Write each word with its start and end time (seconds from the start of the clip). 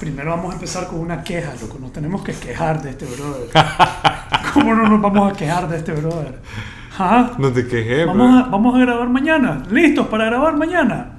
Primero 0.00 0.30
vamos 0.30 0.50
a 0.50 0.54
empezar 0.54 0.86
con 0.86 1.00
una 1.00 1.22
queja, 1.22 1.52
loco. 1.60 1.78
Nos 1.80 1.92
tenemos 1.92 2.22
que 2.22 2.32
quejar 2.32 2.82
de 2.82 2.90
este 2.90 3.06
brother. 3.06 3.48
¿Cómo 4.54 4.74
no 4.74 4.88
nos 4.88 5.00
vamos 5.00 5.32
a 5.32 5.36
quejar 5.36 5.68
de 5.68 5.78
este 5.78 5.92
brother? 5.92 6.38
¿Ah? 6.98 7.32
No 7.38 7.52
te 7.52 7.66
quejé, 7.66 8.04
Vamos 8.04 8.44
a, 8.44 8.48
vamos 8.48 8.74
a 8.74 8.78
grabar 8.78 9.08
mañana. 9.08 9.62
¿Listos 9.70 10.06
para 10.08 10.26
grabar 10.26 10.56
mañana? 10.56 11.12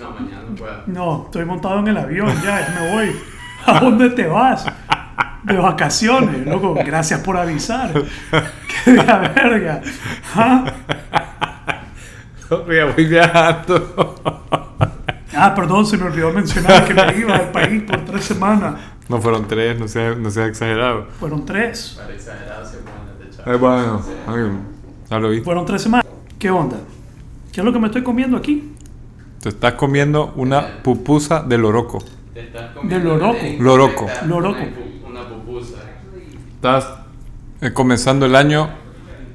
No, 0.00 0.10
mañana 0.10 0.42
no 0.48 0.54
puedo. 0.54 0.82
No, 0.86 1.24
estoy 1.26 1.44
montado 1.44 1.78
en 1.80 1.88
el 1.88 1.96
avión, 1.96 2.32
ya, 2.42 2.60
ya 2.60 2.80
me 2.80 2.92
voy. 2.92 3.16
¿A 3.66 3.80
dónde 3.80 4.10
te 4.10 4.26
vas? 4.26 4.66
De 5.42 5.56
vacaciones, 5.56 6.46
loco. 6.46 6.74
Gracias 6.74 7.20
por 7.20 7.36
avisar. 7.36 7.92
Qué 8.84 8.92
de 8.92 9.04
la 9.04 9.18
verga. 9.18 9.82
¿Ah? 10.34 10.64
Voy 12.48 13.06
viajando. 13.06 14.58
Ah, 15.42 15.54
perdón, 15.54 15.86
se 15.86 15.96
me 15.96 16.04
olvidó 16.04 16.30
mencionar 16.34 16.86
que 16.86 16.92
me 16.92 17.18
iba 17.18 17.34
al 17.34 17.50
país 17.50 17.82
por 17.84 18.04
tres 18.04 18.26
semanas. 18.26 18.74
No 19.08 19.22
fueron 19.22 19.48
tres, 19.48 19.80
no 19.80 19.88
sea, 19.88 20.14
no 20.14 20.30
sea 20.30 20.44
exagerado. 20.44 21.06
Fueron 21.18 21.46
tres. 21.46 21.94
Para 21.96 22.12
exagerado 22.14 22.66
se 22.66 22.76
techar. 22.76 23.48
Eh, 23.48 23.56
bueno, 23.56 24.02
ya 25.08 25.18
lo 25.18 25.30
vi. 25.30 25.40
Fueron 25.40 25.64
tres 25.64 25.80
semanas. 25.80 26.06
¿Qué 26.38 26.50
onda? 26.50 26.76
¿Qué 27.52 27.62
es 27.62 27.64
lo 27.64 27.72
que 27.72 27.78
me 27.78 27.86
estoy 27.86 28.02
comiendo 28.02 28.36
aquí? 28.36 28.74
Te 29.40 29.48
estás 29.48 29.72
comiendo 29.74 30.34
una 30.36 30.82
pupusa 30.82 31.42
de 31.42 31.56
loroco. 31.56 32.04
Te 32.34 32.40
estás 32.40 32.74
De 32.82 32.98
loroco. 32.98 33.38
Loroco. 33.58 34.06
Loroco. 34.26 34.60
Una 35.08 35.26
pupusa. 35.26 35.78
Estás 36.56 36.86
eh, 37.62 37.72
comenzando 37.72 38.26
el 38.26 38.36
año 38.36 38.68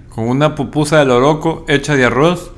con 0.09 0.29
una 0.29 0.53
pupusa 0.53 0.99
de 0.99 1.05
loroco 1.05 1.65
hecha 1.67 1.95
de 1.95 2.05
arroz 2.05 2.51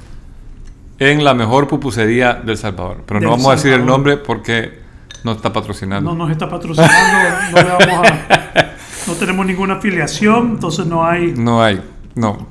en 0.99 1.23
la 1.23 1.33
mejor 1.33 1.67
pupusería 1.67 2.33
del 2.33 2.57
Salvador. 2.57 3.03
Pero 3.05 3.19
no 3.19 3.31
vamos 3.31 3.47
a 3.47 3.51
decir 3.51 3.73
el 3.73 3.85
nombre 3.85 4.17
porque 4.17 4.79
no 5.23 5.31
está 5.33 5.51
patrocinando. 5.53 6.11
No 6.11 6.17
nos 6.17 6.31
está 6.31 6.49
patrocinando, 6.49 7.29
no, 7.51 7.57
le 7.57 7.69
vamos 7.87 8.07
a- 8.09 8.71
no 9.07 9.13
tenemos 9.13 9.45
ninguna 9.45 9.75
afiliación, 9.75 10.51
entonces 10.51 10.85
no 10.85 11.05
hay. 11.05 11.33
No 11.37 11.63
hay, 11.63 11.81
no. 12.15 12.47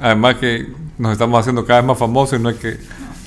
Además 0.00 0.36
que 0.36 0.66
nos 0.98 1.12
estamos 1.12 1.40
haciendo 1.40 1.64
cada 1.64 1.80
vez 1.80 1.88
más 1.88 1.98
famosos 1.98 2.38
y 2.38 2.42
no 2.42 2.48
hay 2.50 2.54
que 2.56 2.76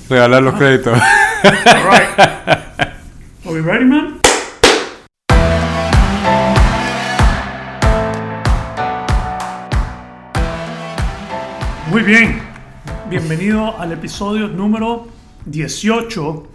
regalar 0.08 0.42
los 0.42 0.54
créditos. 0.54 0.98
All 0.98 1.50
right. 1.90 2.18
Are 3.44 3.52
we 3.52 3.60
ready, 3.60 3.84
man? 3.84 4.20
Muy 11.90 12.02
bien. 12.02 12.51
Bienvenido 13.16 13.78
al 13.78 13.92
episodio 13.92 14.48
número 14.48 15.06
18 15.44 16.48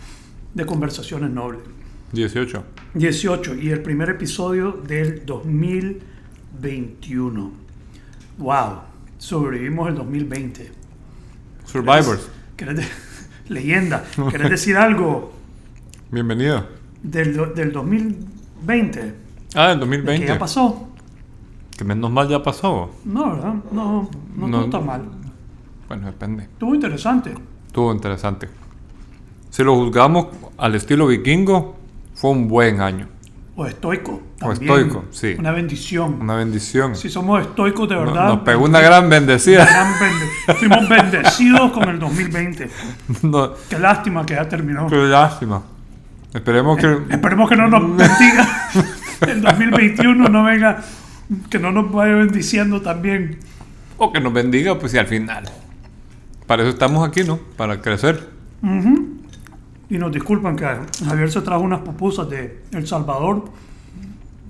de 0.56 0.66
Conversaciones 0.66 1.30
Nobles. 1.30 1.62
18. 2.14 2.64
18 2.96 3.54
y 3.58 3.70
el 3.70 3.84
primer 3.84 4.10
episodio 4.10 4.72
del 4.72 5.24
2021. 5.24 7.52
Wow, 8.40 8.80
sobrevivimos 9.20 9.88
el 9.90 9.96
2020. 9.98 10.72
Survivors. 11.64 12.28
¿Querés 12.56 12.78
de- 12.78 12.88
Leyenda. 13.54 14.04
¿Querés 14.32 14.50
decir 14.50 14.78
algo 14.78 15.34
Bienvenido. 16.10 16.66
del, 17.04 17.54
del 17.54 17.72
2020? 17.72 19.14
Ah, 19.54 19.74
el 19.74 19.76
¿Qué 19.76 19.80
2020. 19.82 20.26
ya 20.26 20.40
pasó? 20.40 20.88
Que 21.78 21.84
menos 21.84 22.10
mal 22.10 22.28
ya 22.28 22.42
pasó. 22.42 22.90
No, 23.06 23.30
¿verdad? 23.36 23.54
No, 23.72 24.10
no, 24.36 24.48
No. 24.48 24.58
estuvo 24.62 24.72
tan 24.72 24.86
mal. 24.88 25.04
Bueno, 25.88 26.08
depende. 26.08 26.44
Estuvo 26.44 26.76
interesante. 26.76 27.34
Estuvo 27.68 27.92
interesante. 27.94 28.50
Si 29.50 29.64
lo 29.64 29.76
juzgamos 29.76 30.28
al 30.58 30.76
estilo 30.76 31.08
vikingo, 31.08 31.78
fue 32.16 32.32
un 32.32 32.48
buen 32.48 32.82
año. 32.82 33.08
O 33.56 33.66
estoico. 33.66 34.22
O 34.42 34.50
también. 34.50 34.72
estoico, 34.72 35.06
sí. 35.10 35.36
Una 35.40 35.52
bendición. 35.52 36.22
Una 36.22 36.36
bendición. 36.36 36.96
Si 36.96 37.10
somos 37.10 37.42
estoicos 37.42 37.90
de 37.90 37.96
verdad. 37.96 38.28
Nos 38.28 38.40
pegó 38.42 38.66
una 38.66 38.80
gran 38.82 39.10
bendecida. 39.10 39.66
gran 39.66 39.94
bende- 40.00 40.56
Fuimos 40.60 40.88
bendecidos 40.90 41.72
con 41.72 41.90
el 41.90 41.98
2020. 42.00 42.70
No, 43.24 43.54
Qué 43.70 43.80
lástima 43.80 44.26
que 44.26 44.36
ya 44.36 44.48
terminó. 44.48 44.88
qué 44.88 44.96
lástima. 44.98 45.64
Esperemos 46.34 46.78
que. 46.78 46.98
Esperemos 47.10 47.50
que 47.50 47.56
no 47.56 47.68
nos 47.68 47.82
bendiga 47.98 48.70
el 49.22 49.42
2021, 49.42 50.30
no 50.30 50.44
venga, 50.44 50.84
que 51.50 51.58
no 51.58 51.72
nos 51.72 51.92
vaya 51.92 52.14
bendiciendo 52.14 52.82
también. 52.82 53.40
O 53.98 54.12
que 54.14 54.20
nos 54.20 54.34
bendiga, 54.34 54.78
pues 54.78 54.94
y 54.94 55.00
al 55.00 55.08
final. 55.08 55.46
Para 56.48 56.64
eso 56.64 56.72
estamos 56.72 57.08
aquí, 57.08 57.24
¿no? 57.24 57.38
Para 57.58 57.82
crecer. 57.82 58.30
Y 59.90 59.98
nos 59.98 60.12
disculpan 60.12 60.56
que 60.56 60.66
Javier 61.06 61.30
se 61.32 61.42
trajo 61.42 61.62
unas 61.62 61.82
pupusas 61.82 62.30
de 62.30 62.64
El 62.72 62.88
Salvador 62.88 63.46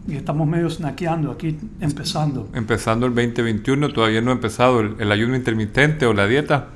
y 0.08 0.16
estamos 0.16 0.48
medio 0.48 0.70
snackeando 0.70 1.32
aquí, 1.32 1.58
empezando. 1.82 2.48
Empezando 2.54 3.08
el 3.08 3.14
2021, 3.14 3.92
todavía 3.92 4.22
no 4.22 4.32
ha 4.32 4.34
empezado 4.36 4.80
el, 4.80 4.96
el 5.00 5.12
ayuno 5.12 5.36
intermitente 5.36 6.06
o 6.06 6.14
la 6.14 6.28
dieta. 6.28 6.68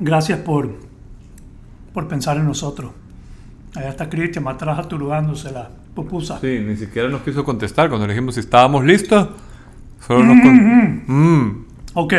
Gracias 0.00 0.38
por, 0.38 0.74
por 1.92 2.08
pensar 2.08 2.38
en 2.38 2.46
nosotros. 2.46 2.92
Allá 3.74 3.88
está 3.88 4.08
Cristian 4.08 4.46
atrás 4.48 4.78
aturugándose 4.78 5.50
la 5.50 5.70
pupusa. 5.94 6.38
Sí, 6.40 6.60
ni 6.64 6.76
siquiera 6.76 7.08
nos 7.08 7.22
quiso 7.22 7.44
contestar 7.44 7.88
cuando 7.88 8.06
le 8.06 8.14
dijimos 8.14 8.34
si 8.34 8.40
estábamos 8.40 8.84
listos. 8.84 9.28
Solo 10.06 10.24
nos 10.24 10.40
con... 10.40 11.04
Mm. 11.06 11.64
Ok. 11.94 12.14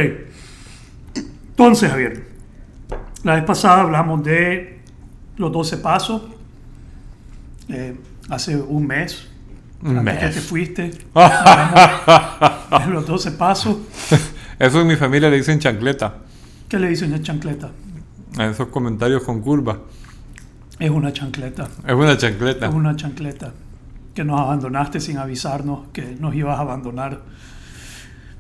Entonces, 1.50 1.90
Javier, 1.90 2.33
la 3.24 3.36
vez 3.36 3.44
pasada 3.44 3.82
hablamos 3.82 4.24
de 4.24 4.82
los 5.38 5.52
12 5.52 5.78
pasos. 5.78 6.22
Eh, 7.70 7.96
hace 8.30 8.56
un 8.58 8.86
mes. 8.88 9.28
Un 9.82 9.98
antes 9.98 10.18
que 10.20 10.26
mes. 10.26 10.36
te 10.36 10.42
fuiste. 10.42 10.92
hablamos 11.14 12.88
de 12.88 12.94
los 12.94 13.08
12 13.08 13.32
pasos. 13.32 13.78
Eso 14.60 14.82
en 14.82 14.88
mi 14.88 14.96
familia 14.96 15.30
le 15.30 15.38
dicen 15.38 15.60
chancleta. 15.60 16.18
¿Qué 16.70 16.80
le 16.80 16.90
dicen 16.90 17.14
a 17.14 17.22
chancleta? 17.22 17.72
A 18.38 18.46
esos 18.46 18.68
comentarios 18.70 19.24
con 19.24 19.42
curva. 19.42 19.80
Es 20.80 20.90
una 20.90 21.14
chancleta. 21.14 21.70
Es 21.88 21.94
una 21.94 22.18
chancleta. 22.18 22.68
Es 22.68 22.74
una 22.74 22.96
chancleta. 22.96 23.54
Que 24.14 24.24
nos 24.24 24.40
abandonaste 24.40 25.00
sin 25.00 25.18
avisarnos 25.18 25.88
que 25.92 26.16
nos 26.20 26.36
ibas 26.36 26.58
a 26.58 26.62
abandonar. 26.62 27.22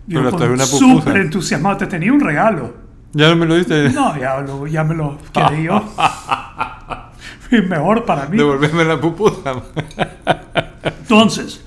Yo 0.07 0.19
Pero 0.19 0.31
con- 0.31 0.51
una 0.51 0.65
súper 0.65 1.17
entusiasmado. 1.17 1.77
Te 1.77 1.87
tenía 1.87 2.11
un 2.11 2.19
regalo. 2.19 2.82
Ya 3.13 3.29
no 3.29 3.35
me 3.35 3.45
lo 3.45 3.55
diste. 3.55 3.89
No, 3.91 4.17
ya, 4.17 4.39
lo- 4.41 4.65
ya 4.67 4.83
me 4.83 4.95
lo 4.95 5.17
quedé 5.33 5.63
yo. 5.63 5.83
Y 7.51 7.61
mejor 7.61 8.03
para 8.03 8.25
mí. 8.27 8.35
Devolverme 8.37 8.83
la 8.83 8.99
pupusa. 8.99 9.53
Entonces, 10.83 11.63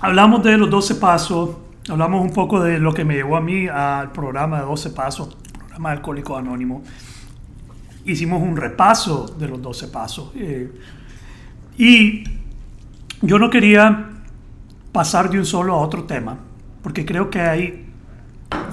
hablamos 0.00 0.42
de 0.42 0.56
los 0.56 0.70
12 0.70 0.94
pasos, 0.94 1.50
hablamos 1.90 2.22
un 2.22 2.32
poco 2.32 2.60
de 2.62 2.78
lo 2.78 2.94
que 2.94 3.04
me 3.04 3.14
llevó 3.14 3.36
a 3.36 3.40
mí 3.42 3.66
al 3.68 4.12
programa 4.12 4.60
de 4.60 4.64
12 4.64 4.90
pasos, 4.90 5.36
programa 5.58 5.90
de 5.90 5.96
Alcohólico 5.96 6.36
Anónimo. 6.38 6.82
Hicimos 8.06 8.42
un 8.42 8.56
repaso 8.56 9.26
de 9.38 9.48
los 9.48 9.60
12 9.60 9.88
pasos. 9.88 10.30
eh, 10.36 10.72
y 11.76 12.24
yo 13.20 13.38
no 13.38 13.50
quería 13.50 14.08
pasar 14.90 15.28
de 15.30 15.38
un 15.38 15.44
solo 15.44 15.74
a 15.74 15.78
otro 15.78 16.04
tema, 16.04 16.38
porque 16.82 17.04
creo 17.04 17.28
que 17.30 17.40
hay 17.40 17.87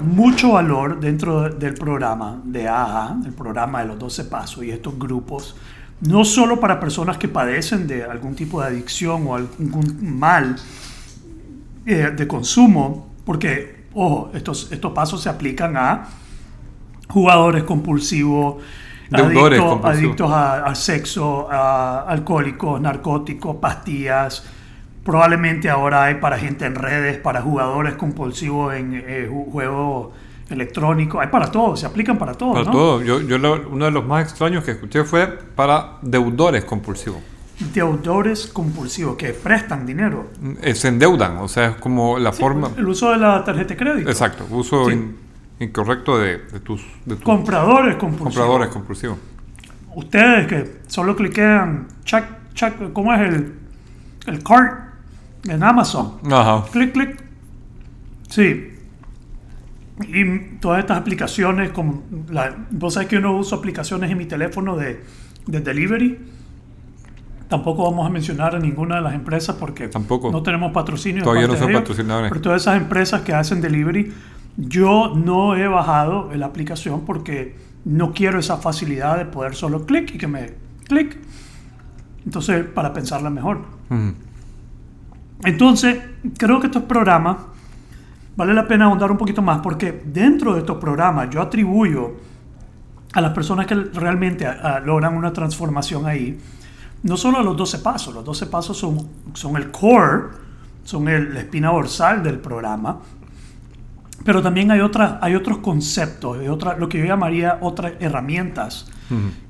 mucho 0.02 0.52
valor 0.52 1.00
dentro 1.00 1.42
de- 1.42 1.50
del 1.50 1.74
programa 1.74 2.40
de 2.44 2.68
AHA, 2.68 3.16
el 3.26 3.32
programa 3.32 3.80
de 3.80 3.86
los 3.88 3.98
12 3.98 4.24
pasos 4.24 4.64
y 4.64 4.70
estos 4.70 4.98
grupos, 4.98 5.56
no 6.00 6.24
solo 6.24 6.60
para 6.60 6.78
personas 6.78 7.16
que 7.18 7.28
padecen 7.28 7.86
de 7.86 8.04
algún 8.04 8.34
tipo 8.34 8.60
de 8.60 8.68
adicción 8.68 9.26
o 9.26 9.34
algún 9.34 9.96
mal 10.18 10.56
eh, 11.88 12.12
de 12.16 12.26
consumo, 12.26 13.08
porque, 13.24 13.86
ojo, 13.94 14.30
estos, 14.34 14.72
estos 14.72 14.92
pasos 14.92 15.22
se 15.22 15.28
aplican 15.28 15.76
a 15.76 16.08
jugadores 17.08 17.62
compulsivos, 17.62 18.56
adictos, 19.60 19.80
adictos 19.98 20.32
a- 20.32 20.64
al 20.64 20.74
sexo, 20.76 21.48
a 21.50 22.00
alcohólicos, 22.08 22.80
narcóticos, 22.80 23.56
pastillas. 23.56 24.44
Probablemente 25.06 25.70
ahora 25.70 26.04
hay 26.04 26.16
para 26.16 26.36
gente 26.38 26.66
en 26.66 26.74
redes, 26.74 27.16
para 27.18 27.40
jugadores 27.40 27.94
compulsivos 27.94 28.74
en 28.74 28.92
eh, 28.94 29.28
ju- 29.30 29.50
juegos 29.52 30.12
electrónicos, 30.50 31.20
hay 31.22 31.28
para 31.28 31.50
todo, 31.50 31.76
se 31.76 31.86
aplican 31.86 32.18
para 32.18 32.34
todo. 32.34 32.52
Para 32.54 32.64
¿no? 32.66 32.70
todo. 32.72 33.02
Yo, 33.02 33.20
yo 33.20 33.38
lo- 33.38 33.68
uno 33.70 33.84
de 33.86 33.90
los 33.92 34.04
más 34.04 34.24
extraños 34.24 34.64
que 34.64 34.72
escuché 34.72 35.04
fue 35.04 35.26
para 35.54 35.92
deudores 36.02 36.64
compulsivos. 36.64 37.18
Deudores 37.72 38.48
compulsivos 38.48 39.16
que 39.16 39.30
prestan 39.32 39.86
dinero. 39.86 40.26
Eh, 40.60 40.74
Se 40.74 40.88
endeudan, 40.88 41.38
o 41.38 41.48
sea, 41.48 41.68
es 41.68 41.76
como 41.76 42.18
la 42.18 42.32
forma. 42.32 42.70
El 42.76 42.86
uso 42.86 43.12
de 43.12 43.18
la 43.18 43.42
tarjeta 43.44 43.68
de 43.74 43.76
crédito. 43.76 44.10
Exacto, 44.10 44.44
uso 44.50 44.86
Sí. 44.88 44.92
in- 44.92 45.16
incorrecto 45.60 46.18
de, 46.18 46.38
de 46.38 46.60
tus, 46.60 46.82
de 47.06 47.14
tus 47.14 47.24
Compradores 47.24 47.96
compulsivos. 47.96 48.34
compradores 48.34 48.68
compulsivos. 48.68 49.18
Ustedes 49.94 50.46
que 50.48 50.80
solo 50.88 51.16
cliquean, 51.16 51.86
check, 52.04 52.24
check, 52.54 52.92
¿cómo 52.92 53.14
es 53.14 53.20
el, 53.20 53.54
el 54.26 54.42
cart 54.42 54.85
en 55.44 55.62
Amazon? 55.62 56.14
Ajá. 56.30 56.64
Clic, 56.70 56.92
clic. 56.92 57.24
Sí. 58.28 58.72
Y 60.08 60.58
todas 60.60 60.80
estas 60.80 60.98
aplicaciones, 60.98 61.70
como 61.70 62.02
la, 62.28 62.54
vos 62.70 62.94
sabés 62.94 63.08
que 63.08 63.16
yo 63.16 63.20
no 63.22 63.36
uso 63.36 63.56
aplicaciones 63.56 64.10
en 64.10 64.18
mi 64.18 64.26
teléfono 64.26 64.76
de, 64.76 65.02
de 65.46 65.60
delivery. 65.60 66.18
Tampoco 67.48 67.84
vamos 67.84 68.06
a 68.06 68.10
mencionar 68.10 68.56
a 68.56 68.58
ninguna 68.58 68.96
de 68.96 69.02
las 69.02 69.14
empresas 69.14 69.56
porque 69.56 69.88
Tampoco. 69.88 70.30
no 70.32 70.42
tenemos 70.42 70.72
patrocinio. 70.72 71.22
Todavía 71.22 71.46
no 71.46 71.54
son 71.56 71.70
ellos. 71.70 71.82
patrocinadores. 71.82 72.28
Pero 72.30 72.40
todas 72.42 72.62
esas 72.62 72.76
empresas 72.76 73.22
que 73.22 73.32
hacen 73.32 73.60
delivery, 73.60 74.12
yo 74.56 75.12
no 75.14 75.54
he 75.56 75.66
bajado 75.68 76.30
la 76.34 76.46
aplicación 76.46 77.02
porque 77.06 77.54
no 77.84 78.12
quiero 78.12 78.40
esa 78.40 78.56
facilidad 78.56 79.16
de 79.16 79.26
poder 79.26 79.54
solo 79.54 79.86
clic 79.86 80.12
y 80.14 80.18
que 80.18 80.26
me 80.26 80.54
clic. 80.88 81.16
Entonces, 82.24 82.64
para 82.66 82.92
pensarla 82.92 83.30
mejor. 83.30 83.58
Ujú. 83.90 84.12
Entonces, 85.44 85.98
creo 86.38 86.60
que 86.60 86.66
estos 86.66 86.82
programas 86.84 87.36
vale 88.36 88.52
la 88.54 88.66
pena 88.66 88.86
ahondar 88.86 89.10
un 89.10 89.16
poquito 89.18 89.42
más 89.42 89.60
porque 89.60 90.02
dentro 90.04 90.54
de 90.54 90.60
estos 90.60 90.76
programas 90.78 91.30
yo 91.30 91.40
atribuyo 91.40 92.14
a 93.12 93.20
las 93.20 93.32
personas 93.32 93.66
que 93.66 93.74
realmente 93.74 94.46
logran 94.84 95.14
una 95.16 95.32
transformación 95.32 96.06
ahí, 96.06 96.38
no 97.02 97.16
solo 97.16 97.38
a 97.38 97.42
los 97.42 97.56
12 97.56 97.78
pasos, 97.78 98.12
los 98.14 98.24
12 98.24 98.46
pasos 98.46 98.76
son, 98.76 99.08
son 99.34 99.56
el 99.56 99.70
core, 99.70 100.24
son 100.84 101.08
el- 101.08 101.32
la 101.32 101.40
espina 101.40 101.68
dorsal 101.70 102.22
del 102.22 102.38
programa, 102.38 102.98
pero 104.24 104.42
también 104.42 104.70
hay, 104.70 104.80
otras, 104.80 105.14
hay 105.20 105.34
otros 105.34 105.58
conceptos, 105.58 106.38
hay 106.40 106.48
otra, 106.48 106.76
lo 106.76 106.88
que 106.88 106.98
yo 106.98 107.04
llamaría 107.04 107.58
otras 107.60 107.92
herramientas 108.00 108.90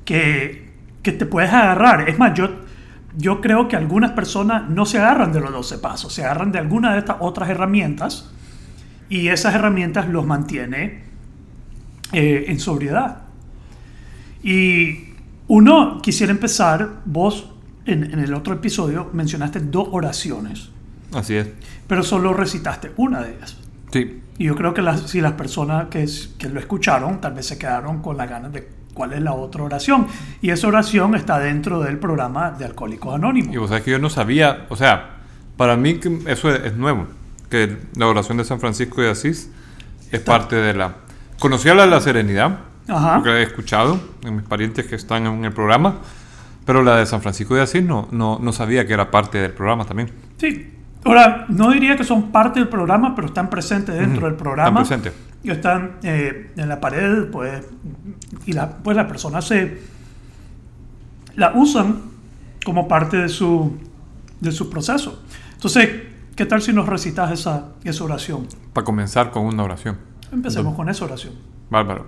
que, 0.05 0.71
que 1.03 1.13
te 1.13 1.25
puedes 1.25 1.51
agarrar. 1.53 2.09
Es 2.09 2.19
más, 2.19 2.35
yo, 2.35 2.49
yo 3.17 3.41
creo 3.41 3.69
que 3.69 3.77
algunas 3.77 4.13
personas 4.13 4.69
no 4.69 4.85
se 4.85 4.99
agarran 4.99 5.33
de 5.33 5.41
los 5.41 5.51
12 5.51 5.79
pasos, 5.79 6.13
se 6.13 6.25
agarran 6.25 6.53
de 6.53 6.59
alguna 6.59 6.93
de 6.93 6.99
estas 6.99 7.17
otras 7.21 7.49
herramientas 7.49 8.31
y 9.09 9.29
esas 9.29 9.55
herramientas 9.55 10.09
los 10.09 10.27
mantiene 10.27 11.05
eh, 12.13 12.45
en 12.49 12.61
sobriedad. 12.61 13.23
Y 14.43 15.15
uno 15.49 16.01
quisiera 16.03 16.31
empezar, 16.33 17.01
vos 17.05 17.51
en, 17.87 18.05
en 18.05 18.19
el 18.19 18.35
otro 18.35 18.55
episodio 18.55 19.11
mencionaste 19.13 19.61
dos 19.61 19.89
oraciones, 19.93 20.71
Así 21.13 21.37
es. 21.37 21.49
pero 21.87 22.03
solo 22.03 22.35
recitaste 22.35 22.93
una 22.97 23.23
de 23.23 23.37
ellas. 23.37 23.57
Sí. 23.93 24.21
Y 24.39 24.45
yo 24.45 24.57
creo 24.57 24.75
que 24.75 24.83
las, 24.83 25.03
si 25.03 25.21
las 25.21 25.33
personas 25.33 25.87
que, 25.89 26.07
que 26.37 26.49
lo 26.49 26.61
escucharon, 26.61 27.21
tal 27.21 27.33
vez 27.35 27.47
se 27.47 27.59
quedaron 27.59 28.03
con 28.03 28.17
las 28.17 28.29
ganas 28.29 28.53
de 28.53 28.69
cuál 28.97 29.13
es 29.13 29.21
la 29.23 29.33
otra 29.35 29.63
oración. 29.63 30.07
Y 30.41 30.51
esa 30.51 30.67
oración 30.67 31.15
está 31.15 31.39
dentro 31.39 31.81
del 31.81 31.99
programa 31.99 32.51
de 32.51 32.65
Alcohólicos 32.65 33.15
Anónimos. 33.15 33.55
Y 33.55 33.59
vos 33.59 33.69
sabés 33.69 33.85
que 33.85 33.91
yo 33.93 33.99
no 33.99 34.09
sabía, 34.11 34.67
o 34.71 34.75
sea, 34.77 35.19
para 35.57 35.77
mí 35.77 36.01
eso 36.27 36.51
es, 36.51 36.65
es 36.65 36.77
nuevo, 36.77 37.07
que 37.51 37.77
la 37.97 38.07
oración 38.09 38.39
de 38.39 38.45
San 38.45 38.59
Francisco 38.59 39.01
de 39.03 39.11
Asís 39.11 39.51
es 40.11 40.21
parte 40.21 40.57
de 40.57 40.75
la... 40.75 40.95
Conocía 41.39 41.75
la 41.75 41.85
de 41.85 41.91
la 41.91 42.01
serenidad, 42.01 42.59
Ajá. 42.89 43.17
porque 43.17 43.31
la 43.31 43.39
he 43.41 43.43
escuchado 43.43 44.01
en 44.25 44.37
mis 44.37 44.45
parientes 44.45 44.87
que 44.87 44.95
están 44.97 45.27
en 45.27 45.45
el 45.45 45.53
programa, 45.53 45.97
pero 46.65 46.83
la 46.83 46.97
de 46.97 47.07
San 47.07 47.21
Francisco 47.21 47.55
de 47.55 47.63
Asís 47.63 47.85
no, 47.85 48.09
no, 48.11 48.39
no 48.41 48.53
sabía 48.53 48.87
que 48.87 48.95
era 48.95 49.11
parte 49.11 49.39
del 49.39 49.53
programa 49.53 49.85
también. 49.85 50.11
Sí. 50.39 50.73
Ahora, 51.05 51.45
no 51.49 51.71
diría 51.71 51.95
que 51.97 52.03
son 52.03 52.33
parte 52.33 52.59
del 52.59 52.69
programa, 52.69 53.15
pero 53.15 53.29
están 53.29 53.49
presentes 53.49 53.95
dentro 53.95 54.19
Ujú, 54.19 54.27
del 54.27 54.35
programa. 54.35 54.83
están 54.83 55.03
presentes. 55.03 55.27
Y 55.45 55.51
están 55.51 55.93
eh, 56.03 56.51
en 56.57 56.69
la 56.69 56.81
pared, 56.81 57.27
pues, 57.31 57.65
y 58.47 58.53
la, 58.53 58.71
pues 58.71 58.97
las 58.97 59.07
personas 59.07 59.47
se 59.47 59.79
la 61.35 61.53
usan 61.55 62.03
como 62.65 62.89
parte 62.89 63.19
de 63.19 63.29
su, 63.29 63.77
de 64.41 64.53
su 64.53 64.71
proceso. 64.71 65.23
Entonces, 65.53 65.89
¿qué 66.35 66.47
tal 66.47 66.63
si 66.63 66.73
nos 66.73 66.89
recitas 66.89 67.31
esa, 67.33 67.73
esa 67.85 68.05
oración? 68.05 68.49
Para 68.73 68.85
comenzar 68.85 69.31
con 69.31 69.45
una 69.45 69.63
oración. 69.63 69.99
Empecemos 70.33 70.75
con 70.75 70.89
esa 70.89 71.05
oración. 71.05 71.35
Bárbaro. 71.71 72.07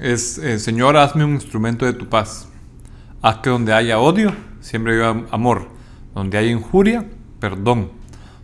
Es, 0.00 0.38
eh, 0.38 0.58
Señor, 0.58 0.96
hazme 0.96 1.24
un 1.24 1.34
instrumento 1.34 1.86
de 1.86 1.92
tu 1.92 2.08
paz. 2.08 2.48
Haz 3.22 3.38
que 3.38 3.50
donde 3.50 3.72
haya 3.72 3.98
odio, 3.98 4.32
siempre 4.60 4.94
haya 4.94 5.24
amor. 5.30 5.68
Donde 6.14 6.36
haya 6.36 6.50
injuria, 6.50 7.06
perdón. 7.40 7.90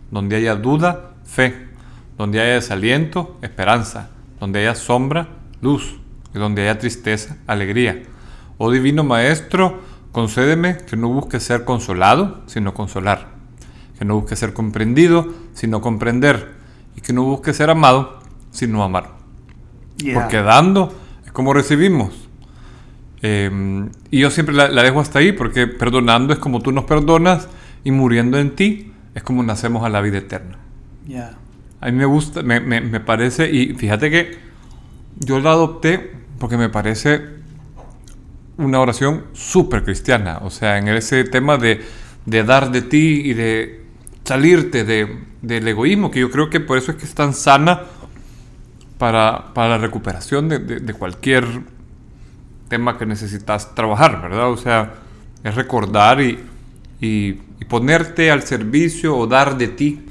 Donde 0.09 0.37
haya 0.37 0.55
duda, 0.55 1.11
fe. 1.23 1.67
Donde 2.17 2.41
haya 2.41 2.53
desaliento, 2.53 3.37
esperanza. 3.41 4.09
Donde 4.39 4.59
haya 4.59 4.75
sombra, 4.75 5.27
luz. 5.61 6.00
Donde 6.33 6.63
haya 6.63 6.79
tristeza, 6.79 7.37
alegría. 7.47 8.03
Oh 8.57 8.71
Divino 8.71 9.03
Maestro, 9.03 9.79
concédeme 10.11 10.77
que 10.77 10.95
no 10.95 11.09
busque 11.09 11.39
ser 11.39 11.65
consolado, 11.65 12.41
sino 12.47 12.73
consolar. 12.73 13.29
Que 13.99 14.05
no 14.05 14.15
busque 14.19 14.35
ser 14.35 14.53
comprendido, 14.53 15.27
sino 15.53 15.81
comprender. 15.81 16.53
Y 16.95 17.01
que 17.01 17.13
no 17.13 17.23
busque 17.23 17.53
ser 17.53 17.69
amado, 17.69 18.19
sino 18.51 18.83
amar. 18.83 19.17
Yeah. 19.97 20.13
Porque 20.21 20.41
dando 20.41 20.93
es 21.25 21.31
como 21.31 21.53
recibimos. 21.53 22.27
Eh, 23.21 23.89
y 24.09 24.19
yo 24.19 24.31
siempre 24.31 24.55
la, 24.55 24.67
la 24.69 24.83
dejo 24.83 24.99
hasta 24.99 25.19
ahí, 25.19 25.31
porque 25.31 25.67
perdonando 25.67 26.33
es 26.33 26.39
como 26.39 26.59
tú 26.61 26.71
nos 26.71 26.85
perdonas 26.85 27.47
y 27.83 27.91
muriendo 27.91 28.39
en 28.39 28.55
ti 28.55 28.91
es 29.13 29.23
como 29.23 29.43
nacemos 29.43 29.83
a 29.83 29.89
la 29.89 30.01
vida 30.01 30.17
eterna. 30.19 30.57
Yeah. 31.07 31.37
A 31.81 31.87
mí 31.87 31.91
me 31.97 32.05
gusta, 32.05 32.41
me, 32.41 32.59
me- 32.59 32.81
me 32.81 32.99
parece, 32.99 33.51
y 33.51 33.73
fíjate 33.75 34.09
que 34.09 34.37
yo 35.19 35.39
la 35.39 35.51
adopté 35.51 36.11
porque 36.41 36.57
me 36.57 36.69
parece 36.69 37.21
una 38.57 38.79
oración 38.79 39.25
súper 39.33 39.83
cristiana, 39.83 40.39
o 40.41 40.49
sea, 40.49 40.77
en 40.79 40.87
ese 40.87 41.23
tema 41.23 41.57
de, 41.57 41.81
de 42.25 42.43
dar 42.43 42.71
de 42.71 42.81
ti 42.81 43.21
y 43.25 43.33
de 43.33 43.83
salirte 44.25 44.83
de- 44.83 45.19
del 45.43 45.67
egoísmo, 45.67 46.09
que 46.11 46.19
yo 46.19 46.31
creo 46.31 46.49
que 46.49 46.59
por 46.59 46.77
eso 46.79 46.91
es 46.91 46.97
que 46.97 47.05
es 47.05 47.13
tan 47.13 47.33
sana 47.33 47.81
para, 48.97 49.53
para 49.53 49.69
la 49.69 49.77
recuperación 49.77 50.49
de, 50.49 50.59
de- 50.59 50.93
cualquier 50.93 51.45
tema 52.69 52.97
que 52.97 53.05
necesitas 53.05 53.75
trabajar, 53.75 54.21
¿verdad? 54.21 54.49
O 54.49 54.57
sea, 54.57 54.93
es 55.43 55.53
recordar 55.55 56.21
y, 56.21 56.39
y- 56.99 57.39
y 57.59 57.65
ponerte 57.67 58.31
al 58.31 58.41
servicio 58.43 59.15
o 59.15 59.27
dar 59.27 59.57
de 59.57 59.67
ti, 59.67 60.05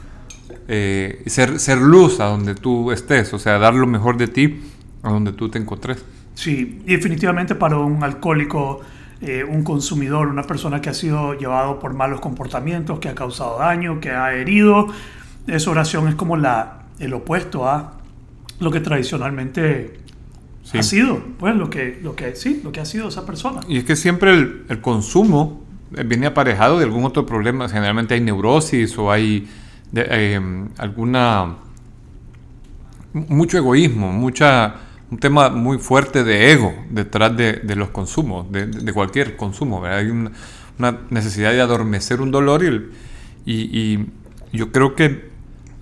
eh, 0.68 1.22
ser, 1.26 1.58
ser 1.58 1.78
luz 1.78 2.20
a 2.20 2.26
donde 2.26 2.54
tú 2.54 2.92
estés, 2.92 3.32
o 3.34 3.38
sea, 3.40 3.58
dar 3.58 3.74
lo 3.74 3.88
mejor 3.88 4.16
de 4.16 4.28
ti 4.28 4.60
a 5.02 5.10
donde 5.10 5.32
tú 5.32 5.48
te 5.48 5.58
encontres. 5.58 6.04
Sí, 6.42 6.80
y 6.86 6.96
definitivamente 6.96 7.54
para 7.54 7.76
un 7.76 8.02
alcohólico, 8.02 8.80
eh, 9.20 9.44
un 9.44 9.62
consumidor, 9.62 10.28
una 10.28 10.44
persona 10.44 10.80
que 10.80 10.88
ha 10.88 10.94
sido 10.94 11.34
llevado 11.34 11.78
por 11.78 11.92
malos 11.92 12.20
comportamientos, 12.20 12.98
que 12.98 13.10
ha 13.10 13.14
causado 13.14 13.58
daño, 13.58 14.00
que 14.00 14.10
ha 14.10 14.32
herido, 14.32 14.86
esa 15.46 15.70
oración 15.70 16.08
es 16.08 16.14
como 16.14 16.38
la, 16.38 16.84
el 16.98 17.12
opuesto 17.12 17.68
a 17.68 17.92
lo 18.58 18.70
que 18.70 18.80
tradicionalmente 18.80 19.98
Sí. 20.62 20.78
ha 20.78 20.82
sido, 20.82 21.20
pues 21.38 21.54
lo 21.56 21.68
que, 21.68 21.98
lo 22.02 22.14
que 22.16 22.34
sí, 22.36 22.60
lo 22.64 22.70
que 22.72 22.80
ha 22.80 22.84
sido 22.84 23.08
esa 23.08 23.26
persona. 23.26 23.60
Y 23.68 23.78
es 23.78 23.84
que 23.84 23.96
siempre 23.96 24.30
el, 24.32 24.64
el 24.68 24.80
consumo 24.80 25.62
eh, 25.96 26.04
viene 26.04 26.26
aparejado 26.26 26.78
de 26.78 26.84
algún 26.84 27.04
otro 27.04 27.26
problema. 27.26 27.68
Generalmente 27.68 28.14
hay 28.14 28.20
neurosis 28.20 28.96
o 28.98 29.10
hay 29.10 29.48
de- 29.92 30.06
eh, 30.08 30.40
alguna 30.78 31.56
mucho 33.12 33.58
egoísmo, 33.58 34.12
mucha 34.12 34.74
un 35.10 35.18
tema 35.18 35.48
muy 35.50 35.78
fuerte 35.78 36.22
de 36.24 36.52
ego 36.52 36.72
detrás 36.90 37.36
de, 37.36 37.54
de 37.54 37.76
los 37.76 37.88
consumos, 37.90 38.50
de, 38.52 38.66
de 38.66 38.92
cualquier 38.92 39.36
consumo. 39.36 39.80
¿verdad? 39.80 39.98
Hay 39.98 40.10
una, 40.10 40.30
una 40.78 40.98
necesidad 41.10 41.50
de 41.52 41.60
adormecer 41.60 42.20
un 42.20 42.30
dolor 42.30 42.62
y, 42.62 42.66
el- 42.66 42.90
y- 43.44 43.78
y 43.80 44.06
yo 44.56 44.70
creo 44.72 44.94
que 44.94 45.30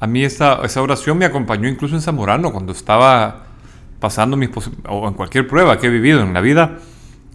a 0.01 0.07
mí 0.07 0.25
esa, 0.25 0.61
esa 0.65 0.81
oración 0.81 1.19
me 1.19 1.25
acompañó 1.25 1.69
incluso 1.69 1.95
en 1.95 2.01
Zamorano 2.03 2.53
cuando 2.53 2.73
estaba 2.73 3.47
pasando 4.01 4.37
mis 4.37 4.51
o 4.89 5.09
en 5.09 5.15
cualquier 5.15 5.47
prueba 5.49 5.79
que 5.79 5.89
he 5.89 5.91
vivido 5.91 6.23
en 6.23 6.33
la 6.33 6.41
vida. 6.41 6.79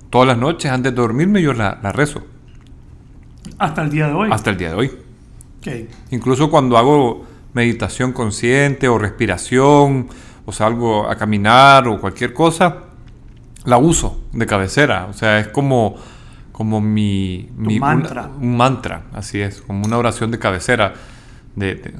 Todas 0.09 0.27
las 0.27 0.37
noches 0.37 0.71
antes 0.71 0.93
de 0.93 0.95
dormirme 1.01 1.41
yo 1.41 1.53
la, 1.53 1.79
la 1.83 1.91
rezo, 1.91 2.23
Hasta 3.57 3.81
el 3.81 3.89
día 3.89 4.07
de 4.07 4.13
hoy. 4.13 4.29
hasta 4.31 4.49
el 4.51 4.57
día 4.57 4.69
de 4.69 4.75
hoy. 4.75 4.91
Incluso 6.11 6.49
cuando 6.49 6.77
hago 6.77 7.25
meditación 7.53 8.11
consciente 8.13 8.87
o 8.87 8.97
respiración 8.97 10.07
o 10.45 10.51
salgo 10.51 11.09
a 11.09 11.15
caminar 11.15 11.87
o 11.87 11.99
cualquier 11.99 12.33
cosa, 12.33 12.77
la 13.65 13.77
uso 13.77 14.23
de 14.33 14.45
cabecera. 14.45 15.05
O 15.09 15.13
sea, 15.13 15.39
es 15.39 15.47
como, 15.49 15.95
como 16.51 16.81
mi, 16.81 17.49
mi- 17.57 17.77
una- 17.77 17.85
mantra. 17.95 18.29
un 18.39 18.57
mantra, 18.57 19.03
así 19.13 19.39
es, 19.41 19.61
como 19.61 19.85
una 19.85 19.97
oración 19.97 20.31
de 20.31 20.39
cabecera. 20.39 20.93
De, 21.55 21.75
de, 21.75 21.93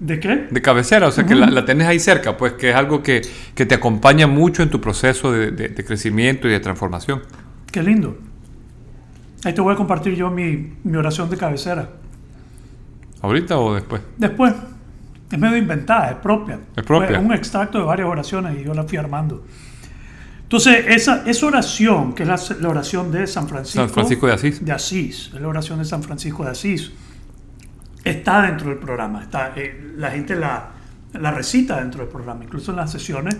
¿De 0.00 0.18
qué? 0.18 0.48
de 0.50 0.62
cabecera, 0.62 1.06
o 1.08 1.12
sea, 1.12 1.24
que 1.26 1.34
la, 1.34 1.46
la 1.50 1.64
tenés 1.66 1.86
ahí 1.86 1.98
cerca, 2.00 2.36
pues 2.36 2.54
que 2.54 2.70
es 2.70 2.76
algo 2.76 3.02
que, 3.02 3.20
que 3.54 3.66
te 3.66 3.74
acompaña 3.74 4.26
mucho 4.26 4.62
en 4.62 4.70
tu 4.70 4.80
proceso 4.80 5.30
de, 5.30 5.50
de- 5.50 5.68
de 5.68 5.84
crecimiento 5.84 6.48
y 6.48 6.50
de 6.52 6.60
transformación. 6.60 7.20
Qué 7.70 7.82
lindo. 7.82 8.16
Ahí 9.44 9.52
te 9.54 9.60
voy 9.60 9.72
a 9.74 9.76
compartir 9.76 10.14
yo 10.14 10.30
mi, 10.30 10.74
mi 10.84 10.96
oración 10.96 11.28
de 11.30 11.36
cabecera. 11.36 11.88
¿Ahorita 13.22 13.58
o 13.58 13.74
después? 13.74 14.00
Después, 14.16 14.54
es 15.30 15.38
medio 15.38 15.56
inventada, 15.56 16.10
es 16.10 16.16
propia. 16.16 16.58
Es 16.76 16.82
propia. 16.82 17.08
Fue 17.08 17.18
un 17.18 17.32
extracto 17.32 17.78
de 17.78 17.84
varias 17.84 18.08
oraciones 18.08 18.58
y 18.58 18.64
yo 18.64 18.74
la 18.74 18.82
fui 18.84 18.98
armando. 18.98 19.44
Entonces, 20.42 20.84
esa, 20.88 21.22
esa 21.26 21.46
oración, 21.46 22.12
que 22.12 22.24
es 22.24 22.28
la, 22.28 22.38
la 22.60 22.68
oración 22.68 23.12
de 23.12 23.26
San 23.28 23.46
Francisco, 23.48 23.80
San 23.80 23.90
Francisco 23.90 24.26
de 24.26 24.32
Asís. 24.32 24.64
de 24.64 24.72
Asís, 24.72 25.30
es 25.32 25.40
la 25.40 25.46
oración 25.46 25.78
de 25.78 25.84
San 25.84 26.02
Francisco 26.02 26.44
de 26.44 26.50
Asís, 26.50 26.90
está 28.02 28.42
dentro 28.42 28.70
del 28.70 28.78
programa. 28.78 29.22
Está, 29.22 29.52
eh, 29.54 29.92
la 29.96 30.10
gente 30.10 30.34
la, 30.34 30.70
la 31.12 31.30
recita 31.30 31.78
dentro 31.78 32.00
del 32.00 32.08
programa. 32.08 32.42
Incluso 32.42 32.72
en 32.72 32.78
las 32.78 32.90
sesiones, 32.90 33.36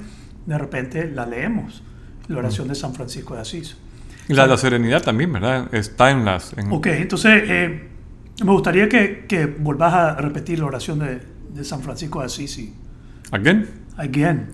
de 0.46 0.56
repente 0.56 1.10
la 1.10 1.26
leemos, 1.26 1.82
la 2.28 2.38
oración 2.38 2.68
de 2.68 2.76
San 2.76 2.94
Francisco 2.94 3.34
de 3.34 3.40
Asís. 3.40 3.76
Y 4.28 4.34
la, 4.34 4.46
la 4.46 4.56
serenidad 4.56 5.02
también, 5.02 5.32
¿verdad? 5.32 5.74
Está 5.74 6.12
en 6.12 6.24
las... 6.24 6.52
En, 6.56 6.72
Ok, 6.72 6.86
entonces 6.86 7.42
eh, 7.44 7.88
me 8.44 8.52
gustaría 8.52 8.88
que, 8.88 9.26
que 9.26 9.46
volvás 9.46 9.92
a 9.92 10.14
repetir 10.14 10.60
la 10.60 10.66
oración 10.66 11.00
de, 11.00 11.20
de 11.54 11.64
San 11.64 11.80
Francisco 11.82 12.20
de 12.20 12.26
Assisi. 12.26 12.74
Again, 13.32 13.68
Again. 13.96 14.48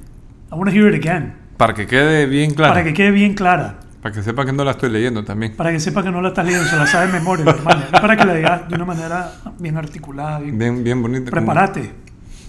I 0.50 0.54
want 0.54 0.70
to 0.70 0.76
hear 0.76 0.92
it 0.92 1.04
again. 1.06 1.34
para 1.56 1.72
que 1.74 1.86
quede 1.86 2.26
bien 2.26 2.52
claro. 2.54 2.74
Para 2.74 2.84
que 2.84 2.92
quede 2.94 3.10
bien 3.10 3.34
clara. 3.34 3.78
Para 4.02 4.14
que 4.14 4.22
sepa 4.22 4.44
que 4.44 4.52
no 4.52 4.62
la 4.64 4.72
estoy 4.72 4.90
leyendo 4.90 5.24
también. 5.24 5.56
Para 5.56 5.72
que 5.72 5.80
sepa 5.80 6.02
que 6.02 6.10
no 6.10 6.20
la 6.22 6.28
estás 6.28 6.44
leyendo, 6.44 6.66
se 6.68 6.76
la 6.76 6.86
sabe 6.86 7.08
de 7.08 7.12
memoria, 7.14 7.44
hermano. 7.48 7.82
Para 7.90 8.16
que 8.16 8.24
la 8.24 8.34
digas 8.34 8.68
de 8.68 8.74
una 8.76 8.84
manera 8.84 9.32
bien 9.58 9.76
articulada, 9.76 10.38
bien. 10.38 10.58
Bien, 10.58 10.84
bien 10.84 11.02
bonita. 11.02 11.30
como- 11.30 11.46
Prepárate. 11.46 11.92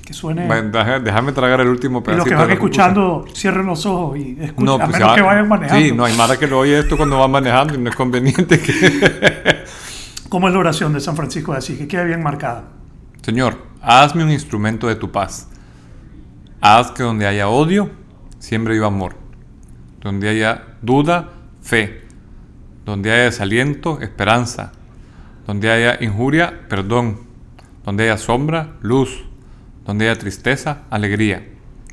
Que 0.06 0.13
suene. 0.13 0.46
Bueno, 0.48 0.70
déjame 1.04 1.32
tragar 1.34 1.60
el 1.62 1.68
último 1.68 2.00
y 2.00 2.01
pedacito. 2.04 2.25
los 2.25 2.30
que 2.30 2.36
van 2.36 2.51
escuchando, 2.51 3.25
cierren 3.34 3.66
los 3.66 3.86
ojos 3.86 4.18
y 4.18 4.38
escuchen. 4.39 4.66
No, 4.66 4.75
a 4.75 4.77
pues 4.86 4.92
menos 4.92 5.10
ya- 5.10 5.16
que 5.16 5.22
vayan 5.22 5.48
manejando. 5.50 5.84
Sí, 5.86 5.92
no 5.92 6.06
hay 6.06 6.16
nada 6.16 6.38
que 6.38 6.48
lo 6.48 6.60
oye 6.60 6.80
esto 6.80 6.96
cuando 6.96 7.18
va 7.20 7.27
manejando 7.27 7.74
y 7.75 7.77
no 7.80 7.89
es 7.89 7.96
conveniente 7.96 8.60
que... 8.60 8.74
¿Cómo 10.30 10.48
es 10.48 10.54
la 10.54 10.60
oración 10.60 10.94
de 10.94 11.00
San 11.01 11.16
Francisco 11.16 11.51
de 11.54 11.58
Asís? 11.58 11.77
Que 11.77 11.88
quede 11.88 12.06
bien 12.06 12.22
marcada. 12.24 12.66
Señor, 13.22 13.58
hazme 13.82 14.24
un 14.24 14.32
instrumento 14.32 14.88
de 14.88 14.96
tu 14.96 15.12
paz. 15.12 15.50
Haz 16.62 16.92
que 16.92 17.04
donde 17.04 17.28
haya 17.28 17.50
odio, 17.50 17.92
siempre 18.40 18.74
viva 18.74 18.88
amor. 18.88 19.16
Donde 20.02 20.30
haya 20.30 20.76
duda, 20.82 21.32
fe. 21.62 22.04
Donde 22.86 23.12
haya 23.12 23.24
desaliento, 23.24 24.02
esperanza. 24.02 24.72
Donde 25.46 25.70
haya 25.70 26.04
injuria, 26.04 26.68
perdón. 26.68 27.22
Donde 27.86 28.06
haya 28.06 28.18
sombra, 28.18 28.76
luz. 28.82 29.24
Donde 29.86 30.10
haya 30.10 30.20
tristeza, 30.20 30.84
alegría. 30.90 31.48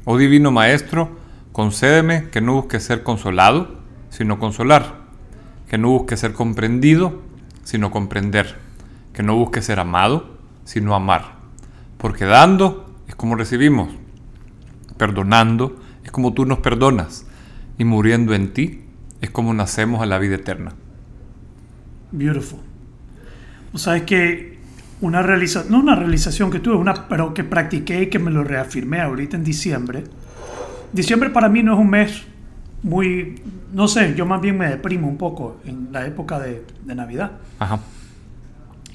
Oh 0.05 0.17
Divino 0.17 0.51
Maestro, 0.51 1.17
concédeme 1.53 2.29
que 2.31 2.41
no 2.41 2.55
busque 2.55 2.81
ser 2.81 3.03
consolado, 3.03 3.81
sino 4.11 4.39
consolar. 4.39 5.05
Que 5.69 5.79
no 5.79 5.89
busque 5.89 6.17
ser 6.17 6.33
comprendido, 6.33 7.23
sino 7.65 7.91
comprender. 7.91 8.57
Que 9.13 9.23
no 9.23 9.37
busque 9.37 9.63
ser 9.63 9.81
amado, 9.81 10.39
sino 10.65 10.95
amar. 10.95 11.34
Porque 12.05 12.27
dando 12.27 12.85
es 13.09 13.15
como 13.15 13.35
recibimos. 13.35 13.89
Perdonando 14.99 15.81
es 16.05 16.11
como 16.11 16.35
tú 16.35 16.45
nos 16.45 16.59
perdonas. 16.59 17.25
Y 17.79 17.85
muriendo 17.85 18.35
en 18.35 18.53
ti 18.53 18.83
es 19.23 19.31
como 19.31 19.55
nacemos 19.55 20.03
a 20.03 20.05
la 20.05 20.19
vida 20.19 20.35
eterna. 20.35 20.73
Beautiful. 22.13 22.59
O 23.73 23.79
sabes 23.79 24.03
que 24.03 24.59
una 25.01 25.23
realización, 25.23 25.73
no 25.73 25.81
una 25.81 25.95
realización 25.95 26.51
que 26.51 26.61
tuve, 26.61 26.77
una, 26.77 27.09
pero 27.09 27.33
que 27.33 27.43
practiqué 27.43 28.03
y 28.03 28.11
que 28.11 28.19
me 28.19 28.31
lo 28.31 28.45
reafirmé 28.45 29.01
ahorita 29.01 29.39
en 29.39 29.45
diciembre. 29.45 30.05
Diciembre 30.93 31.31
para 31.31 31.49
mí 31.49 31.63
no 31.63 31.73
es 31.73 31.79
un 31.79 31.89
mes 31.89 32.23
muy, 32.83 33.41
no 33.73 33.89
sé, 33.89 34.15
yo 34.15 34.27
más 34.27 34.43
bien 34.43 34.59
me 34.59 34.69
deprimo 34.69 35.09
un 35.09 35.17
poco 35.17 35.57
en 35.65 35.89
la 35.91 36.07
época 36.07 36.39
de, 36.39 36.67
de 36.85 36.95
Navidad. 36.95 37.33
Ajá. 37.59 37.81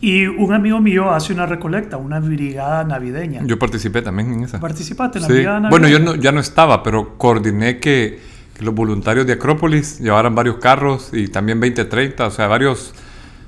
Y 0.01 0.27
un 0.27 0.53
amigo 0.53 0.79
mío 0.79 1.11
hace 1.11 1.33
una 1.33 1.45
recolecta, 1.45 1.97
una 1.97 2.19
brigada 2.19 2.83
navideña. 2.85 3.41
Yo 3.43 3.59
participé 3.59 4.01
también 4.01 4.31
en 4.33 4.43
esa. 4.43 4.59
¿Participaste 4.59 5.17
en 5.17 5.21
la 5.23 5.27
Sí. 5.27 5.33
brigada 5.33 5.59
navideña? 5.59 5.69
Bueno, 5.69 5.87
yo 5.89 5.99
no- 5.99 6.15
ya 6.15 6.31
no 6.31 6.39
estaba, 6.39 6.83
pero 6.83 7.17
coordiné 7.17 7.79
que, 7.79 8.19
que 8.57 8.63
los 8.63 8.73
voluntarios 8.73 9.25
de 9.27 9.33
Acrópolis 9.33 9.99
llevaran 9.99 10.35
varios 10.35 10.55
carros 10.57 11.09
y 11.13 11.27
también 11.27 11.59
20, 11.59 11.83
30, 11.85 12.27
o 12.27 12.31
sea, 12.31 12.47
varios 12.47 12.93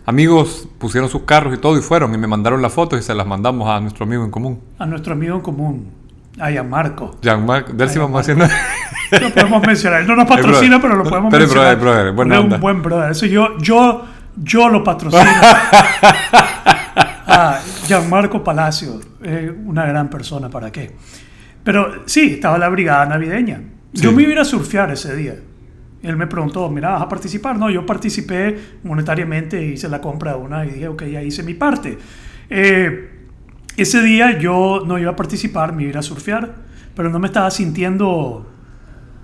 amigos 0.05 0.67
pusieron 0.77 1.09
sus 1.09 1.21
carros 1.23 1.53
y 1.53 1.57
todo 1.57 1.77
y 1.77 1.81
fueron 1.81 2.13
y 2.13 2.17
me 2.17 2.27
mandaron 2.27 2.61
las 2.61 2.73
fotos 2.73 2.99
y 2.99 3.03
se 3.03 3.13
las 3.15 3.25
mandamos 3.27 3.69
a 3.69 3.79
nuestro 3.79 4.05
amigo 4.05 4.23
en 4.25 4.31
común. 4.31 4.59
A 4.79 4.85
nuestro 4.85 5.13
amigo 5.13 5.35
en 5.35 5.41
común, 5.41 5.87
a 6.39 6.49
Gianmarco. 6.51 7.17
Jean-Marc, 7.21 7.69
de 7.69 7.83
él 7.83 7.89
sí 7.89 7.99
vamos 7.99 8.19
haciendo... 8.19 8.45
Lo 9.11 9.29
podemos 9.33 9.61
mencionar. 9.67 10.01
Él 10.01 10.07
no 10.07 10.15
nos 10.15 10.25
patrocina, 10.27 10.81
pero 10.81 10.95
lo 10.95 11.03
podemos 11.03 11.31
Pero 11.31 11.43
mencionar. 11.45 11.77
brother, 11.77 11.95
brother, 12.11 12.13
buena 12.13 12.35
Él 12.35 12.39
es 12.39 12.43
onda. 12.45 12.55
un 12.55 12.61
buen 12.61 12.81
brother. 12.81 13.11
Eso 13.11 13.25
yo, 13.25 13.57
yo, 13.59 14.05
yo 14.35 14.69
lo 14.69 14.83
patrocino. 14.83 15.23
ah, 17.27 17.59
Gianmarco 17.87 18.43
Palacio. 18.43 18.99
es 19.23 19.51
una 19.65 19.85
gran 19.85 20.09
persona, 20.09 20.49
¿para 20.49 20.71
qué? 20.71 20.91
Pero 21.63 22.03
sí, 22.07 22.33
estaba 22.33 22.57
la 22.57 22.69
brigada 22.69 23.05
navideña. 23.05 23.61
Yo 23.93 24.11
me 24.11 24.23
iba 24.23 24.41
a 24.41 24.45
surfear 24.45 24.91
ese 24.91 25.15
día. 25.15 25.35
Él 26.01 26.17
me 26.17 26.25
preguntó, 26.25 26.67
mira, 26.69 26.91
¿vas 26.91 27.03
a 27.03 27.09
participar? 27.09 27.57
No, 27.57 27.69
yo 27.69 27.85
participé 27.85 28.57
monetariamente, 28.83 29.63
hice 29.63 29.87
la 29.87 30.01
compra 30.01 30.33
de 30.33 30.39
una 30.39 30.65
y 30.65 30.71
dije, 30.71 30.87
ok, 30.87 31.03
ya 31.03 31.21
hice 31.21 31.43
mi 31.43 31.53
parte. 31.53 31.97
Eh, 32.49 33.09
ese 33.77 34.01
día 34.01 34.39
yo 34.39 34.83
no 34.85 34.97
iba 34.97 35.11
a 35.11 35.15
participar, 35.15 35.73
me 35.73 35.83
iba 35.83 35.99
a 35.99 36.03
surfear, 36.03 36.55
pero 36.95 37.09
no 37.09 37.19
me 37.19 37.27
estaba 37.27 37.51
sintiendo 37.51 38.49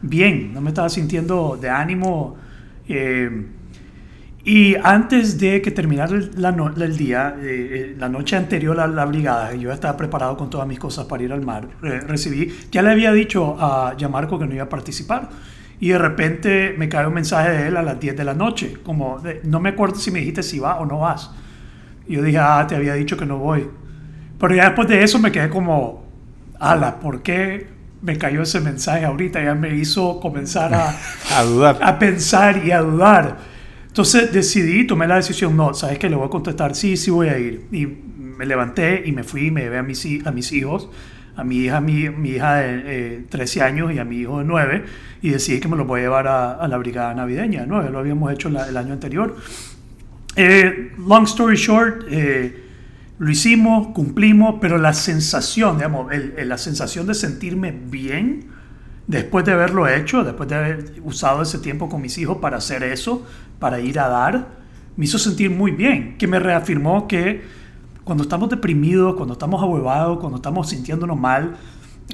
bien, 0.01 0.53
no 0.53 0.61
me 0.61 0.69
estaba 0.69 0.89
sintiendo 0.89 1.57
de 1.59 1.69
ánimo. 1.69 2.37
eh, 2.87 3.47
y 4.49 4.75
antes 4.81 5.37
de 5.39 5.61
que 5.61 5.71
terminara 5.71 6.15
el, 6.15 6.31
no- 6.55 6.73
el 6.73 6.95
día, 6.97 7.35
eh, 7.39 7.93
eh, 7.93 7.95
la 7.99 8.07
noche 8.07 8.35
anterior 8.37 8.79
a 8.79 8.87
la 8.87 9.03
brigada, 9.05 9.53
yo 9.55 9.71
estaba 9.73 9.97
preparado 9.97 10.37
con 10.37 10.49
todas 10.49 10.65
mis 10.67 10.79
cosas 10.79 11.05
para 11.05 11.21
ir 11.23 11.33
al 11.33 11.41
mar. 11.41 11.67
eh, 11.83 11.99
recibí, 12.07 12.53
ya 12.71 12.81
le 12.81 12.91
había 12.91 13.11
dicho 13.11 13.57
a 13.59 13.93
Yamarco 13.97 14.39
que 14.39 14.45
no 14.47 14.53
iba 14.55 14.63
a 14.63 14.69
participar. 14.69 15.29
Y 15.79 15.89
de 15.89 15.97
repente 15.97 16.73
me 16.77 16.87
cae 16.89 17.05
un 17.05 17.13
mensaje 17.13 17.49
de 17.51 17.67
él 17.67 17.77
a 17.77 17.83
las 17.83 17.99
10 17.99 18.15
de 18.15 18.23
la 18.23 18.33
noche, 18.33 18.77
como, 18.83 19.19
de- 19.19 19.41
no 19.43 19.59
me 19.59 19.69
acuerdo 19.69 19.95
si 19.95 20.11
me 20.11 20.19
dijiste 20.19 20.41
si 20.43 20.59
va 20.59 20.79
o 20.79 20.85
no 20.85 20.99
vas. 20.99 21.29
Y 22.07 22.13
yo 22.15 22.23
dije, 22.23 22.37
ah, 22.39 22.65
te 22.67 22.75
había 22.75 22.93
dicho 22.93 23.17
que 23.17 23.25
no 23.25 23.37
voy. 23.39 23.67
Pero 24.39 24.55
ya 24.55 24.65
después 24.65 24.87
de 24.87 25.03
eso 25.03 25.19
me 25.19 25.31
quedé 25.31 25.49
como, 25.49 26.05
ala, 26.59 26.99
¿por 26.99 27.21
qué 27.21 27.67
me 28.01 28.17
cayó 28.17 28.43
ese 28.43 28.61
mensaje 28.61 29.03
ahorita? 29.05 29.43
Ya 29.43 29.55
me 29.55 29.75
hizo 29.75 30.19
comenzar 30.21 30.73
a, 30.73 30.95
a 31.37 31.43
dudar. 31.43 31.77
a 31.81 31.99
pensar 31.99 32.65
y 32.65 32.71
a 32.71 32.79
dudar. 32.81 33.56
Entonces 33.97 34.31
decidí, 34.31 34.85
tomé 34.85 35.07
la 35.07 35.15
decisión, 35.15 35.57
no, 35.57 35.73
sabes 35.73 35.97
que 35.97 36.07
le 36.07 36.15
voy 36.15 36.27
a 36.27 36.29
contestar, 36.29 36.75
sí, 36.75 36.95
sí 36.97 37.09
voy 37.09 37.29
a 37.29 37.39
ir. 37.39 37.65
Y 37.71 37.87
me 37.87 38.45
levanté 38.45 39.01
y 39.07 39.11
me 39.11 39.23
fui 39.23 39.49
me 39.49 39.61
llevé 39.61 39.79
a 39.79 39.81
mis, 39.81 40.05
a 40.23 40.31
mis 40.31 40.51
hijos, 40.51 40.87
a 41.35 41.43
mi 41.43 41.61
hija, 41.61 41.81
mi, 41.81 42.07
mi 42.11 42.29
hija 42.33 42.57
de 42.57 42.81
eh, 42.85 43.25
13 43.27 43.63
años 43.63 43.91
y 43.91 43.97
a 43.97 44.05
mi 44.05 44.17
hijo 44.17 44.37
de 44.37 44.45
9, 44.45 44.83
y 45.23 45.31
decidí 45.31 45.59
que 45.59 45.67
me 45.67 45.75
los 45.75 45.87
voy 45.87 46.01
a 46.01 46.03
llevar 46.03 46.27
a, 46.27 46.51
a 46.51 46.67
la 46.67 46.77
brigada 46.77 47.15
navideña, 47.15 47.65
¿no? 47.65 47.83
Ya 47.83 47.89
lo 47.89 47.97
habíamos 47.97 48.31
hecho 48.31 48.49
la- 48.51 48.67
el 48.69 48.77
año 48.77 48.93
anterior. 48.93 49.35
Eh, 50.35 50.91
long 50.99 51.23
story 51.23 51.55
short, 51.55 52.03
eh, 52.07 52.55
lo 53.17 53.31
hicimos, 53.31 53.87
cumplimos, 53.95 54.57
pero 54.61 54.77
la 54.77 54.93
sensación, 54.93 55.77
digamos, 55.77 56.11
el- 56.13 56.35
el- 56.37 56.49
la 56.49 56.59
sensación 56.59 57.07
de 57.07 57.15
sentirme 57.15 57.71
bien 57.71 58.45
después 59.07 59.45
de 59.45 59.53
haberlo 59.53 59.87
hecho, 59.87 60.23
después 60.23 60.47
de 60.49 60.55
haber 60.55 60.93
usado 61.03 61.41
ese 61.41 61.59
tiempo 61.59 61.89
con 61.89 62.01
mis 62.01 62.17
hijos 62.17 62.37
para 62.37 62.57
hacer 62.57 62.83
eso, 62.83 63.25
para 63.59 63.79
ir 63.79 63.99
a 63.99 64.07
dar, 64.09 64.47
me 64.95 65.05
hizo 65.05 65.17
sentir 65.17 65.49
muy 65.49 65.71
bien, 65.71 66.17
que 66.17 66.27
me 66.27 66.39
reafirmó 66.39 67.07
que 67.07 67.41
cuando 68.03 68.23
estamos 68.23 68.49
deprimidos, 68.49 69.15
cuando 69.15 69.33
estamos 69.33 69.61
ahuevados, 69.61 70.19
cuando 70.19 70.37
estamos 70.37 70.69
sintiéndonos 70.69 71.19
mal, 71.19 71.55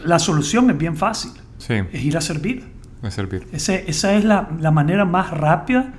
la 0.03 0.19
solución 0.19 0.69
es 0.69 0.77
bien 0.77 0.95
fácil, 0.97 1.31
Sí, 1.57 1.75
es 1.91 2.03
ir 2.03 2.17
a 2.17 2.21
servir. 2.21 2.65
de 3.01 3.11
servir. 3.11 3.47
Ese- 3.51 3.83
esa 3.87 4.13
es 4.15 4.23
la, 4.25 4.49
la 4.59 4.71
manera 4.71 5.05
más 5.05 5.31
rápida 5.31 5.93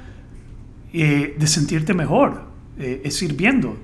eh, 0.92 1.34
de 1.38 1.46
sentirte 1.46 1.92
mejor, 1.94 2.44
eh, 2.78 3.02
es 3.04 3.16
sirviendo. 3.16 3.76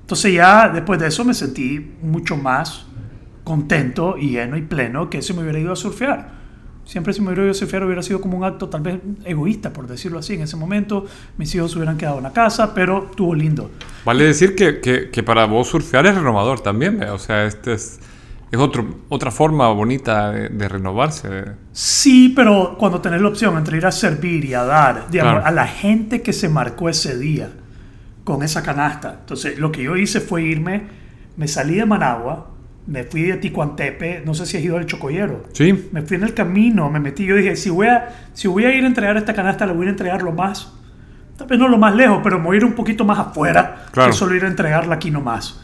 Entonces 0.00 0.32
ya 0.34 0.68
después 0.68 0.98
de 0.98 1.06
eso 1.08 1.24
me 1.24 1.34
sentí 1.34 1.94
mucho 2.02 2.36
más 2.36 2.86
contento 3.44 4.16
y 4.18 4.30
lleno 4.30 4.56
y 4.56 4.62
pleno 4.62 5.10
que 5.10 5.22
si 5.22 5.32
me 5.34 5.42
hubiera 5.42 5.58
ido 5.58 5.72
a 5.72 5.76
surfear. 5.76 6.37
Siempre 6.88 7.12
si 7.12 7.20
me 7.20 7.26
hubiera 7.26 7.42
ido 7.42 7.50
a 7.50 7.54
surfear 7.54 7.84
hubiera 7.84 8.02
sido 8.02 8.18
como 8.18 8.38
un 8.38 8.44
acto 8.44 8.70
tal 8.70 8.80
vez 8.80 8.98
egoísta, 9.26 9.74
por 9.74 9.86
decirlo 9.86 10.18
así. 10.20 10.32
En 10.34 10.40
ese 10.40 10.56
momento 10.56 11.04
mis 11.36 11.54
hijos 11.54 11.70
se 11.72 11.76
hubieran 11.76 11.98
quedado 11.98 12.16
en 12.16 12.22
la 12.24 12.32
casa, 12.32 12.72
pero 12.72 13.08
estuvo 13.10 13.34
lindo. 13.34 13.70
Vale 14.06 14.24
decir 14.24 14.54
que, 14.54 14.80
que, 14.80 15.10
que 15.10 15.22
para 15.22 15.44
vos 15.44 15.68
surfear 15.68 16.06
es 16.06 16.14
renovador 16.14 16.60
también, 16.60 16.98
¿ve? 16.98 17.10
o 17.10 17.18
sea, 17.18 17.44
este 17.44 17.74
es, 17.74 18.00
es 18.50 18.58
otro, 18.58 18.86
otra 19.10 19.30
forma 19.30 19.68
bonita 19.68 20.30
de, 20.30 20.48
de 20.48 20.66
renovarse. 20.66 21.28
Sí, 21.72 22.32
pero 22.34 22.76
cuando 22.78 23.02
tenés 23.02 23.20
la 23.20 23.28
opción 23.28 23.58
entre 23.58 23.76
ir 23.76 23.84
a 23.84 23.92
servir 23.92 24.46
y 24.46 24.54
a 24.54 24.64
dar, 24.64 25.10
digamos, 25.10 25.34
Claro. 25.34 25.46
a 25.46 25.50
la 25.50 25.66
gente 25.66 26.22
que 26.22 26.32
se 26.32 26.48
marcó 26.48 26.88
ese 26.88 27.18
día 27.18 27.50
con 28.24 28.42
esa 28.42 28.62
canasta. 28.62 29.18
Entonces, 29.20 29.58
lo 29.58 29.70
que 29.70 29.82
yo 29.82 29.94
hice 29.94 30.20
fue 30.20 30.42
irme, 30.42 30.84
me 31.36 31.48
salí 31.48 31.74
de 31.74 31.84
Managua, 31.84 32.50
me 32.88 33.04
fui 33.04 33.22
de 33.22 33.36
Ticuantepe, 33.36 34.22
no 34.26 34.32
sé 34.34 34.46
si 34.46 34.56
has 34.56 34.64
ido 34.64 34.76
al 34.78 34.86
Chocoyero. 34.86 35.44
Sí, 35.52 35.88
Me 35.92 36.02
fui 36.02 36.16
en 36.16 36.24
el 36.24 36.34
camino, 36.34 36.90
me 36.90 36.98
metí, 36.98 37.24
yo 37.24 37.36
dije, 37.36 37.54
si 37.54 37.70
voy 37.70 37.86
a, 37.86 38.08
si 38.32 38.48
voy 38.48 38.64
a 38.64 38.74
ir 38.74 38.82
a 38.82 38.86
entregar 38.86 39.16
esta 39.16 39.34
canasta, 39.34 39.66
la 39.66 39.72
voy 39.74 39.86
a 39.86 39.90
entregar 39.90 40.22
lo 40.22 40.32
más, 40.32 40.72
tal 41.36 41.46
vez 41.46 41.58
no 41.58 41.68
lo 41.68 41.78
más 41.78 41.94
lejos, 41.94 42.20
pero 42.24 42.38
me 42.38 42.46
voy 42.46 42.56
a 42.56 42.58
ir 42.58 42.64
un 42.64 42.72
poquito 42.72 43.04
más 43.04 43.18
afuera 43.18 43.84
Claro. 43.92 44.10
que 44.10 44.16
solo 44.16 44.34
ir 44.34 44.44
a 44.44 44.48
entregarla 44.48 44.94
aquí 44.96 45.10
nomás. 45.10 45.60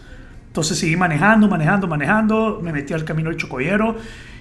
Entonces 0.48 0.78
seguí 0.78 0.96
manejando, 0.96 1.48
manejando, 1.48 1.88
manejando, 1.88 2.60
me 2.62 2.72
metí 2.72 2.92
al 2.92 3.04
camino 3.04 3.30
del 3.30 3.38
Chocoyero 3.38 3.96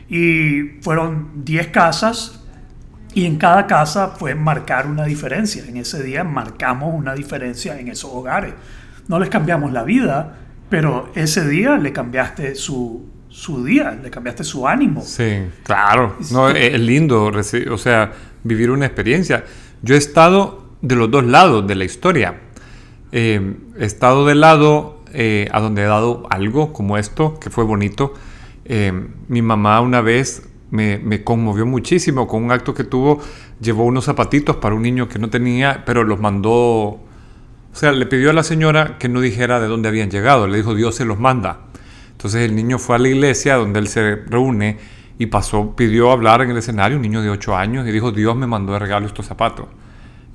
y 0.09 0.77
fueron 0.81 1.43
10 1.45 1.67
casas 1.69 2.43
y 3.15 3.25
en 3.25 3.37
cada 3.37 3.65
casa 3.65 4.09
fue 4.09 4.35
marcar 4.35 4.85
una 4.87 5.05
diferencia. 5.05 5.63
En 5.67 5.77
ese 5.77 6.03
día 6.03 6.23
marcamos 6.23 6.93
una 6.93 7.13
diferencia 7.15 7.79
en 7.79 7.87
esos 7.87 8.11
hogares. 8.13 8.53
No 9.07 9.19
les 9.19 9.29
cambiamos 9.29 9.71
la 9.71 9.83
vida, 9.83 10.37
pero 10.73 11.11
ese 11.13 11.47
día 11.47 11.77
le 11.77 11.93
cambiaste 11.93 12.55
su, 12.55 13.05
su 13.29 13.63
día, 13.63 13.91
le 13.91 14.09
cambiaste 14.09 14.43
su 14.43 14.67
ánimo. 14.67 15.03
sí, 15.03 15.43
claro. 15.61 16.15
No, 16.31 16.49
es, 16.49 16.79
lindo, 16.79 17.25
o 17.25 17.77
sea, 17.77 18.11
vivir 18.43 18.71
una 18.71 18.87
experiencia. 18.87 19.43
Yo 19.83 19.93
he 19.93 19.99
estado 19.99 20.65
de 20.81 20.95
los 20.95 21.11
dos 21.11 21.25
lados 21.25 21.67
de 21.67 21.75
la 21.75 21.83
historia. 21.83 22.41
Eh, 23.11 23.55
he 23.77 23.85
estado 23.85 24.25
del 24.25 24.41
lado 24.41 25.03
eh, 25.13 25.47
a 25.51 25.59
donde 25.59 25.83
he 25.83 25.85
dado 25.85 26.25
algo 26.31 26.73
como 26.73 26.97
esto, 26.97 27.39
que 27.39 27.51
fue 27.51 27.65
bonito. 27.65 28.15
Eh, 28.65 28.91
mi 29.27 29.43
mamá 29.43 29.79
una 29.79 30.01
vez 30.01 30.41
me, 30.71 30.97
me 30.97 31.23
conmovió 31.23 31.67
muchísimo 31.67 32.27
con 32.27 32.43
un 32.43 32.51
acto 32.51 32.73
que 32.73 32.83
tuvo. 32.83 33.21
Llevó 33.61 33.85
unos 33.85 34.05
zapatitos 34.05 34.55
para 34.55 34.73
un 34.73 34.81
niño 34.81 35.07
que 35.07 35.19
no 35.19 35.29
tenía, 35.29 35.83
pero 35.85 36.03
los 36.03 36.19
mandó. 36.19 36.99
O 37.73 37.75
sea, 37.75 37.91
le 37.91 38.05
pidió 38.05 38.29
a 38.29 38.33
la 38.33 38.43
señora 38.43 38.97
que 38.99 39.09
no 39.09 39.19
dijera 39.19 39.59
de 39.59 39.67
dónde 39.67 39.89
habían 39.89 40.11
llegado. 40.11 40.47
Le 40.47 40.57
dijo, 40.57 40.75
Dios 40.75 40.95
se 40.95 41.05
los 41.05 41.19
manda. 41.19 41.61
Entonces 42.11 42.47
el 42.47 42.55
niño 42.55 42.77
fue 42.77 42.97
a 42.97 42.99
la 42.99 43.09
iglesia 43.09 43.55
donde 43.55 43.79
él 43.79 43.87
se 43.87 44.15
reúne 44.15 44.77
y 45.17 45.25
pasó, 45.25 45.75
pidió 45.75 46.11
hablar 46.11 46.41
en 46.41 46.51
el 46.51 46.57
escenario, 46.57 46.97
un 46.97 47.01
niño 47.01 47.21
de 47.21 47.29
8 47.29 47.55
años, 47.55 47.87
y 47.87 47.91
dijo, 47.91 48.11
Dios 48.11 48.35
me 48.35 48.47
mandó 48.47 48.73
de 48.73 48.79
regalo 48.79 49.07
estos 49.07 49.25
zapatos. 49.25 49.65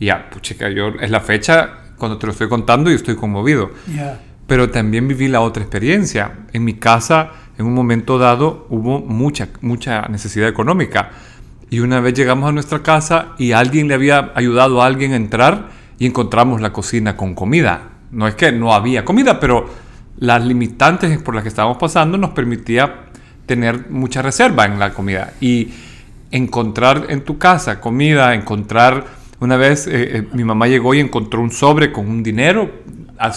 Y 0.00 0.06
ya, 0.06 0.28
puchica, 0.30 0.68
yo, 0.68 0.88
es 1.00 1.10
la 1.10 1.20
fecha 1.20 1.94
cuando 1.96 2.18
te 2.18 2.26
lo 2.26 2.32
estoy 2.32 2.48
contando 2.48 2.90
y 2.90 2.94
estoy 2.94 3.14
conmovido. 3.14 3.70
Ya. 3.94 4.20
Pero 4.46 4.70
también 4.70 5.06
viví 5.06 5.28
la 5.28 5.40
otra 5.40 5.62
experiencia. 5.62 6.40
En 6.52 6.64
mi 6.64 6.74
casa, 6.74 7.32
en 7.56 7.66
un 7.66 7.74
momento 7.74 8.18
dado, 8.18 8.66
hubo 8.68 9.00
mucha, 9.00 9.48
mucha 9.60 10.02
necesidad 10.08 10.48
económica. 10.48 11.10
Y 11.70 11.80
una 11.80 12.00
vez 12.00 12.14
llegamos 12.14 12.48
a 12.48 12.52
nuestra 12.52 12.82
casa 12.82 13.34
y 13.38 13.52
alguien 13.52 13.88
le 13.88 13.94
había 13.94 14.32
ayudado 14.34 14.82
a 14.82 14.86
alguien 14.86 15.12
a 15.12 15.16
entrar 15.16 15.68
y 15.98 16.06
encontramos 16.06 16.60
la 16.60 16.72
cocina 16.72 17.16
con 17.16 17.34
comida. 17.34 17.82
No 18.10 18.26
es 18.28 18.34
que 18.34 18.52
no 18.52 18.72
había 18.72 19.04
comida, 19.04 19.38
pero 19.40 19.66
las 20.18 20.44
limitantes 20.44 21.18
por 21.22 21.34
las 21.34 21.42
que 21.42 21.48
estábamos 21.48 21.76
pasando 21.78 22.16
nos 22.18 22.30
permitía 22.30 23.06
tener 23.46 23.90
mucha 23.90 24.22
reserva 24.22 24.64
en 24.66 24.78
la 24.78 24.92
comida. 24.94 25.32
Y 25.40 25.68
encontrar 26.30 27.06
en 27.08 27.22
tu 27.22 27.38
casa 27.38 27.80
comida, 27.80 28.34
encontrar... 28.34 29.18
Una 29.40 29.56
vez 29.56 29.86
eh, 29.86 30.16
eh, 30.18 30.28
mi 30.32 30.42
mamá 30.42 30.66
llegó 30.66 30.94
y 30.94 30.98
encontró 31.00 31.40
un 31.40 31.52
sobre 31.52 31.92
con 31.92 32.08
un 32.08 32.24
dinero 32.24 32.68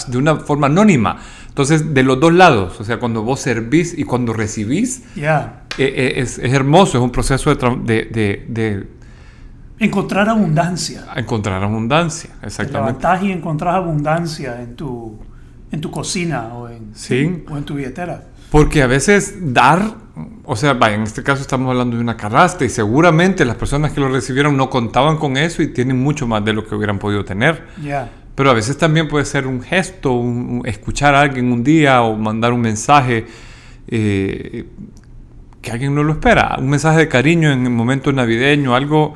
de 0.08 0.18
una 0.18 0.34
forma 0.34 0.66
anónima. 0.66 1.18
Entonces, 1.48 1.94
de 1.94 2.02
los 2.02 2.18
dos 2.18 2.32
lados, 2.32 2.80
o 2.80 2.84
sea, 2.84 2.98
cuando 2.98 3.22
vos 3.22 3.38
servís 3.38 3.96
y 3.96 4.02
cuando 4.02 4.32
recibís, 4.32 5.04
Ya. 5.14 5.62
eh, 5.78 5.92
eh, 5.96 6.12
es, 6.16 6.38
es 6.40 6.52
hermoso, 6.52 6.98
es 6.98 7.04
un 7.04 7.12
proceso 7.12 7.50
de, 7.54 7.58
tra- 7.60 7.80
de- 7.84 8.04
de- 8.06 8.44
de 8.48 8.86
Encontrar 9.78 10.28
abundancia. 10.28 11.04
encontrar 11.16 11.62
abundancia, 11.62 12.30
Te 12.40 12.46
exactamente. 12.46 12.78
levantás 13.02 13.22
y 13.24 13.32
encontrás 13.32 13.74
abundancia 13.74 14.60
en 14.62 14.76
tu, 14.76 15.18
en 15.72 15.80
tu 15.80 15.90
cocina 15.90 16.54
o 16.54 16.68
en, 16.68 16.90
Sí. 16.94 17.44
o 17.50 17.56
en 17.56 17.64
tu 17.64 17.74
billetera. 17.74 18.24
Porque 18.50 18.82
a 18.82 18.86
veces 18.86 19.36
dar, 19.54 19.82
o 20.44 20.54
sea, 20.56 20.74
vaya, 20.74 20.94
en 20.96 21.02
este 21.02 21.22
caso 21.22 21.40
estamos 21.42 21.70
hablando 21.70 21.96
de 21.96 22.02
una 22.02 22.16
canasta 22.16 22.64
y 22.64 22.68
seguramente 22.68 23.44
las 23.44 23.56
personas 23.56 23.92
que 23.92 24.00
lo 24.00 24.08
recibieron 24.08 24.56
no 24.56 24.68
contaban 24.70 25.16
con 25.16 25.36
eso 25.36 25.62
y 25.62 25.68
tienen 25.72 25.98
mucho 26.00 26.26
más 26.28 26.44
de 26.44 26.52
lo 26.52 26.64
que 26.66 26.74
hubieran 26.74 26.98
podido 26.98 27.24
tener. 27.24 27.64
Ya. 27.82 28.10
Pero 28.34 28.50
a 28.50 28.54
veces 28.54 28.76
también 28.78 29.08
puede 29.08 29.24
ser 29.24 29.46
un 29.46 29.62
gesto, 29.62 30.12
un- 30.12 30.60
un- 30.60 30.66
escuchar 30.66 31.14
a 31.14 31.20
alguien 31.22 31.50
un 31.50 31.64
día 31.64 32.02
o 32.02 32.16
mandar 32.16 32.52
un 32.52 32.60
mensaje 32.60 33.26
eh, 33.88 34.66
que 35.60 35.70
alguien 35.70 35.94
no 35.94 36.02
lo 36.02 36.12
espera. 36.12 36.56
Un 36.58 36.68
mensaje 36.68 36.98
de 36.98 37.08
cariño 37.08 37.50
en 37.52 37.64
el 37.64 37.70
momento 37.70 38.12
navideño, 38.12 38.74
algo 38.74 39.14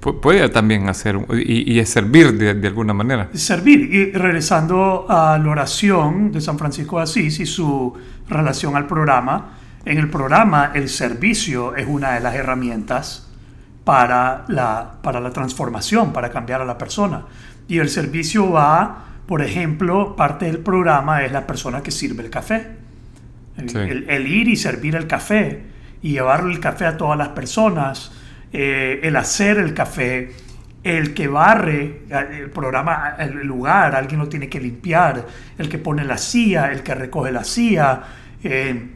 pu- 0.00 0.20
puede 0.20 0.48
también 0.48 0.88
hacer 0.88 1.18
y, 1.32 1.72
y 1.74 1.78
es 1.78 1.88
servir 1.88 2.32
de, 2.38 2.54
de 2.54 2.68
alguna 2.68 2.92
manera. 2.94 3.28
servir. 3.34 3.80
Y 3.94 4.12
regresando 4.12 5.06
a 5.08 5.38
la 5.38 5.50
oración 5.50 6.30
de 6.32 6.40
San 6.40 6.58
Francisco 6.58 6.96
de 6.98 7.02
Asís 7.04 7.40
y 7.40 7.46
su 7.46 7.94
relación 8.28 8.76
al 8.76 8.86
programa, 8.86 9.54
en 9.84 9.98
el 9.98 10.10
programa 10.10 10.72
el 10.74 10.88
servicio 10.88 11.74
es 11.76 11.86
una 11.88 12.12
de 12.12 12.20
las 12.20 12.34
herramientas 12.34 13.28
para 13.84 14.44
la, 14.48 14.92
para 15.02 15.20
la 15.20 15.30
transformación, 15.30 16.12
para 16.12 16.30
cambiar 16.30 16.60
a 16.60 16.64
la 16.64 16.76
persona. 16.76 17.22
Y 17.68 17.78
el 17.78 17.88
servicio 17.88 18.50
va, 18.50 19.04
por 19.26 19.40
ejemplo, 19.42 20.14
parte 20.16 20.46
del 20.46 20.58
programa 20.58 21.22
es 21.22 21.32
la 21.32 21.46
persona 21.46 21.82
que 21.82 21.90
sirve 21.90 22.22
el 22.24 22.30
café. 22.30 22.76
El, 23.56 23.70
Sí. 23.70 23.78
el- 23.78 24.08
el 24.08 24.26
ir 24.26 24.48
y 24.48 24.56
servir 24.56 24.94
el 24.94 25.06
café 25.06 25.62
y 26.02 26.12
llevarle 26.12 26.52
el 26.52 26.60
café 26.60 26.86
a 26.86 26.96
todas 26.96 27.18
las 27.18 27.28
personas, 27.30 28.12
eh, 28.52 29.00
el 29.02 29.16
hacer 29.16 29.58
el 29.58 29.74
café, 29.74 30.32
el 30.82 31.14
que 31.14 31.28
barre 31.28 32.02
eh, 32.10 32.26
el 32.40 32.50
programa, 32.50 33.14
el 33.18 33.46
lugar, 33.46 33.94
alguien 33.94 34.20
lo 34.20 34.28
tiene 34.28 34.48
que 34.48 34.60
limpiar, 34.60 35.26
el 35.58 35.68
que 35.68 35.78
pone 35.78 36.04
la 36.04 36.18
silla, 36.18 36.72
el 36.72 36.82
que 36.82 36.94
recoge 36.94 37.32
la 37.32 37.44
silla. 37.44 38.02
eh, 38.42 38.88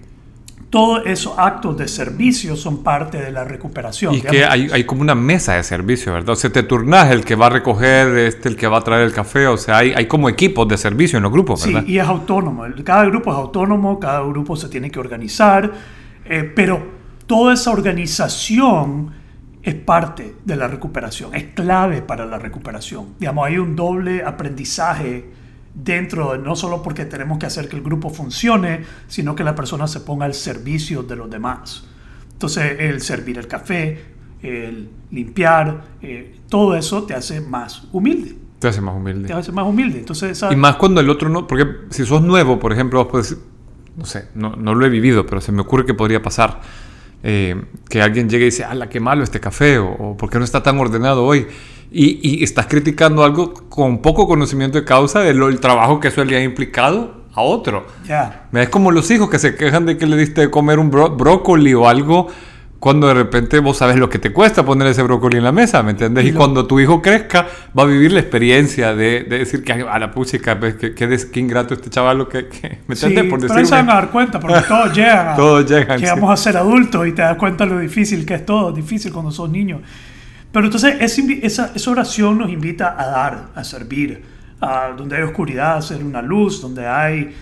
todos 0.71 1.03
esos 1.05 1.35
actos 1.39 1.77
de 1.77 1.87
servicio 1.87 2.57
son 2.57 2.83
parte 2.83 3.19
de 3.21 3.31
la 3.31 3.45
recuperación. 3.45 4.15
Y 4.15 4.17
digamos. 4.23 4.39
que 4.39 4.45
hay, 4.47 4.71
hay 4.73 4.85
como 4.85 5.03
una 5.03 5.15
mesa 5.15 5.53
de 5.53 5.63
servicio, 5.65 6.15
¿verdad? 6.15 6.31
O 6.31 6.35
sea, 6.35 6.51
te 6.51 6.63
turnás 6.63 7.11
el 7.11 7.27
que 7.27 7.35
va 7.35 7.49
a 7.49 7.51
recoger, 7.51 8.17
este, 8.17 8.49
el 8.49 8.57
que 8.57 8.67
va 8.67 8.79
a 8.79 8.81
traer 8.81 9.03
el 9.03 9.13
café, 9.13 9.49
o 9.49 9.59
sea, 9.59 9.77
hay, 9.77 9.93
hay 9.95 10.07
como 10.07 10.31
equipos 10.31 10.67
de 10.67 10.79
servicio 10.79 11.19
en 11.19 11.25
los 11.25 11.33
grupos, 11.33 11.61
Sí, 11.61 11.75
¿verdad? 11.75 11.87
y 11.87 11.99
es 11.99 12.07
autónomo. 12.07 12.65
Cada 12.85 13.05
grupo 13.05 13.31
es 13.33 13.37
autónomo, 13.37 14.01
cada 14.01 14.23
grupo 14.23 14.57
se 14.57 14.71
tiene 14.71 14.91
que 14.91 14.99
organizar, 14.99 15.71
eh, 16.25 16.51
pero 16.57 16.83
toda 17.27 17.53
esa 17.53 17.71
organización 17.71 19.13
es 19.63 19.75
parte 19.75 20.35
de 20.45 20.57
la 20.57 20.67
recuperación, 20.69 21.35
es 21.35 21.45
clave 21.55 22.03
para 22.03 22.27
la 22.27 22.39
recuperación. 22.39 23.15
Digamos, 23.21 23.47
hay 23.47 23.59
un 23.59 23.77
doble 23.77 24.25
aprendizaje 24.25 25.25
dentro, 25.75 26.33
de- 26.33 26.39
no 26.39 26.57
solo 26.57 26.83
porque 26.83 27.05
tenemos 27.05 27.39
que 27.39 27.47
hacer 27.47 27.69
que 27.69 27.77
el 27.77 27.83
grupo 27.83 28.11
funcione, 28.11 28.81
sino 29.09 29.35
que 29.35 29.45
la 29.45 29.55
persona 29.55 29.87
se 29.87 30.01
ponga 30.01 30.27
al 30.27 30.35
servicio 30.35 31.03
de 31.03 31.17
los 31.17 31.31
demás. 31.31 31.85
Entonces, 32.33 32.77
el 32.81 33.01
servir 33.01 33.39
el 33.39 33.47
café, 33.47 34.03
el 34.43 34.91
limpiar, 35.13 35.83
eh, 36.03 36.35
todo 36.49 36.75
eso 36.77 37.05
te 37.05 37.15
hace 37.15 37.41
más 37.41 37.87
humilde. 37.93 38.37
Te 38.59 38.69
hace 38.69 38.81
más 38.81 38.95
humilde. 38.97 39.29
Te 39.29 39.33
hace 39.33 39.53
más 39.53 39.65
humilde. 39.67 40.01
Entonces, 40.01 40.33
esa- 40.33 40.53
Y 40.53 40.57
más 40.57 40.77
cuando 40.77 41.01
el 41.01 41.09
otro 41.09 41.29
no, 41.29 41.47
porque 41.47 41.65
si 41.91 42.05
sos 42.05 42.23
nuevo, 42.23 42.59
por 42.59 42.73
ejemplo, 42.73 43.05
vos 43.07 43.37
no 43.97 44.05
sé, 44.07 44.29
no, 44.35 44.57
no 44.57 44.75
lo 44.75 44.87
he 44.87 44.89
vivido, 44.89 45.27
pero 45.27 45.41
se 45.41 45.53
me 45.53 45.61
ocurre 45.61 45.85
que 45.87 45.95
podría 45.95 46.23
pasar. 46.23 46.61
Eh, 47.23 47.57
que 47.89 48.03
alguien 48.03 48.29
llegue 48.29 48.45
y 48.45 48.51
dice, 48.51 48.65
¡ala, 48.65 48.89
qué 48.89 49.01
malo 49.01 49.23
este 49.25 49.41
café! 49.41 49.79
O, 49.79 49.91
o 49.91 50.17
¿por 50.17 50.31
qué 50.31 50.39
no 50.39 50.45
está 50.45 50.63
tan 50.63 50.79
ordenado 50.79 51.25
hoy? 51.25 51.47
Y, 51.91 52.19
y 52.41 52.43
estás 52.43 52.67
criticando 52.69 53.23
algo 53.23 53.53
con 53.69 54.01
poco 54.01 54.27
conocimiento 54.27 54.79
de 54.79 54.85
causa 54.85 55.21
del 55.21 55.43
el 55.43 55.61
trabajo 55.61 56.01
que 56.01 56.09
eso 56.09 56.25
le 56.25 56.37
ha 56.37 56.43
implicado 56.43 57.23
a 57.35 57.43
otro. 57.43 57.87
ya. 58.07 58.49
Es 58.53 58.69
como 58.71 58.91
los 58.91 59.11
hijos 59.11 59.29
que 59.31 59.39
se 59.39 59.55
quejan 59.57 59.87
de 59.87 59.97
que 59.99 60.07
le 60.07 60.17
diste 60.17 60.41
de 60.43 60.51
comer 60.51 60.79
un 60.79 60.91
bro- 60.91 61.17
brócoli 61.17 61.75
o 61.75 61.89
algo 61.89 62.29
cuando 62.83 63.07
de 63.07 63.15
repente 63.15 63.61
vos 63.61 63.77
sabes 63.79 63.95
lo 63.97 64.09
que 64.11 64.19
te 64.19 64.33
cuesta 64.33 64.65
poner 64.65 64.89
ese 64.89 65.05
brócoli 65.05 65.37
en 65.37 65.45
la 65.45 65.53
mesa, 65.53 65.85
¿me 65.85 65.93
entiendes? 65.93 66.25
Y 66.25 66.29
Y, 66.29 66.33
lo- 66.33 66.39
cuando 66.39 66.67
tu 66.67 66.81
hijo 66.81 67.01
crezca, 67.01 67.47
va 67.79 67.85
a 67.85 67.87
vivir 67.87 68.11
la 68.11 68.19
experiencia 68.19 68.93
de, 68.93 69.23
de 69.23 69.39
decir 69.39 69.63
que 69.63 69.73
a 69.73 69.99
la 70.01 70.11
puchica, 70.11 70.59
pues, 70.59 70.75
que, 70.75 70.93
que 70.93 71.07
des- 71.07 71.27
qué 71.27 71.39
ingrato 71.39 71.75
este 71.75 71.91
chaval, 71.91 72.27
que, 72.27 72.49
que- 72.49 72.79
¿me 72.89 72.97
Sí, 72.97 73.07
entiendes? 73.07 73.31
Por 73.31 73.41
pero 73.41 73.55
ahí 73.55 73.67
se 73.67 73.75
van 73.77 73.89
a 73.89 73.95
dar 73.95 74.11
cuenta, 74.11 74.41
porque 74.41 74.63
todos 74.69 74.93
llegan 74.97 75.29
a, 75.29 75.37
Todos 75.37 75.71
llegan, 75.71 76.01
llegamos 76.01 76.29
sí. 76.31 76.33
a 76.33 76.37
ser 76.53 76.57
adultos 76.57 77.07
y 77.07 77.13
te 77.13 77.23
das 77.23 77.37
cuenta 77.37 77.65
lo 77.67 77.79
difícil 77.79 78.27
que 78.27 78.35
es 78.35 78.45
todo, 78.45 78.73
difícil 78.73 79.13
cuando 79.13 79.31
sos 79.31 79.49
niño. 79.49 79.81
Pero 80.51 80.65
entonces 80.67 80.97
esa, 80.99 81.23
esa, 81.41 81.73
esa 81.77 81.91
oración 81.93 82.37
nos 82.39 82.51
invita 82.51 82.97
a 83.01 83.07
dar, 83.07 83.45
a 83.55 83.63
servir, 83.63 84.25
a 84.61 84.89
donde 84.97 85.17
hay 85.19 85.23
oscuridad, 85.23 85.77
hacer 85.77 86.03
una 86.03 86.21
luz, 86.21 86.61
donde 86.61 86.85
hay 86.85 87.33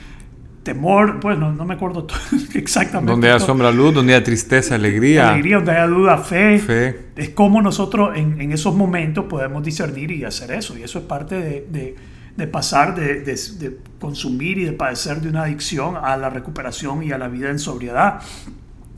temor, 0.62 1.20
pues 1.20 1.38
no, 1.38 1.52
no 1.52 1.64
me 1.64 1.74
acuerdo 1.74 2.06
exactamente. 2.54 3.10
Donde 3.12 3.30
hay 3.30 3.38
todo. 3.38 3.46
sombra 3.46 3.70
luz, 3.72 3.94
donde 3.94 4.14
hay 4.14 4.22
tristeza, 4.22 4.74
alegría, 4.74 5.30
alegría, 5.30 5.56
donde 5.56 5.72
haya 5.72 5.86
duda, 5.86 6.18
fe. 6.18 6.58
fe. 6.58 7.00
Es 7.16 7.30
como 7.30 7.62
nosotros 7.62 8.16
en, 8.16 8.40
en 8.40 8.52
esos 8.52 8.74
momentos 8.74 9.24
podemos 9.26 9.62
discernir 9.64 10.10
y 10.10 10.24
hacer 10.24 10.50
eso. 10.52 10.76
Y 10.78 10.82
eso 10.82 10.98
es 10.98 11.04
parte 11.06 11.36
de, 11.36 11.66
de- 11.70 11.96
de 12.36 12.46
pasar 12.46 12.94
de, 12.94 13.20
de- 13.20 13.34
de 13.58 13.76
consumir 13.98 14.56
y 14.58 14.64
de 14.64 14.72
padecer 14.72 15.20
de 15.20 15.28
una 15.28 15.42
adicción 15.42 15.96
a 16.00 16.16
la 16.16 16.30
recuperación 16.30 17.02
y 17.02 17.10
a 17.12 17.18
la 17.18 17.28
vida 17.28 17.50
en 17.50 17.58
sobriedad. 17.58 18.20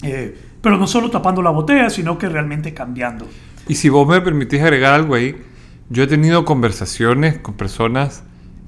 Eh, 0.03 0.37
pero 0.61 0.77
no 0.77 0.87
solo 0.87 1.11
tapando 1.11 1.43
la 1.43 1.51
botella, 1.51 1.91
sino 1.91 2.19
que 2.19 2.29
realmente 2.29 2.75
cambiando. 2.75 3.27
Y 3.69 3.75
si 3.77 3.89
vos 3.89 4.07
me 4.07 4.21
permitís 4.21 4.61
agregar 4.61 4.95
algo 4.95 5.15
ahí, 5.15 5.37
yo 5.91 6.03
he 6.05 6.07
tenido 6.07 6.45
conversaciones 6.45 7.39
con 7.39 7.55
personas 7.55 8.23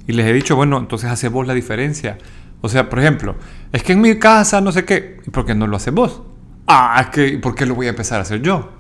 y 0.07 0.12
les 0.12 0.26
he 0.26 0.33
dicho, 0.33 0.57
bueno, 0.57 0.78
entonces 0.78 1.11
hace 1.11 1.28
vos 1.28 1.46
la 1.46 1.54
diferencia. 1.54 2.18
O 2.64 2.68
sea, 2.70 2.88
por 2.88 2.98
ejemplo, 2.98 3.37
es 3.72 3.83
que 3.83 3.92
en 3.92 4.00
mi 4.00 4.18
casa 4.18 4.62
no 4.62 4.72
sé 4.72 4.87
qué, 4.87 5.20
¿y 5.27 5.29
por 5.29 5.44
qué 5.44 5.55
no 5.55 5.66
lo 5.66 5.77
haces 5.77 5.92
vos? 5.92 6.22
Ah, 6.66 6.98
es 6.98 7.09
que, 7.09 7.37
¿por 7.37 7.55
qué 7.55 7.66
lo 7.66 7.74
voy 7.74 7.88
a 7.88 7.90
empezar 7.90 8.20
a 8.20 8.22
hacer 8.22 8.40
yo? 8.40 8.70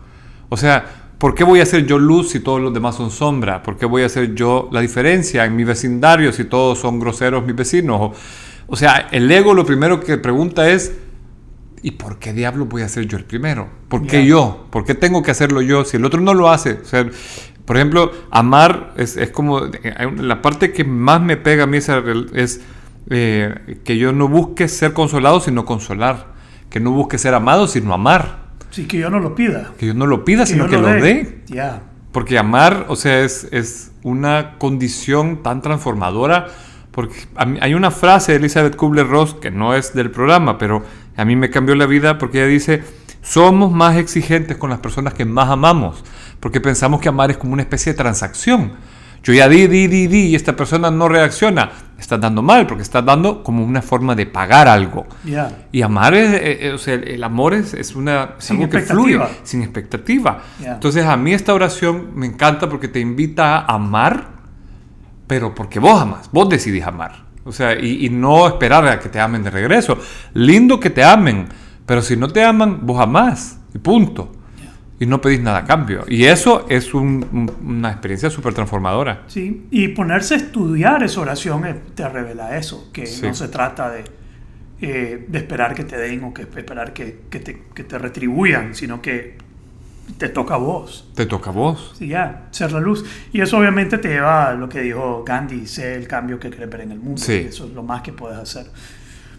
O 0.48 0.56
sea, 0.56 1.10
¿por 1.18 1.34
qué 1.34 1.44
voy 1.44 1.60
a 1.60 1.64
hacer 1.64 1.84
yo 1.84 1.98
luz 1.98 2.30
si 2.30 2.40
todos 2.40 2.62
los 2.62 2.72
demás 2.72 2.94
son 2.94 3.10
sombra? 3.10 3.62
¿Por 3.62 3.76
qué 3.76 3.84
voy 3.84 4.00
a 4.00 4.06
hacer 4.06 4.34
yo 4.34 4.70
la 4.72 4.80
diferencia 4.80 5.44
en 5.44 5.54
mi 5.54 5.64
vecindario 5.64 6.32
si 6.32 6.44
todos 6.44 6.78
son 6.78 6.98
groseros 6.98 7.44
mis 7.44 7.54
vecinos? 7.54 8.00
O, 8.00 8.14
o 8.68 8.74
sea, 8.74 9.08
el 9.12 9.30
ego 9.30 9.52
lo 9.52 9.66
primero 9.66 10.00
que 10.00 10.16
pregunta 10.16 10.66
es, 10.66 10.94
¿Y 11.82 11.90
por 11.90 12.18
qué 12.18 12.32
diablo 12.32 12.64
voy 12.64 12.80
a 12.80 12.88
ser 12.88 13.06
yo 13.06 13.18
el 13.18 13.26
primero? 13.26 13.68
¿Por 13.90 14.06
qué 14.06 14.24
yo? 14.24 14.68
¿Por 14.70 14.86
qué 14.86 14.94
tengo 14.94 15.22
que 15.22 15.30
hacerlo 15.30 15.60
yo 15.60 15.84
si 15.84 15.98
el 15.98 16.06
otro 16.06 16.22
no 16.22 16.32
lo 16.32 16.48
hace? 16.48 16.78
O 16.82 16.84
sea, 16.86 17.06
por 17.66 17.76
ejemplo, 17.76 18.10
amar 18.30 18.94
es, 18.96 19.18
es 19.18 19.28
como... 19.28 19.60
La 20.16 20.40
parte 20.40 20.72
que 20.72 20.84
más 20.84 21.20
me 21.20 21.36
pega 21.36 21.64
a 21.64 21.66
mí 21.66 21.76
es, 21.76 21.90
es, 22.32 22.62
eh, 23.10 23.78
que 23.84 23.96
yo 23.98 24.12
no 24.12 24.28
busque 24.28 24.68
ser 24.68 24.92
consolado, 24.92 25.40
sino 25.40 25.64
consolar. 25.64 26.34
Que 26.70 26.80
no 26.80 26.90
busque 26.90 27.18
ser 27.18 27.34
amado, 27.34 27.68
sino 27.68 27.94
amar. 27.94 28.44
Sí, 28.70 28.86
que 28.86 28.98
yo 28.98 29.10
no 29.10 29.20
lo 29.20 29.34
pida. 29.34 29.70
Que 29.78 29.86
yo 29.86 29.94
no 29.94 30.06
lo 30.06 30.24
pida, 30.24 30.44
Que 30.44 30.50
sino 30.52 30.66
que 30.68 30.76
lo 30.78 30.88
dé. 30.88 31.42
Ya. 31.46 31.82
Porque 32.12 32.38
amar, 32.38 32.86
o 32.88 32.96
sea, 32.96 33.20
es, 33.20 33.46
es 33.52 33.92
una 34.02 34.56
condición 34.58 35.42
tan 35.42 35.62
transformadora. 35.62 36.48
Porque 36.90 37.14
mí- 37.46 37.58
hay 37.60 37.74
una 37.74 37.90
frase 37.90 38.32
de 38.32 38.38
Elizabeth 38.38 38.76
Kubler-Ross 38.76 39.34
que 39.34 39.50
no 39.50 39.74
es 39.74 39.94
del 39.94 40.10
programa, 40.10 40.58
pero 40.58 40.84
a 41.16 41.24
mí 41.24 41.36
me 41.36 41.50
cambió 41.50 41.74
la 41.74 41.86
vida 41.86 42.18
porque 42.18 42.38
ella 42.38 42.46
dice, 42.48 42.82
somos 43.22 43.72
más 43.72 43.96
exigentes 43.96 44.56
con 44.56 44.70
las 44.70 44.78
personas 44.80 45.14
que 45.14 45.24
más 45.24 45.48
amamos, 45.50 46.04
porque 46.40 46.60
pensamos 46.60 47.00
que 47.00 47.08
amar 47.08 47.30
es 47.32 47.36
como 47.36 47.52
una 47.52 47.62
especie 47.62 47.92
de 47.92 47.98
transacción. 47.98 48.72
Yo 49.24 49.32
ya 49.32 49.48
di, 49.48 49.66
di, 49.66 49.88
di, 49.88 50.06
di 50.06 50.26
y 50.28 50.34
esta 50.34 50.54
persona 50.54 50.90
no 50.90 51.08
reacciona. 51.08 51.70
Estás 51.98 52.20
dando 52.20 52.42
mal 52.42 52.66
porque 52.66 52.82
estás 52.82 53.02
dando 53.02 53.42
como 53.42 53.64
una 53.64 53.80
forma 53.80 54.14
de 54.14 54.26
pagar 54.26 54.68
algo. 54.68 55.06
Y 55.72 55.80
amar 55.80 56.14
es, 56.14 56.34
eh, 56.34 56.66
eh, 56.66 56.72
o 56.72 56.78
sea, 56.78 56.94
el, 56.94 57.24
amor 57.24 57.54
es, 57.54 57.72
es 57.72 57.96
una, 57.96 58.34
es 58.38 58.44
Sin 58.44 58.56
algo 58.56 58.68
que 58.68 58.80
fluye, 58.80 59.18
sin 59.42 59.62
expectativa. 59.62 60.42
Entonces 60.62 61.06
a 61.06 61.16
mí 61.16 61.32
esta 61.32 61.54
oración 61.54 62.10
me 62.14 62.26
encanta 62.26 62.68
porque 62.68 62.88
te 62.88 63.00
invita 63.00 63.60
a 63.60 63.74
amar, 63.76 64.28
pero 65.26 65.54
porque 65.54 65.78
vos 65.78 65.98
amas, 65.98 66.28
vos 66.30 66.46
decidís 66.50 66.84
amar. 66.84 67.24
O 67.44 67.52
sea, 67.52 67.78
y, 67.80 68.04
y 68.04 68.10
no 68.10 68.46
esperar 68.46 68.86
a 68.86 68.98
que 69.00 69.08
te 69.08 69.20
amen 69.20 69.42
de 69.42 69.48
regreso. 69.48 69.98
Lindo 70.34 70.78
que 70.78 70.90
te 70.90 71.02
amen, 71.02 71.48
pero 71.86 72.02
si 72.02 72.14
no 72.18 72.28
te 72.28 72.44
aman, 72.44 72.80
vos 72.82 73.00
amás, 73.00 73.58
y 73.74 73.78
punto. 73.78 74.43
Y 75.04 75.06
no 75.06 75.20
pedís 75.20 75.40
nada 75.42 75.58
a 75.58 75.64
cambio. 75.66 76.04
Y 76.08 76.24
eso 76.24 76.64
es 76.70 76.94
un- 76.94 77.26
un- 77.30 77.76
una 77.76 77.90
experiencia 77.90 78.30
súper 78.30 78.54
transformadora. 78.54 79.24
Sí, 79.26 79.66
y 79.70 79.88
ponerse 79.88 80.32
a 80.32 80.36
estudiar 80.38 81.02
esa 81.02 81.20
oración 81.20 81.66
eh, 81.66 81.74
te 81.94 82.08
revela 82.08 82.56
eso, 82.56 82.88
que 82.90 83.04
Sí. 83.06 83.26
no 83.26 83.34
se 83.34 83.48
trata 83.48 83.90
de, 83.90 84.04
eh, 84.80 85.26
de 85.28 85.38
esperar 85.38 85.74
que 85.74 85.84
te 85.84 85.98
den 85.98 86.24
o 86.24 86.32
que 86.32 86.42
esperar 86.42 86.94
que, 86.94 87.20
que 87.28 87.38
te, 87.40 87.62
que 87.74 87.84
te 87.84 87.98
retribuyan, 87.98 88.74
sino 88.74 89.02
que 89.02 89.36
te 90.16 90.28
toca 90.30 90.54
a 90.54 90.58
vos. 90.58 91.10
Te 91.14 91.26
toca 91.26 91.50
a 91.50 91.52
vos. 91.52 91.94
Sí, 91.98 92.08
ya, 92.08 92.48
ser 92.50 92.72
la 92.72 92.80
luz. 92.80 93.04
Y 93.32 93.40
eso 93.42 93.58
obviamente 93.58 93.98
te 93.98 94.08
lleva 94.08 94.48
a 94.50 94.54
lo 94.54 94.68
que 94.70 94.80
dijo 94.80 95.22
Gandhi, 95.26 95.66
sé 95.66 95.96
el 95.96 96.08
cambio 96.08 96.38
que 96.38 96.48
querés 96.50 96.70
ver 96.70 96.80
en 96.82 96.92
el 96.92 96.98
mundo. 96.98 97.20
Sí. 97.20 97.44
Eso 97.48 97.66
es 97.66 97.72
lo 97.72 97.82
más 97.82 98.00
que 98.00 98.12
puedes 98.12 98.38
hacer. 98.38 98.66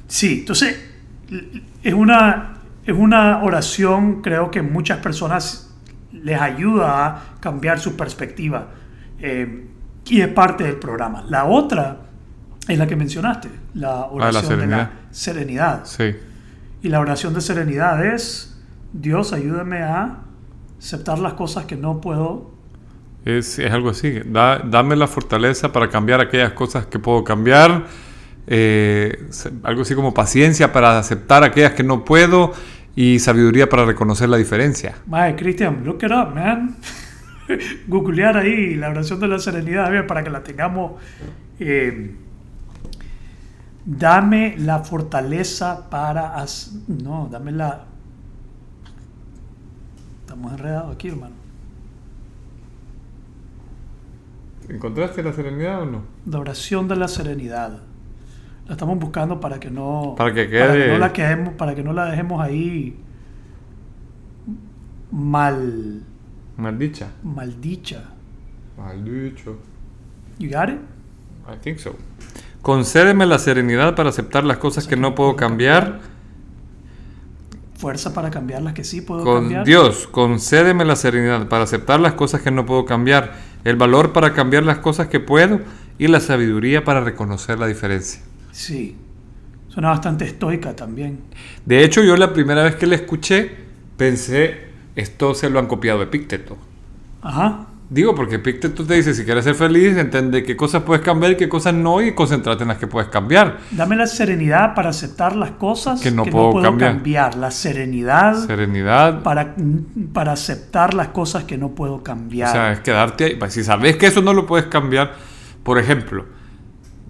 Sí, 0.07 0.39
entonces 0.41 0.79
es 1.81 1.93
una, 1.93 2.57
es 2.85 2.95
una 2.95 3.43
oración, 3.43 4.21
creo 4.21 4.51
que 4.51 4.61
muchas 4.61 4.99
personas 4.99 5.73
les 6.11 6.39
ayuda 6.39 7.07
a 7.07 7.21
cambiar 7.39 7.79
su 7.79 7.95
perspectiva. 7.95 8.67
eh, 9.19 9.67
y 10.07 10.21
es 10.21 10.27
parte 10.27 10.63
del 10.65 10.75
programa. 10.75 11.23
La 11.29 11.45
otra 11.45 11.97
es 12.67 12.77
la 12.77 12.85
que 12.85 12.95
mencionaste, 12.95 13.49
la 13.73 14.05
oración 14.05 14.43
de 14.59 14.67
la 14.67 14.67
serenidad. 14.77 14.89
serenidad. 15.09 15.85
Sí. 15.85 16.15
Y 16.83 16.89
la 16.89 16.99
oración 16.99 17.33
de 17.33 17.41
serenidad 17.41 18.05
es, 18.05 18.61
Dios, 18.93 19.33
ayúdame 19.33 19.81
a 19.81 20.17
aceptar 20.77 21.17
las 21.17 21.33
cosas 21.33 21.65
que 21.65 21.75
no 21.75 22.01
puedo 22.01 22.53
Es, 23.25 23.57
es 23.57 23.71
algo 23.71 23.89
así. 23.89 24.19
Da- 24.27 24.59
dame 24.59 24.95
la 24.95 25.07
fortaleza 25.07 25.71
para 25.71 25.89
cambiar 25.89 26.21
aquellas 26.21 26.51
cosas 26.53 26.85
que 26.85 26.99
puedo 26.99 27.23
cambiar. 27.23 27.85
Eh, 28.47 29.29
algo 29.63 29.81
así 29.81 29.95
como 29.95 30.13
paciencia 30.13 30.71
para 30.71 30.97
aceptar 30.97 31.43
aquellas 31.43 31.73
que 31.73 31.83
no 31.83 32.05
puedo. 32.05 32.53
Y 32.97 33.19
sabiduría 33.19 33.67
para 33.67 33.83
reconocer 33.83 34.29
la 34.29 34.37
diferencia. 34.37 34.95
Mae, 35.07 35.35
Cristian, 35.35 35.83
look 35.83 35.97
it 36.01 36.11
up, 36.11 36.33
man. 36.33 36.77
Googlear 37.87 38.37
ahí 38.37 38.75
la 38.75 38.89
oración 38.89 39.19
de 39.19 39.27
la 39.27 39.37
serenidad, 39.37 39.85
a 39.85 39.89
ver, 39.89 40.07
para 40.07 40.23
que 40.23 40.29
la 40.29 40.41
tengamos. 40.43 40.93
eh, 41.59 42.15
dame 43.85 44.55
la 44.57 44.79
fortaleza 44.79 45.89
para... 45.89 46.43
No, 46.87 47.27
dame 47.29 47.51
la... 47.51 47.83
Estamos 50.21 50.53
enredados 50.53 50.95
aquí, 50.95 51.09
hermano. 51.09 51.35
¿Encontraste 54.67 55.21
la 55.21 55.33
serenidad 55.33 55.81
o 55.81 55.85
no? 55.85 56.01
La 56.25 56.39
oración 56.39 56.87
de 56.87 56.95
la 56.95 57.07
serenidad. 57.07 57.81
La 58.67 58.73
estamos 58.73 58.97
buscando 58.99 59.39
para 59.39 59.59
que 59.59 59.69
no... 59.69 60.15
Para 60.17 60.33
que 60.33 60.45
para 60.45 60.73
quede- 60.73 60.91
no 60.91 60.97
la 60.97 61.13
quedemos, 61.13 61.53
para 61.53 61.75
que 61.75 61.83
no 61.83 61.93
la 61.93 62.05
dejemos 62.05 62.41
ahí 62.41 62.97
mal... 65.11 66.01
Maldicha. 66.57 67.07
maldicha. 67.23 68.03
Maldicho. 68.77 69.57
You 70.39 70.49
got 70.49 70.69
it? 70.69 70.79
I 71.47 71.57
think 71.61 71.79
so. 71.79 71.95
Concédeme 72.61 73.25
la 73.25 73.37
serenidad 73.37 73.93
para 73.95 74.09
aceptar 74.09 74.43
las 74.43 74.57
cosas 74.57 74.87
que 74.87 74.95
no 74.95 75.13
puedo 75.15 75.35
cambiar. 75.35 75.99
Fuerza 77.77 78.13
para 78.13 78.31
cambiar 78.31 78.61
las 78.63 78.73
que 78.73 78.83
sí 78.83 79.01
puedo 79.01 79.23
Con 79.23 79.43
cambiar. 79.43 79.65
Dios, 79.65 80.07
concédeme 80.07 80.85
la 80.85 80.95
serenidad 80.95 81.47
para 81.49 81.65
aceptar 81.65 81.99
las 81.99 82.13
cosas 82.13 82.41
que 82.41 82.49
no 82.51 82.65
puedo 82.65 82.85
cambiar, 82.85 83.33
el 83.65 83.75
valor 83.75 84.13
para 84.13 84.33
cambiar 84.33 84.63
las 84.63 84.79
cosas 84.79 85.07
que 85.07 85.19
puedo 85.19 85.59
y 85.99 86.07
la 86.07 86.19
sabiduría 86.21 86.83
para 86.83 87.01
reconocer 87.01 87.59
la 87.59 87.67
diferencia. 87.67 88.21
Sí. 88.55 88.95
Suena 89.67 89.89
bastante 89.89 90.23
estoica 90.23 90.73
también. 90.73 91.19
De 91.65 91.83
hecho, 91.83 92.01
yo 92.01 92.15
la 92.15 92.31
primera 92.31 92.63
vez 92.63 92.75
que 92.75 92.87
la 92.87 92.95
escuché 92.95 93.51
pensé, 93.97 94.69
esto 94.95 95.35
se 95.35 95.49
lo 95.49 95.59
han 95.59 95.67
copiado 95.67 95.99
de 95.99 96.07
Pícteto. 96.07 96.57
Ajá. 97.21 97.65
Digo, 97.89 98.15
porque 98.15 98.39
Pícteto 98.39 98.85
te 98.85 98.93
dice, 98.93 99.13
si 99.13 99.25
quieres 99.25 99.43
ser 99.43 99.55
feliz, 99.55 99.97
entiende 99.97 100.43
qué 100.43 100.55
cosas 100.55 100.83
puedes 100.83 101.03
cambiar 101.03 101.33
y 101.33 101.35
qué 101.35 101.49
cosas 101.49 101.73
no, 101.73 102.01
y 102.01 102.15
concéntrate 102.15 102.63
en 102.63 102.69
las 102.69 102.77
que 102.77 102.87
puedes 102.87 103.09
cambiar. 103.09 103.57
Dame 103.71 103.97
la 103.97 104.07
serenidad 104.07 104.73
para 104.73 104.89
aceptar 104.89 105.35
las 105.35 105.51
cosas 105.51 105.99
Que 105.99 106.11
no 106.11 106.23
puedo 106.23 106.61
cambiar. 106.79 107.35
La 107.35 107.51
serenidad 107.51 108.35
Serenidad. 108.47 109.21
para, 109.21 109.53
para 110.13 110.31
aceptar 110.31 110.93
las 110.93 111.09
cosas 111.09 111.43
que 111.43 111.57
no 111.57 111.75
puedo 111.75 112.03
cambiar. 112.03 112.49
O 112.49 112.51
sea, 112.53 112.71
es 112.71 112.79
quedarte 112.79 113.25
ahí. 113.25 113.39
Si 113.49 113.65
sabes 113.65 113.97
que 113.97 114.07
eso 114.07 114.21
no 114.21 114.31
lo 114.31 114.45
puedes 114.47 114.67
cambiar, 114.67 115.13
por 115.61 115.77
ejemplo, 115.77 116.23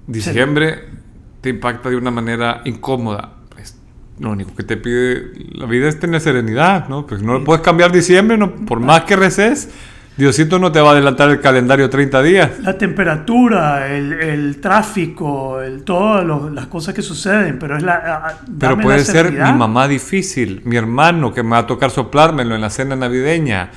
diciembre 0.08 0.95
te 1.46 1.50
impacta 1.52 1.92
de 1.92 1.96
una 1.96 2.10
manera 2.10 2.62
incómoda. 2.66 3.30
Pues, 3.50 3.78
lo 4.20 4.32
único 4.32 4.56
que 4.56 4.64
te 4.64 4.78
pide 4.78 5.32
la 5.54 5.68
vida 5.68 5.88
es 5.88 6.00
tener 6.00 6.20
serenidad, 6.20 6.88
¿no? 6.90 7.06
Pues 7.06 7.22
no 7.22 7.34
lo 7.34 7.44
puedes 7.44 7.62
cambiar 7.62 7.92
diciembre, 7.92 8.36
no, 8.36 8.52
por 8.66 8.80
más 8.80 9.02
que 9.04 9.16
reces, 9.16 9.70
Diosito 10.18 10.58
no 10.58 10.72
te 10.72 10.82
va 10.82 10.90
a 10.90 10.92
adelantar 10.94 11.30
el 11.30 11.40
calendario 11.42 11.88
30 11.88 12.24
días. 12.24 12.52
la 12.64 12.76
temperatura, 12.80 13.96
el, 13.96 14.14
el 14.14 14.60
tráfico, 14.60 15.62
el, 15.62 15.84
todas 15.84 16.26
las 16.52 16.66
cosas 16.66 16.96
que 16.96 17.04
suceden, 17.04 17.60
pero 17.60 17.78
es 17.78 17.84
la... 17.84 18.40
Pero 18.60 18.80
puede 18.80 18.98
la 18.98 19.04
ser 19.04 19.32
mi 19.32 19.54
mamá 19.54 19.88
difícil, 19.88 20.64
mi 20.66 20.78
hermano 20.78 21.32
que 21.32 21.44
me 21.44 21.52
va 21.52 21.60
a 21.60 21.68
tocar 21.68 21.92
soplármelo 21.92 22.56
en 22.56 22.62
la 22.62 22.72
cena 22.72 22.96
navideña, 22.96 23.70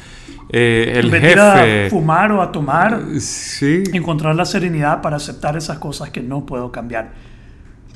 eh, 0.48 0.92
el 0.96 1.06
En 1.06 1.10
vez 1.10 1.22
de 1.22 1.32
ir 1.32 1.38
a 1.38 1.52
jefe. 1.58 1.90
fumar 1.90 2.32
o 2.32 2.40
a 2.40 2.50
tomar, 2.50 2.98
Sí. 3.18 3.82
encontrar 3.92 4.34
la 4.34 4.46
serenidad 4.46 5.02
para 5.02 5.16
aceptar 5.16 5.54
esas 5.58 5.76
cosas 5.78 6.08
que 6.08 6.22
no 6.22 6.46
puedo 6.46 6.72
cambiar. 6.72 7.27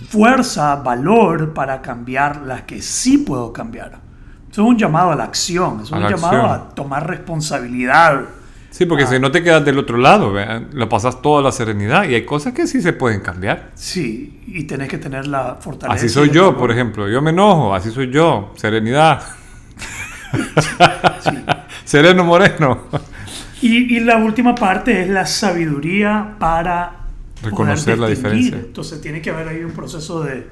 Fuerza, 0.08 0.76
valor 0.76 1.52
para 1.54 1.80
cambiar 1.82 2.42
las 2.42 2.62
que 2.62 2.80
sí 2.82 3.18
puedo 3.18 3.52
cambiar. 3.52 4.00
Eso 4.50 4.62
es 4.62 4.68
un 4.68 4.76
llamado 4.78 5.12
a 5.12 5.16
la 5.16 5.24
acción, 5.24 5.80
es 5.82 5.92
A 5.92 5.96
un 5.96 6.02
la 6.02 6.10
llamado 6.10 6.42
acción. 6.42 6.50
a 6.70 6.74
tomar 6.74 7.06
responsabilidad. 7.08 8.20
Sí, 8.70 8.86
porque 8.86 9.04
Ah. 9.04 9.06
si 9.08 9.18
no 9.18 9.30
te 9.30 9.42
quedas 9.42 9.64
del 9.64 9.78
otro 9.78 9.96
lado, 9.98 10.32
lo 10.72 10.88
pasas 10.88 11.20
toda 11.22 11.42
la 11.42 11.52
serenidad 11.52 12.04
y 12.04 12.14
hay 12.14 12.24
cosas 12.24 12.52
que 12.54 12.66
sí 12.66 12.80
se 12.80 12.92
pueden 12.94 13.20
cambiar. 13.20 13.70
Sí, 13.74 14.42
y 14.46 14.64
tenés 14.64 14.88
que 14.88 14.98
tener 14.98 15.26
la 15.26 15.56
fortaleza. 15.60 15.94
Así 15.96 16.08
soy 16.08 16.30
yo, 16.30 16.56
por 16.56 16.70
ejemplo. 16.70 17.08
Yo 17.08 17.20
me 17.22 17.30
enojo, 17.30 17.74
así 17.74 17.90
soy 17.90 18.10
yo. 18.10 18.52
Serenidad. 18.56 19.22
Sereno 21.84 22.24
Moreno. 22.24 22.82
Y, 23.60 23.96
y 23.96 24.00
la 24.00 24.16
última 24.16 24.54
parte 24.54 25.02
es 25.02 25.08
la 25.08 25.26
sabiduría 25.26 26.34
para 26.38 27.01
Reconocer 27.42 27.98
la 27.98 28.08
diferencia. 28.08 28.56
Entonces 28.56 29.00
tiene 29.00 29.20
que 29.20 29.30
haber 29.30 29.48
ahí 29.48 29.64
un 29.64 29.72
proceso 29.72 30.22
de, 30.22 30.46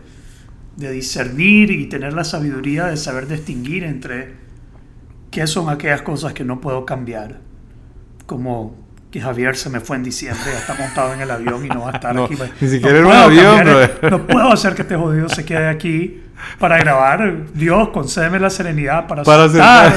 de 0.76 0.90
discernir 0.92 1.70
y 1.70 1.86
tener 1.88 2.12
la 2.12 2.24
sabiduría 2.24 2.86
de 2.86 2.96
saber 2.96 3.26
distinguir 3.28 3.84
entre 3.84 4.34
qué 5.30 5.46
son 5.46 5.68
aquellas 5.70 6.02
cosas 6.02 6.32
que 6.32 6.44
no 6.44 6.60
puedo 6.60 6.84
cambiar. 6.84 7.38
Como 8.26 8.76
que 9.10 9.20
Javier 9.20 9.56
se 9.56 9.70
me 9.70 9.80
fue 9.80 9.96
en 9.96 10.04
diciembre, 10.04 10.44
ya 10.52 10.58
está 10.60 10.74
montado 10.74 11.12
en 11.14 11.20
el 11.20 11.30
avión 11.30 11.64
y 11.64 11.68
no 11.68 11.80
va 11.82 11.90
a 11.90 11.94
estar 11.94 12.14
No, 12.16 12.24
aquí. 12.24 12.36
ni 12.60 12.68
siquiera 12.68 12.98
era 12.98 13.06
un 13.06 13.12
puedo 13.12 13.24
avión, 13.24 13.68
el-. 14.02 14.10
No 14.10 14.26
puedo 14.26 14.52
hacer 14.52 14.74
que 14.74 14.82
este 14.82 14.96
jodido 14.96 15.28
se 15.28 15.44
quede 15.44 15.68
aquí 15.68 16.22
para 16.58 16.78
grabar. 16.78 17.52
Dios, 17.54 17.88
concédeme 17.90 18.38
la 18.38 18.50
serenidad 18.50 19.06
para, 19.08 19.24
Para 19.24 19.44
aceptar. 19.44 19.96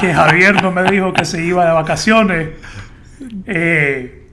que 0.00 0.12
Javier 0.14 0.62
no 0.62 0.72
me 0.72 0.84
dijo 0.84 1.12
que 1.12 1.24
se 1.24 1.44
iba 1.44 1.66
de 1.66 1.72
vacaciones. 1.72 2.48
Eh, 3.46 4.25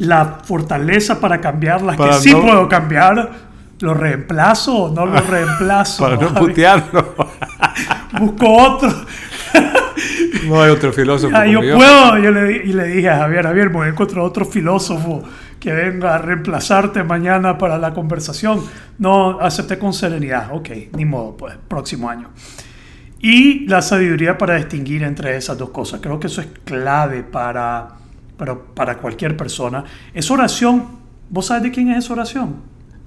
la 0.00 0.40
fortaleza 0.44 1.20
para 1.20 1.40
cambiar 1.40 1.82
las 1.82 1.96
Para 1.96 2.12
que 2.12 2.18
sí 2.18 2.34
puedo 2.34 2.68
cambiar. 2.68 3.50
¿Lo 3.80 3.94
reemplazo 3.94 4.74
o 4.76 4.94
no 4.94 5.06
lo 5.06 5.20
reemplazo? 5.20 6.02
Para 6.04 6.16
no 6.16 6.34
putearlo. 6.34 7.14
Busco 8.20 8.52
otro. 8.52 8.92
No 10.46 10.62
hay 10.62 10.70
otro 10.70 10.92
filósofo. 10.92 11.34
Ah, 11.34 11.46
yo 11.46 11.60
puedo. 11.60 12.18
Yo 12.18 12.30
le, 12.30 12.44
di- 12.44 12.70
y 12.70 12.72
le 12.74 12.84
dije 12.88 13.08
a 13.08 13.18
Javier, 13.18 13.44
Javier, 13.44 13.68
voy 13.70 13.86
a 13.86 13.90
encontrar 13.90 14.20
otro 14.20 14.44
filósofo 14.44 15.22
que 15.58 15.72
venga 15.72 16.14
a 16.14 16.18
reemplazarte 16.18 17.02
mañana 17.04 17.56
para 17.56 17.78
la 17.78 17.92
conversación. 17.94 18.62
No, 18.98 19.38
acepté 19.40 19.78
con 19.78 19.92
serenidad. 19.94 20.48
Ok, 20.52 20.68
ni 20.96 21.04
modo, 21.06 21.36
pues, 21.36 21.54
próximo 21.68 22.08
año. 22.10 22.28
Y 23.20 23.66
la 23.66 23.80
sabiduría 23.82 24.36
para 24.38 24.56
distinguir 24.56 25.02
entre 25.04 25.36
esas 25.36 25.56
dos 25.58 25.70
cosas. 25.70 26.00
Creo 26.02 26.18
que 26.20 26.26
eso 26.26 26.40
es 26.42 26.48
clave 26.64 27.22
para 27.22 27.88
pero 28.40 28.64
para 28.74 28.96
cualquier 28.96 29.36
persona. 29.36 29.84
Esa 30.14 30.32
oración, 30.32 30.82
¿vos 31.28 31.44
sabes 31.46 31.64
de 31.64 31.70
quién 31.70 31.90
es 31.90 31.98
esa 32.06 32.14
oración? 32.14 32.56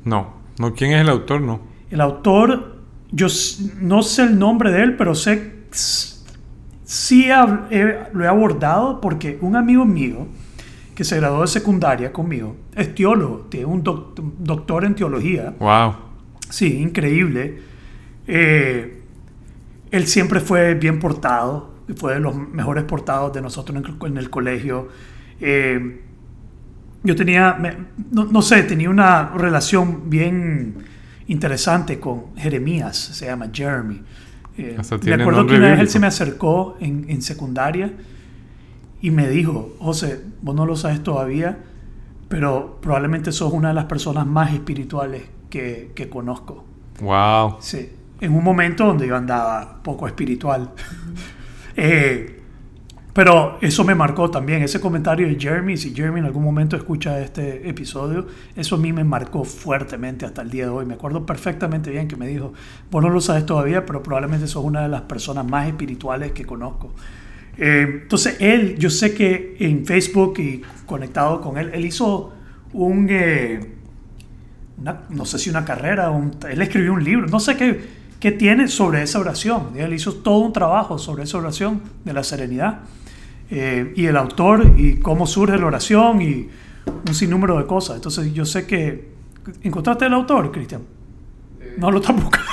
No, 0.05 0.35
no, 0.59 0.75
¿quién 0.75 0.91
es 0.91 1.01
el 1.01 1.09
autor? 1.09 1.41
No. 1.41 1.59
El 1.89 2.01
autor, 2.01 2.75
yo 3.11 3.25
no 3.81 4.03
sé 4.03 4.25
el 4.25 4.37
nombre 4.37 4.71
de 4.71 4.83
él, 4.83 4.95
pero 4.95 5.15
sé, 5.15 5.55
sí 6.83 7.25
he- 7.71 7.97
lo 8.13 8.23
he 8.23 8.27
abordado 8.27 9.01
porque 9.01 9.39
un 9.41 9.55
amigo 9.55 9.85
mío 9.85 10.27
que 10.93 11.03
se 11.03 11.17
graduó 11.17 11.41
de 11.41 11.47
secundaria 11.47 12.13
conmigo 12.13 12.55
es 12.75 12.93
teólogo, 12.93 13.47
tiene 13.49 13.65
un 13.65 13.83
doc- 13.83 14.19
doctor 14.37 14.85
en 14.85 14.93
teología. 14.93 15.55
Wow. 15.59 15.95
Sí, 16.47 16.77
increíble. 16.79 17.59
Eh, 18.27 19.01
él 19.89 20.05
siempre 20.05 20.39
fue 20.39 20.75
bien 20.75 20.99
portado, 20.99 21.73
fue 21.97 22.13
de 22.13 22.19
los 22.19 22.35
mejores 22.35 22.83
portados 22.83 23.33
de 23.33 23.41
nosotros 23.41 23.75
en 23.75 23.83
el, 23.85 24.07
en 24.11 24.17
el 24.17 24.29
colegio. 24.29 24.89
Eh, 25.45 25.99
yo 27.03 27.15
tenía, 27.15 27.53
me- 27.59 27.75
no, 28.11 28.25
no 28.25 28.41
sé, 28.41 28.63
tenía 28.63 28.89
una 28.89 29.29
relación 29.35 30.09
bien 30.09 30.75
interesante 31.27 31.99
con 31.99 32.35
Jeremías, 32.37 32.95
se 32.97 33.25
llama 33.25 33.49
Jeremy. 33.53 34.01
Eh, 34.57 34.77
me 35.03 35.13
acuerdo 35.23 35.45
que 35.47 35.55
una 35.55 35.71
vez 35.71 35.79
él 35.81 35.89
se 35.89 35.99
me 35.99 36.07
acercó 36.07 36.77
en, 36.79 37.05
en 37.09 37.21
secundaria 37.21 37.91
y 39.01 39.11
me 39.11 39.27
dijo, 39.29 39.75
José, 39.79 40.21
vos 40.41 40.55
no 40.55 40.65
lo 40.65 40.75
sabes 40.77 41.03
todavía, 41.03 41.57
pero 42.29 42.79
probablemente 42.81 43.31
sos 43.31 43.51
una 43.51 43.69
de 43.69 43.73
las 43.73 43.85
personas 43.85 44.25
más 44.25 44.53
espirituales 44.53 45.23
que, 45.49 45.91
que 45.93 46.07
conozco. 46.07 46.63
Wow. 47.01 47.57
Sí, 47.59 47.89
en 48.21 48.33
un 48.33 48.43
momento 48.43 48.85
donde 48.85 49.07
yo 49.07 49.17
andaba 49.17 49.81
poco 49.83 50.07
espiritual. 50.07 50.71
Eh, 51.75 52.42
pero 53.13 53.59
eso 53.61 53.83
me 53.83 53.93
marcó 53.93 54.31
también, 54.31 54.63
ese 54.63 54.79
comentario 54.79 55.27
de 55.27 55.39
Jeremy, 55.39 55.77
si 55.77 55.93
Jeremy 55.93 56.19
en 56.21 56.25
algún 56.25 56.43
momento 56.43 56.75
escucha 56.75 57.19
este 57.19 57.69
episodio, 57.69 58.25
eso 58.55 58.75
a 58.75 58.79
mí 58.79 58.91
me 58.91 59.03
marcó 59.03 59.43
fuertemente 59.43 60.25
hasta 60.25 60.41
el 60.41 60.49
día 60.49 60.63
de 60.65 60.69
hoy. 60.71 60.85
Me 60.87 60.95
acuerdo 60.95 61.23
perfectamente 61.23 61.91
bien 61.91 62.07
que 62.07 62.15
me 62.15 62.27
dijo, 62.27 62.53
vos 62.89 63.03
no 63.03 63.09
lo 63.09 63.21
sabes 63.21 63.45
todavía, 63.45 63.85
pero 63.85 64.01
probablemente 64.01 64.47
sos 64.47 64.63
una 64.65 64.81
de 64.81 64.89
las 64.89 65.01
personas 65.01 65.45
más 65.45 65.67
espirituales 65.67 66.31
que 66.31 66.43
conozco. 66.43 66.91
Eh, 67.57 67.99
entonces 68.03 68.37
él, 68.39 68.77
yo 68.79 68.89
sé 68.89 69.13
que 69.13 69.57
en 69.59 69.85
Facebook 69.85 70.39
y 70.39 70.63
conectado 70.87 71.39
con 71.39 71.57
él, 71.59 71.69
él 71.71 71.85
hizo 71.85 72.33
un... 72.73 73.07
eh, 73.11 73.73
una- 74.79 75.01
no 75.09 75.25
sé 75.25 75.37
si 75.37 75.51
una 75.51 75.63
carrera, 75.65 76.11
él 76.49 76.61
escribió 76.63 76.93
un 76.93 77.03
libro, 77.03 77.27
no 77.27 77.39
sé 77.39 77.55
qué, 77.55 77.79
qué 78.19 78.31
tiene 78.31 78.67
sobre 78.67 79.03
esa 79.03 79.19
oración. 79.19 79.69
Él 79.75 79.93
hizo 79.93 80.13
todo 80.15 80.39
un 80.39 80.51
trabajo 80.51 80.97
sobre 80.97 81.23
esa 81.23 81.37
oración 81.37 81.81
de 82.03 82.13
la 82.13 82.23
serenidad. 82.23 82.79
Eh, 83.55 83.93
y 83.95 84.05
el 84.07 84.17
autor 84.17 84.65
y 84.77 84.97
cómo 84.97 85.27
surge 85.27 85.57
la 85.57 85.67
oración 85.67 86.21
y 86.21 86.49
un 87.07 87.13
sinnúmero 87.13 87.57
de 87.59 87.65
cosas. 87.67 87.97
Entonces 87.97 88.33
yo 88.33 88.45
sé 88.45 88.65
que... 88.65 89.11
¿Encontraste 89.61 90.05
el 90.05 90.13
autor, 90.13 90.51
Cristian? 90.51 90.81
No 91.77 91.91
lo 91.91 91.99
está 91.99 92.13
buscando. 92.13 92.47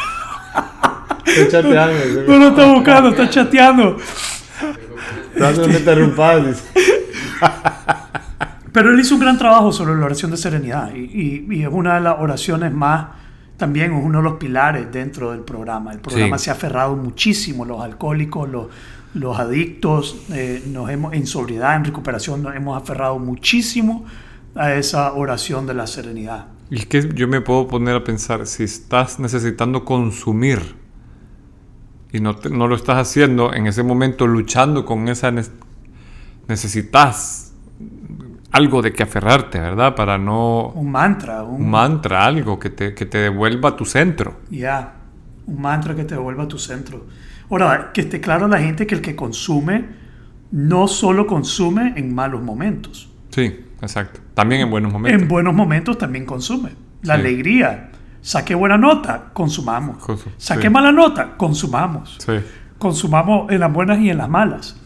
Estoy 1.27 1.49
chateando. 1.49 2.23
No 2.29 2.39
lo 2.39 2.49
está 2.49 2.67
buscando, 2.73 3.09
está 3.11 3.31
chateando. 3.31 3.97
Pero 8.73 8.91
él 8.93 9.01
hizo 9.01 9.15
un 9.15 9.21
gran 9.21 9.37
trabajo 9.39 9.73
sobre 9.73 9.97
la 9.97 10.05
oración 10.07 10.31
de 10.31 10.37
serenidad 10.37 10.95
y, 10.95 10.99
y- 11.01 11.47
y 11.51 11.63
es 11.63 11.69
una 11.71 11.95
de 11.95 12.01
las 12.03 12.17
oraciones 12.21 12.73
más, 12.73 13.07
también 13.57 13.93
es 13.93 14.05
uno 14.05 14.19
de 14.19 14.25
los 14.25 14.35
pilares 14.35 14.87
dentro 14.93 15.33
del 15.33 15.41
programa. 15.41 15.93
El 15.93 15.99
programa 15.99 16.39
Sí. 16.39 16.45
se 16.45 16.51
ha 16.51 16.53
aferrado 16.55 16.95
muchísimo, 16.97 17.65
los 17.65 17.81
alcohólicos, 17.83 18.49
los, 18.49 18.67
los 19.15 19.39
adictos, 19.39 20.17
eh, 20.33 20.63
nos 20.67 20.89
hemos, 20.91 21.13
en 21.15 21.27
sobriedad, 21.27 21.77
en 21.77 21.85
recuperación, 21.85 22.43
nos 22.43 22.55
hemos 22.55 22.81
aferrado 22.81 23.19
muchísimo 23.19 24.05
a 24.55 24.75
esa 24.75 25.13
oración 25.15 25.67
de 25.67 25.75
la 25.75 25.87
serenidad. 25.87 26.47
Y 26.71 26.77
es 26.77 26.87
que 26.87 27.09
yo 27.15 27.27
me 27.27 27.41
puedo 27.41 27.67
poner 27.67 27.97
a 27.97 28.05
pensar, 28.05 28.47
si 28.47 28.63
estás 28.65 29.19
necesitando 29.19 29.85
consumir 29.85 30.77
y 32.13 32.21
no, 32.21 32.37
te- 32.37 32.51
no 32.51 32.67
lo 32.69 32.77
estás 32.77 32.99
haciendo 32.99 33.53
en 33.53 33.67
ese 33.67 33.83
momento 33.83 34.27
luchando 34.27 34.85
con 34.85 35.09
esa... 35.09 35.31
ne- 35.31 35.43
necesitas 36.49 37.53
algo 38.53 38.83
de 38.83 38.93
que 38.93 39.05
aferrarte, 39.05 39.61
¿verdad? 39.61 39.95
Para 39.95 40.19
no... 40.19 40.69
Un 40.75 40.91
mantra, 40.91 41.45
un, 41.45 41.63
Un 41.63 41.71
mantra, 41.71 42.25
algo 42.25 42.59
que 42.59 42.71
te, 42.71 42.95
que 42.95 43.07
te 43.07 43.19
devuelva 43.19 43.71
a 43.71 43.77
tu 43.77 43.85
centro. 43.85 44.41
Ya, 44.51 44.95
un 45.47 45.61
mantra 45.61 45.95
que 45.95 46.05
te 46.05 46.17
devuelva 46.17 46.45
a 46.45 46.49
tu 46.49 46.59
centro. 46.59 47.07
Ahora, 47.51 47.91
que 47.93 48.03
esté 48.03 48.21
claro 48.21 48.47
a 48.47 48.49
la 48.49 48.61
gente 48.61 48.87
que 48.87 48.95
el 48.95 49.01
que 49.01 49.17
consume 49.17 49.85
no 50.53 50.89
solo 50.89 51.27
consume 51.27 51.95
en 51.97 52.15
malos 52.15 52.43
momentos. 52.43 53.11
Sí, 53.31 53.67
exacto. 53.83 54.21
También 54.35 54.63
en 54.63 54.71
buenos 54.71 54.93
momentos. 54.93 55.21
En 55.23 55.29
buenos 55.29 55.55
momentos 55.55 55.99
también 55.99 56.25
consume. 56.27 56.71
La 57.03 57.15
Sí. 57.15 57.21
alegría. 57.21 57.91
Saqué 58.23 58.55
buena 58.55 58.77
nota, 58.77 59.31
consumamos. 59.33 59.99
Consu- 60.03 60.31
Saqué 60.37 60.63
sí. 60.65 60.71
mala 60.71 60.93
nota, 60.93 61.37
consumamos. 61.37 62.17
Sí. 62.19 62.33
Consumamos 62.79 63.51
en 63.51 63.61
las 63.61 63.73
buenas 63.73 63.99
y 64.01 64.11
en 64.11 64.19
las 64.19 64.29
malas. 64.29 64.77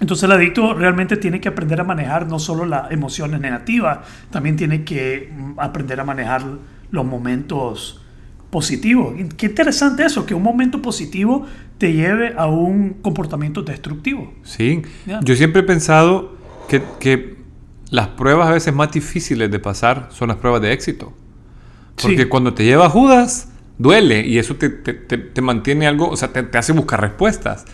Entonces 0.00 0.24
el 0.24 0.32
adicto 0.32 0.74
realmente 0.74 1.16
tiene 1.16 1.40
que 1.40 1.48
aprender 1.48 1.80
a 1.80 1.84
manejar 1.84 2.26
no 2.26 2.38
solo 2.38 2.64
las 2.64 2.90
emociones 2.90 3.40
negativas, 3.40 3.98
también 4.30 4.56
tiene 4.56 4.84
que 4.84 5.32
mm, 5.36 5.58
aprender 5.60 5.98
a 6.00 6.04
manejar 6.04 6.42
los 6.90 7.04
momentos 7.06 8.03
positivos. 8.54 9.18
Y 9.18 9.24
Qué 9.36 9.46
interesante 9.46 10.04
eso, 10.04 10.24
que 10.26 10.32
un 10.32 10.42
momento 10.44 10.80
positivo 10.80 11.44
te 11.76 11.92
lleve 11.92 12.34
a 12.38 12.46
un 12.46 12.90
comportamiento 13.02 13.62
destructivo. 13.62 14.32
Sí. 14.44 14.82
Yo 15.24 15.34
siempre 15.34 15.62
he 15.62 15.64
pensado 15.64 16.36
que, 16.68 16.80
que 17.00 17.34
las 17.90 18.06
pruebas 18.10 18.46
a 18.48 18.52
veces 18.52 18.72
más 18.72 18.92
difíciles 18.92 19.50
de 19.50 19.58
pasar 19.58 20.08
son 20.12 20.28
las 20.28 20.36
pruebas 20.36 20.62
de 20.62 20.72
éxito. 20.72 21.12
Porque 22.00 22.22
Sí. 22.22 22.28
cuando 22.28 22.54
te 22.54 22.64
lleva 22.64 22.88
Judas, 22.88 23.48
duele 23.76 24.24
y 24.24 24.38
eso 24.38 24.54
te, 24.54 24.68
te- 24.68 24.94
te- 24.94 25.18
te 25.18 25.40
mantiene 25.42 25.88
algo, 25.88 26.08
o 26.08 26.16
sea, 26.16 26.32
te, 26.32 26.56
hace 26.56 26.72
buscar 26.72 27.00
respuestas. 27.00 27.64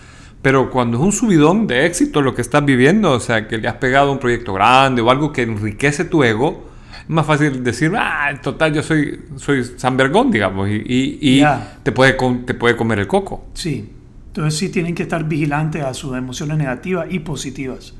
Pero 0.40 0.70
cuando 0.70 0.96
es 0.96 1.02
un 1.04 1.12
subidón 1.12 1.66
de 1.66 1.84
éxito 1.84 2.22
lo 2.22 2.34
que 2.34 2.40
estás 2.40 2.64
viviendo, 2.64 3.12
o 3.12 3.20
sea, 3.20 3.46
que 3.48 3.58
le 3.58 3.68
has 3.68 3.74
pegado 3.74 4.08
a 4.08 4.12
un 4.12 4.18
proyecto 4.18 4.54
grande 4.54 5.02
o 5.02 5.10
algo 5.10 5.30
que 5.34 5.42
enriquece 5.42 6.06
tu 6.06 6.24
ego, 6.24 6.69
más 7.10 7.26
fácil 7.26 7.62
decir, 7.64 7.92
ah, 7.96 8.30
en 8.30 8.40
total, 8.40 8.72
yo 8.72 8.82
soy, 8.82 9.20
soy 9.36 9.64
San 9.76 9.96
Bergón, 9.96 10.30
digamos, 10.30 10.68
y, 10.68 10.82
y- 11.20 11.44
te, 11.82 11.92
puede, 11.92 12.16
te 12.46 12.54
puede 12.54 12.76
comer 12.76 13.00
el 13.00 13.06
coco. 13.06 13.46
Sí. 13.54 13.90
Entonces 14.28 14.58
sí 14.58 14.68
tienen 14.68 14.94
que 14.94 15.02
estar 15.02 15.24
vigilantes 15.24 15.82
a 15.82 15.92
sus 15.92 16.16
emociones 16.16 16.56
negativas 16.56 17.06
y 17.10 17.18
positivas. 17.18 17.94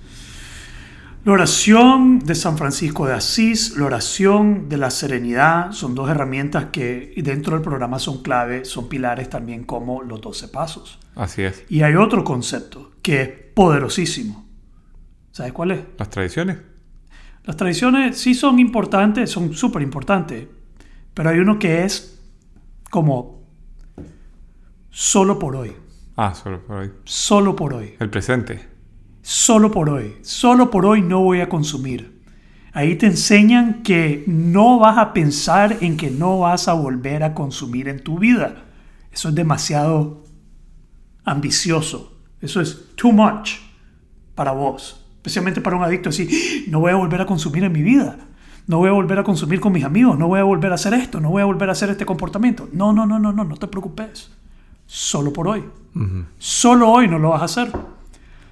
La 1.25 1.33
oración 1.33 2.21
de 2.21 2.35
San 2.35 2.57
Francisco 2.57 3.07
de 3.07 3.13
Asís, 3.13 3.77
la 3.77 3.85
oración 3.87 4.69
de 4.71 4.79
la 4.79 4.91
serenidad, 4.91 5.73
son 5.73 5.95
dos 5.95 6.09
herramientas 6.09 6.67
que 6.73 7.13
dentro 7.19 7.55
del 7.57 7.63
programa 7.63 7.99
son 7.99 8.23
clave, 8.23 8.65
son 8.65 8.89
pilares 8.89 9.29
también 9.29 9.65
como 9.65 10.03
los 10.03 10.21
12 10.23 10.49
pasos. 10.49 10.99
Así 11.17 11.43
es. 11.43 11.65
Y 11.69 11.83
hay 11.83 11.95
otro 11.97 12.25
concepto 12.25 12.93
que 13.03 13.21
es 13.23 13.29
poderosísimo. 13.55 14.47
¿Sabes 15.33 15.53
cuál 15.53 15.73
es? 15.73 15.81
Las 15.99 16.09
tradiciones. 16.09 16.57
Las 17.51 17.57
tradiciones 17.57 18.17
sí 18.17 18.33
son 18.35 18.61
importantes, 18.61 19.29
son 19.29 19.53
súper 19.55 19.83
importantes, 19.83 20.47
pero 21.13 21.31
hay 21.31 21.41
uno 21.41 21.59
que 21.59 21.83
es 21.83 22.23
como 22.91 23.43
solo 24.89 25.37
por 25.37 25.57
hoy, 25.57 25.73
Ah, 26.15 26.33
solo 26.33 26.65
por 26.65 26.77
hoy. 26.77 26.93
solo 27.03 27.57
por 27.57 27.75
hoy. 27.75 27.95
El 27.99 28.09
presente. 28.09 28.69
solo 29.21 29.69
por 29.73 29.91
hoy, 29.91 30.19
solo 30.23 30.71
por 30.71 30.87
hoy 30.87 31.03
no 31.03 31.23
voy 31.25 31.41
a 31.41 31.49
consumir. 31.49 32.23
Ahí 32.73 32.95
te 32.95 33.07
enseñan 33.07 33.83
que 33.83 34.23
no 34.29 34.79
vas 34.79 34.97
a 34.99 35.13
pensar 35.13 35.79
en 35.81 35.97
que 35.97 36.09
no 36.09 36.39
vas 36.39 36.69
a 36.69 36.75
volver 36.75 37.25
a 37.25 37.35
consumir 37.35 37.89
en 37.89 37.99
tu 38.05 38.17
vida. 38.21 38.63
Eso 39.11 39.31
es 39.31 39.35
demasiado 39.35 40.23
ambicioso. 41.25 42.17
Eso 42.41 42.61
es 42.61 42.95
too 42.95 43.11
much 43.11 43.55
para 44.37 44.53
vos. 44.53 45.00
Especialmente 45.21 45.61
para 45.61 45.77
un 45.77 45.83
adicto 45.83 46.09
así, 46.09 46.65
no 46.69 46.81
voy 46.81 46.93
a 46.93 46.97
volver 46.97 47.21
a 47.21 47.27
consumir 47.27 47.63
en 47.65 47.73
mi 47.73 47.83
vida. 47.83 48.17
No 48.67 48.79
voy 48.79 48.89
a 48.89 48.93
volver 48.93 49.19
a 49.19 49.25
consumir 49.25 49.61
con 49.61 49.73
mis 49.73 49.85
amigos. 49.85 50.19
No 50.19 50.29
voy 50.29 50.41
a 50.41 50.45
volver 50.45 50.73
a 50.73 50.77
hacer 50.77 50.95
esto. 50.95 51.21
No 51.21 51.29
voy 51.31 51.43
a 51.43 51.45
volver 51.45 51.69
a 51.69 51.73
hacer 51.73 51.91
este 51.91 52.07
comportamiento. 52.07 52.69
No, 52.73 52.93
no, 52.93 53.05
no, 53.05 53.19
no, 53.19 53.31
no, 53.33 53.45
no 53.45 53.57
te 53.57 53.67
preocupes. 53.67 54.31
Solo 54.87 55.31
por 55.33 55.49
hoy. 55.49 55.65
Solo 56.39 56.89
hoy 56.89 57.07
no 57.07 57.19
lo 57.19 57.31
vas 57.31 57.43
a 57.43 57.45
hacer. 57.45 57.71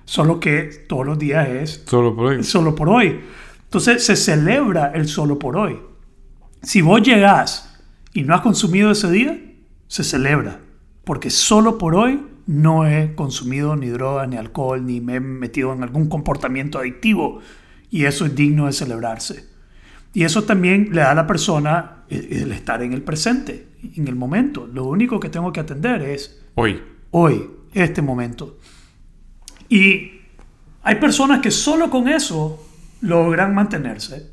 Solo 0.05 0.41
que 0.41 0.85
todos 0.89 1.07
los 1.07 1.19
días 1.19 1.49
es 1.49 1.85
Solo 1.87 2.15
por 2.15 2.27
hoy. 2.27 2.45
solo 2.45 2.75
por 2.75 2.89
hoy. 2.91 3.21
Entonces 3.65 4.05
se 4.05 4.17
celebra 4.17 4.93
el 4.95 5.09
solo 5.09 5.39
por 5.39 5.57
hoy. 5.57 5.79
Si 6.63 6.83
vos 6.83 7.01
llegás 7.03 7.79
y 8.13 8.23
no 8.23 8.35
has 8.35 8.41
consumido 8.43 8.91
ese 8.91 9.11
día, 9.11 9.41
se 9.87 10.05
celebra. 10.05 10.61
Porque 11.05 11.31
solo 11.31 11.79
por 11.79 11.95
hoy 11.95 12.21
no 12.49 12.87
he 12.87 13.15
consumido 13.15 13.77
ni 13.77 13.89
droga, 13.89 14.27
ni 14.27 14.37
alcohol, 14.37 14.85
ni 14.87 15.03
me 15.03 15.17
he 15.17 15.21
metido 15.21 15.75
en 15.75 15.83
algún 15.83 16.09
comportamiento 16.09 16.79
adictivo. 16.79 17.41
Y 17.91 18.07
eso 18.07 18.25
es 18.25 18.35
digno 18.35 18.65
de 18.65 18.73
celebrarse. 18.73 19.45
Y 20.15 20.25
eso 20.25 20.45
también 20.45 20.89
le 20.93 21.03
da 21.03 21.11
a 21.11 21.15
la 21.15 21.27
persona 21.27 22.05
el 22.09 22.51
estar 22.53 22.83
en 22.83 22.95
el 22.95 23.03
presente, 23.03 23.69
en 23.95 24.09
el 24.09 24.15
momento. 24.15 24.67
Lo 24.67 24.87
único 24.87 25.21
que 25.21 25.29
tengo 25.29 25.53
que 25.53 25.61
atender 25.61 26.01
es 26.01 26.43
Hoy. 26.55 26.83
hoy, 27.11 27.51
este 27.75 28.01
momento. 28.01 28.59
Y 29.69 30.13
hay 30.83 30.95
personas 30.95 31.41
que 31.41 31.51
solo 31.51 31.91
con 31.91 32.09
eso 32.09 32.67
logran 33.03 33.55
mantenerse 33.55 34.33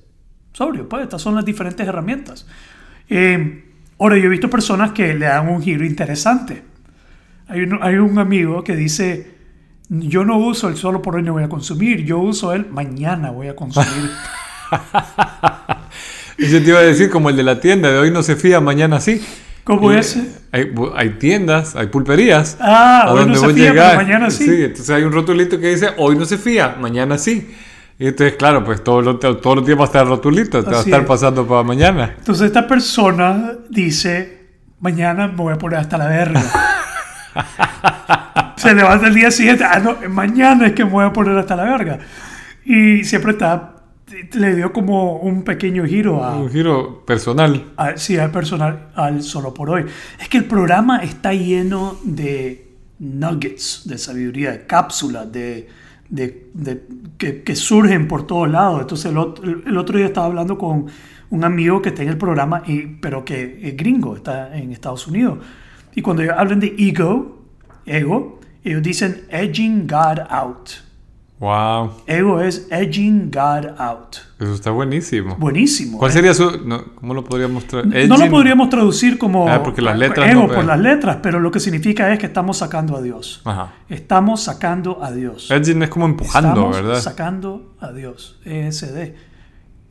sobrios. 0.54 0.88
Pues 0.90 1.04
estas 1.04 1.22
son 1.22 1.36
las 1.36 1.44
diferentes 1.44 1.86
herramientas. 1.86 2.48
Eh, 3.10 3.74
ahora, 4.00 4.18
yo 4.18 4.28
he 4.28 4.30
visto 4.30 4.50
personas 4.50 4.94
que 4.94 5.14
le 5.14 5.26
dan 5.26 5.50
un 5.50 5.62
giro 5.62 5.84
interesante. 5.84 6.75
Hay 7.48 7.62
un, 7.62 7.80
hay 7.82 7.96
un 7.96 8.18
amigo 8.18 8.64
que 8.64 8.76
dice, 8.76 9.36
yo 9.90 10.26
no 10.26 10.38
uso 10.38 10.68
el 10.68 10.78
solo 10.78 11.02
por 11.02 11.16
hoy 11.16 11.24
no 11.24 11.34
voy 11.34 11.44
a 11.44 11.50
consumir, 11.50 12.04
yo 12.04 12.20
uso 12.20 12.54
el 12.54 12.66
mañana 12.68 13.32
voy 13.32 13.48
a 13.48 13.56
consumir. 13.56 14.10
Eso 16.38 16.58
te 16.58 16.70
iba 16.70 16.80
a 16.80 16.84
decir 16.84 17.10
como 17.10 17.30
el 17.30 17.38
de 17.38 17.44
la 17.44 17.60
tienda, 17.60 17.92
de 17.92 18.00
hoy 18.00 18.12
no 18.12 18.24
se 18.24 18.36
fía, 18.36 18.60
mañana 18.60 19.00
sí. 19.00 19.22
¿Cómo 19.64 19.92
Y, 19.92 19.98
es? 19.98 20.18
Hay, 20.52 20.72
hay 20.96 21.10
tiendas, 21.12 21.76
hay 21.76 21.88
pulperías. 21.88 22.58
Ah, 22.60 23.04
a 23.04 23.14
hoy 23.14 23.20
no 23.20 23.22
donde 23.22 23.40
se 23.40 23.46
vos 23.46 23.56
fía, 23.56 23.74
pero 23.74 23.96
mañana 23.96 24.30
sí. 24.30 24.46
entonces 24.48 24.90
hay 24.90 25.04
un 25.04 25.12
rotulito 25.12 25.60
que 25.60 25.70
dice, 25.70 25.90
hoy 25.98 26.16
no 26.18 26.26
se 26.26 26.38
fía, 26.38 26.76
mañana 26.80 27.18
sí. 27.18 27.52
Y 27.98 28.08
entonces, 28.08 28.36
claro, 28.36 28.64
pues 28.64 28.84
todos 28.84 29.06
los, 29.06 29.20
todos 29.20 29.56
los 29.56 29.66
días 29.66 29.78
va 29.78 29.84
a 29.84 29.86
estar 29.86 30.04
el 30.04 30.10
rotulito, 30.10 30.64
te 30.64 30.70
va 30.70 30.78
a 30.78 30.82
estar 30.82 31.02
es. 31.02 31.08
pasando 31.08 31.48
para 31.48 31.64
mañana. 31.64 32.14
Entonces 32.18 32.48
esta 32.48 32.68
persona 32.68 33.54
dice, 33.70 34.50
mañana 34.82 35.28
me 35.28 35.36
voy 35.36 35.54
a 35.54 35.58
poner 35.58 35.80
hasta 35.80 35.98
la 35.98 36.08
verga. 36.08 36.44
Se 38.58 38.74
levanta 38.74 39.08
el 39.08 39.14
día 39.16 39.32
siguiente, 39.32 39.64
ah, 39.64 39.80
no, 39.80 39.98
mañana 40.10 40.68
es 40.68 40.74
que 40.74 40.86
me 40.86 40.92
voy 40.92 41.06
a 41.06 41.14
poner 41.14 41.38
hasta 41.38 41.56
la 41.56 41.64
verga. 41.66 42.00
Y 42.64 43.04
siempre 43.04 43.34
está, 43.34 43.76
le 44.34 44.56
dio 44.56 44.72
como 44.74 45.18
un 45.18 45.44
pequeño 45.44 45.86
giro 45.86 46.24
a, 46.24 46.38
Un 46.38 46.50
giro 46.50 47.06
personal. 47.06 47.66
a- 47.78 47.98
sí, 47.98 48.18
al 48.18 48.32
personal, 48.32 48.88
al 48.96 49.22
solo 49.22 49.54
por 49.54 49.70
hoy. 49.70 49.86
Es 50.20 50.30
que 50.30 50.38
el 50.38 50.46
programa 50.46 51.00
está 51.04 51.34
lleno 51.34 51.98
de 52.04 52.72
nuggets 53.00 53.84
de 53.86 53.98
sabiduría, 53.98 54.52
de 54.52 54.66
cápsulas, 54.66 55.32
de, 55.32 55.68
de- 56.10 56.48
de- 56.54 56.84
que, 57.18 57.44
que 57.44 57.56
surgen 57.56 58.08
por 58.08 58.26
todos 58.26 58.50
lados. 58.50 58.82
Entonces 58.82 59.12
el 59.12 59.18
otro, 59.18 59.44
el 59.46 59.78
otro 59.78 59.98
día 59.98 60.08
estaba 60.08 60.26
hablando 60.28 60.58
con 60.58 60.88
un 61.30 61.44
amigo 61.44 61.82
que 61.82 61.90
está 61.90 62.02
en 62.04 62.10
el 62.10 62.18
programa, 62.18 62.64
y, 62.66 62.82
pero 62.88 63.26
que 63.26 63.60
es 63.64 63.76
gringo, 63.78 64.16
está 64.16 64.56
en 64.58 64.72
Estados 64.72 65.06
Unidos. 65.08 65.40
Y 65.96 66.02
cuando 66.02 66.22
ellos 66.24 66.36
hablan 66.38 66.60
de 66.60 66.76
ego, 66.78 67.42
ego, 67.86 68.40
ellos 68.64 68.84
dicen 68.84 69.26
edging 69.30 69.88
God 69.88 70.20
out. 70.30 70.70
Wow, 71.38 71.92
Ego 72.08 72.40
es 72.40 72.66
edging 72.72 73.30
God 73.30 73.66
out. 73.78 74.16
eso 74.40 74.54
está 74.54 74.72
buenísimo. 74.72 75.36
Buenísimo. 75.36 75.98
¿Cuál 75.98 76.12
¿eh? 76.12 76.14
sería 76.14 76.34
su...? 76.34 76.62
no, 76.66 76.96
¿Cómo 76.96 77.14
lo 77.14 77.26
podríamos 77.26 77.66
traer? 77.66 78.08
No 78.08 78.16
lo 78.16 78.30
podríamos 78.30 78.70
traducir 78.70 79.18
como 79.18 79.48
Ah, 79.50 79.62
porque 79.62 79.82
las 79.82 79.98
letras 79.98 80.30
ego 80.32 80.42
no 80.44 80.48
por 80.48 80.56
pegan. 80.56 80.68
las 80.68 80.80
letras, 80.80 81.18
pero 81.22 81.42
lo 81.42 81.52
que 81.52 81.60
significa 81.60 82.12
es 82.14 82.20
que 82.20 82.26
estamos 82.28 82.58
sacando 82.60 82.96
a 82.96 83.02
Dios. 83.02 83.42
Ajá. 83.44 83.74
Estamos 83.90 84.44
sacando 84.44 85.04
a 85.04 85.12
Dios. 85.12 85.52
Edging 85.52 85.84
es 85.84 85.90
como 85.90 86.06
empujando, 86.06 86.50
Estamos 86.52 86.76
¿verdad? 86.78 87.02
sacando 87.02 87.76
a 87.82 87.92
Dios. 87.92 88.40
ESD. 88.46 89.14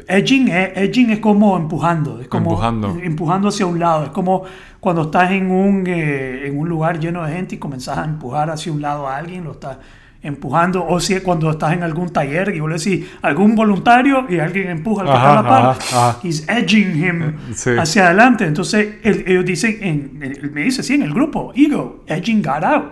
Edging 0.08 0.48
es, 0.48 0.76
edging 0.76 1.10
es 1.10 1.18
como 1.20 1.56
empujando, 1.56 2.20
es 2.20 2.28
como 2.28 2.50
Empujando. 2.50 2.98
empujando 3.02 3.48
hacia 3.48 3.64
un 3.66 3.78
lado. 3.78 4.04
Es 4.04 4.10
como 4.10 4.42
cuando 4.80 5.02
estás 5.02 5.30
en 5.30 5.50
un, 5.50 5.84
eh, 5.86 6.46
en 6.46 6.58
un 6.58 6.68
lugar 6.68 6.98
lleno 6.98 7.24
de 7.24 7.32
gente 7.32 7.54
y 7.54 7.58
comenzás 7.58 7.98
a 7.98 8.04
empujar 8.04 8.50
hacia 8.50 8.72
un 8.72 8.82
lado 8.82 9.08
a 9.08 9.16
alguien, 9.16 9.44
lo 9.44 9.52
estás 9.52 9.78
empujando. 10.20 10.84
O 10.86 11.00
si 11.00 11.18
cuando 11.20 11.50
estás 11.50 11.72
en 11.74 11.82
algún 11.84 12.10
taller 12.10 12.52
y 12.54 12.60
vos 12.60 12.68
le 12.70 12.76
decís 12.78 13.06
algún 13.22 13.54
voluntario 13.54 14.26
y 14.28 14.38
alguien 14.40 14.68
empuja 14.68 15.02
al 15.02 15.06
que 15.08 15.12
Ajá, 15.14 15.26
está 15.28 15.38
a 15.38 15.42
la 15.42 15.48
par, 15.48 15.64
ajá, 15.80 16.18
he's 16.22 16.48
edging 16.48 16.96
him 17.04 17.32
Sí. 17.54 17.70
hacia 17.78 18.06
adelante. 18.06 18.44
Entonces 18.46 18.96
él- 19.02 19.24
ellos 19.26 19.44
dicen, 19.44 19.78
en, 19.80 20.22
él 20.22 20.50
me 20.52 20.62
dice, 20.62 20.82
sí, 20.82 20.94
en 20.94 21.02
el 21.02 21.14
grupo, 21.14 21.52
ego, 21.54 22.04
edging 22.06 22.42
God 22.42 22.64
out. 22.64 22.84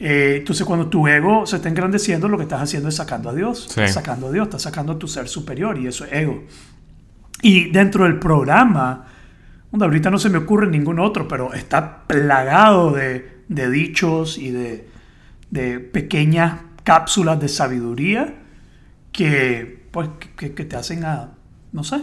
Eh, 0.00 0.36
entonces, 0.38 0.64
cuando 0.66 0.86
tu 0.88 1.06
ego 1.08 1.44
se 1.46 1.56
está 1.56 1.68
engrandeciendo, 1.68 2.28
lo 2.28 2.36
que 2.36 2.44
estás 2.44 2.62
haciendo 2.62 2.88
es 2.88 2.94
sacando 2.96 3.30
a 3.30 3.34
Dios. 3.34 3.64
Sí. 3.64 3.80
Estás 3.80 3.94
sacando 3.94 4.28
a 4.28 4.32
Dios, 4.32 4.46
estás 4.46 4.62
sacando 4.62 4.92
a 4.92 4.98
tu 4.98 5.08
ser 5.08 5.28
superior 5.28 5.78
y 5.78 5.86
eso 5.86 6.04
es 6.04 6.12
ego. 6.12 6.44
Y 7.42 7.70
dentro 7.70 8.04
del 8.04 8.18
programa, 8.18 9.06
donde 9.70 9.84
ahorita 9.86 10.10
no 10.10 10.18
se 10.18 10.30
me 10.30 10.38
ocurre 10.38 10.66
ningún 10.68 10.98
otro, 11.00 11.26
pero 11.28 11.52
está 11.52 12.04
plagado 12.06 12.92
de, 12.92 13.42
de 13.48 13.70
dichos 13.70 14.38
y 14.38 14.50
de, 14.50 14.88
de 15.50 15.80
pequeñas 15.80 16.60
cápsulas 16.84 17.40
de 17.40 17.48
sabiduría 17.48 18.34
que, 19.12 19.84
pues, 19.90 20.08
que, 20.36 20.54
que 20.54 20.64
te 20.64 20.76
hacen 20.76 21.04
a, 21.04 21.30
no 21.72 21.82
sé, 21.84 21.96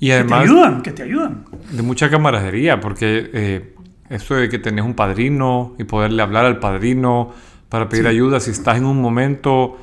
Y 0.00 0.06
que 0.06 0.12
te 0.12 0.14
además 0.14 0.42
ayudan, 0.44 0.82
que 0.82 0.92
te 0.92 1.02
ayudan. 1.02 1.44
de 1.72 1.82
mucha 1.82 2.08
camaradería, 2.10 2.80
porque 2.80 3.30
eh, 3.32 3.73
esto 4.10 4.34
de 4.34 4.48
que 4.48 4.58
tenés 4.58 4.84
un 4.84 4.94
padrino 4.94 5.74
y 5.78 5.84
poderle 5.84 6.22
hablar 6.22 6.44
al 6.44 6.58
padrino 6.58 7.32
para 7.68 7.88
pedir 7.88 8.06
ayuda 8.06 8.38
si 8.40 8.50
estás 8.50 8.76
en 8.76 8.84
un 8.84 9.00
momento 9.00 9.78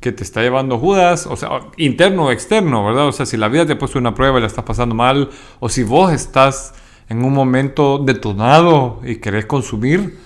que 0.00 0.12
te 0.12 0.22
está 0.24 0.42
llevando 0.42 0.78
Judas, 0.78 1.26
o 1.26 1.36
sea, 1.36 1.48
interno 1.76 2.26
o 2.26 2.30
externo, 2.30 2.84
¿verdad? 2.84 3.06
O 3.08 3.12
sea, 3.12 3.26
si 3.26 3.36
la 3.36 3.48
vida 3.48 3.66
te 3.66 3.72
ha 3.74 3.78
puesto 3.78 3.98
una 3.98 4.14
prueba 4.14 4.38
y 4.38 4.40
la 4.42 4.46
estás 4.46 4.64
pasando 4.64 4.94
mal, 4.94 5.30
o 5.58 5.68
si 5.68 5.82
vos 5.82 6.12
estás 6.12 6.74
en 7.08 7.24
un 7.24 7.32
momento 7.32 7.98
detonado 7.98 9.00
y 9.04 9.16
querés 9.16 9.46
consumir, 9.46 10.18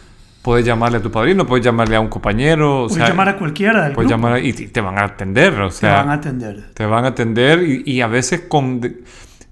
puedes 0.42 0.64
llamarle 0.64 0.98
a 0.98 1.02
tu 1.02 1.10
padrino, 1.10 1.46
puedes 1.46 1.64
llamarle 1.64 1.96
a 1.96 2.00
un 2.00 2.08
compañero, 2.08 2.82
o 2.84 2.86
Puedes 2.88 2.96
sea, 2.96 3.08
llamar 3.08 3.28
a 3.28 3.38
cualquiera 3.38 3.84
del 3.84 3.92
puedes 3.92 4.08
grupo, 4.10 4.22
llamar 4.26 4.38
a- 4.40 4.40
y 4.44 4.52
te 4.54 4.68
te 4.68 4.80
van 4.80 4.98
a 4.98 5.04
atender, 5.04 5.60
o 5.60 5.68
te 5.68 5.74
sea, 5.74 5.96
van 5.96 6.08
a 6.10 6.12
atender. 6.14 6.70
te 6.74 6.86
van 6.86 7.04
a 7.04 7.08
atender 7.08 7.62
y, 7.62 7.82
y 7.86 8.00
a 8.00 8.06
veces 8.06 8.42
con 8.48 8.80
de- 8.80 9.02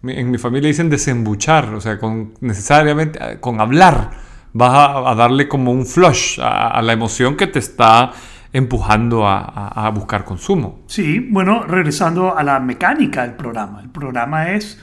en 0.03 0.31
mi 0.31 0.39
familia 0.39 0.69
dicen 0.69 0.91
desembuchar, 0.91 1.75
o 1.75 1.81
sea, 1.81 1.99
con 1.99 2.35
necesariamente 2.41 3.19
eh, 3.23 3.41
con 3.41 3.61
hablar 3.61 4.11
vas 4.53 4.71
a, 4.73 5.11
a 5.11 5.15
darle 5.15 5.49
como 5.49 5.73
un 5.73 5.85
flush 5.87 6.41
a, 6.41 6.69
a 6.69 6.83
la 6.83 6.93
emoción 6.93 7.37
que 7.37 7.47
te 7.47 7.59
está 7.59 8.13
empujando 8.53 9.27
a, 9.27 9.41
a- 9.69 9.91
buscar 9.91 10.25
consumo. 10.25 10.81
Sí, 10.87 11.19
bueno, 11.31 11.65
regresando 11.65 12.37
a 12.37 12.43
la 12.43 12.59
mecánica 12.61 13.23
del 13.23 13.35
programa. 13.35 13.81
El 13.83 13.91
programa 13.91 14.51
es, 14.53 14.83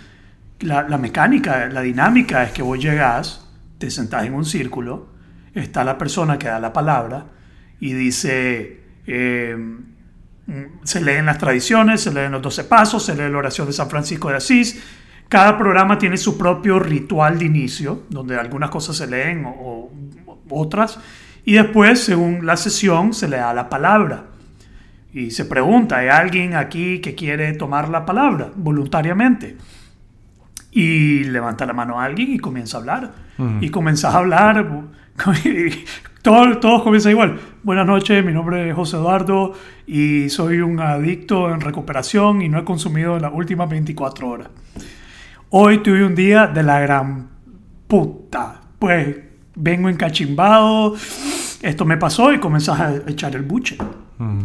la, 0.60 0.88
la 0.88 0.98
mecánica, 1.00 1.68
la 1.68 1.82
dinámica 1.82 2.44
es 2.44 2.52
que 2.52 2.62
vos 2.62 2.78
llegás, 2.80 3.50
te 3.80 3.90
sentás 3.90 4.26
en 4.26 4.36
un 4.36 4.46
círculo, 4.46 5.08
está 5.56 5.84
la 5.84 5.98
persona 5.98 6.38
que 6.38 6.48
da 6.48 6.60
la 6.60 6.74
palabra 6.74 7.26
y 7.80 7.94
dice, 7.94 8.84
eh, 9.08 9.56
mm, 9.58 10.62
se 10.84 11.02
leen 11.02 11.26
las 11.26 11.40
tradiciones, 11.40 12.02
se 12.02 12.14
leen 12.14 12.32
los 12.34 12.42
12 12.44 12.66
pasos, 12.66 13.04
se 13.04 13.16
lee 13.16 13.30
la 13.32 13.38
oración 13.40 13.66
de 13.68 13.74
San 13.74 13.90
Francisco 13.90 14.30
de 14.30 14.36
Asís. 14.36 14.80
Cada 15.30 15.58
programa 15.58 15.98
tiene 15.98 16.18
su 16.18 16.38
propio 16.38 16.80
ritual 16.80 17.40
de 17.40 17.46
inicio, 17.46 18.04
donde 18.10 18.38
algunas 18.38 18.70
cosas 18.70 18.96
se 18.96 19.08
leen 19.08 19.46
o, 19.46 19.92
o 20.26 20.40
otras. 20.50 21.00
Y 21.44 21.54
después, 21.54 22.04
según 22.04 22.46
la 22.46 22.58
sesión, 22.58 23.14
se 23.14 23.28
le 23.28 23.38
da 23.38 23.54
la 23.54 23.70
palabra. 23.70 24.26
Y 25.14 25.32
se 25.32 25.46
pregunta, 25.46 26.00
¿hay 26.00 26.10
alguien 26.10 26.56
aquí 26.56 27.00
que 27.00 27.16
quiere 27.16 27.54
tomar 27.54 27.88
la 27.88 28.06
palabra 28.06 28.52
voluntariamente? 28.56 29.56
Y 30.72 31.24
levanta 31.24 31.66
la 31.66 31.72
mano 31.72 32.02
a 32.02 32.04
alguien 32.04 32.34
y 32.34 32.40
comienza 32.40 32.78
a 32.78 32.80
hablar. 32.82 33.12
Y 33.62 33.70
comenzás 33.70 34.14
a 34.14 34.18
hablar. 34.18 34.68
Todos, 36.22 36.60
todos 36.60 36.82
comienzan 36.82 37.12
igual. 37.12 37.40
Buenas 37.62 37.86
noches, 37.86 38.26
mi 38.26 38.34
nombre 38.34 38.68
es 38.68 38.76
José 38.76 38.98
Eduardo 38.98 39.54
y 39.86 40.28
soy 40.30 40.58
un 40.58 40.80
adicto 40.80 41.54
en 41.54 41.62
recuperación 41.62 42.42
y 42.42 42.50
no 42.50 42.58
he 42.58 42.64
consumido 42.64 43.16
en 43.16 43.22
las 43.22 43.32
últimas 43.32 43.70
24 43.70 44.28
horas. 44.28 44.50
Hoy 45.58 45.78
tuve 45.78 46.04
un 46.04 46.14
día 46.16 46.48
de 46.48 46.64
la 46.64 46.82
gran 46.82 47.30
puta. 47.88 48.60
Pues 48.78 49.16
vengo 49.56 49.88
encachimbado, 49.88 50.96
esto 51.62 51.86
me 51.86 51.96
pasó 51.96 52.34
y 52.34 52.40
comenzás 52.40 52.78
a 52.78 52.94
echar 53.08 53.38
el 53.38 53.44
buche. 53.44 53.78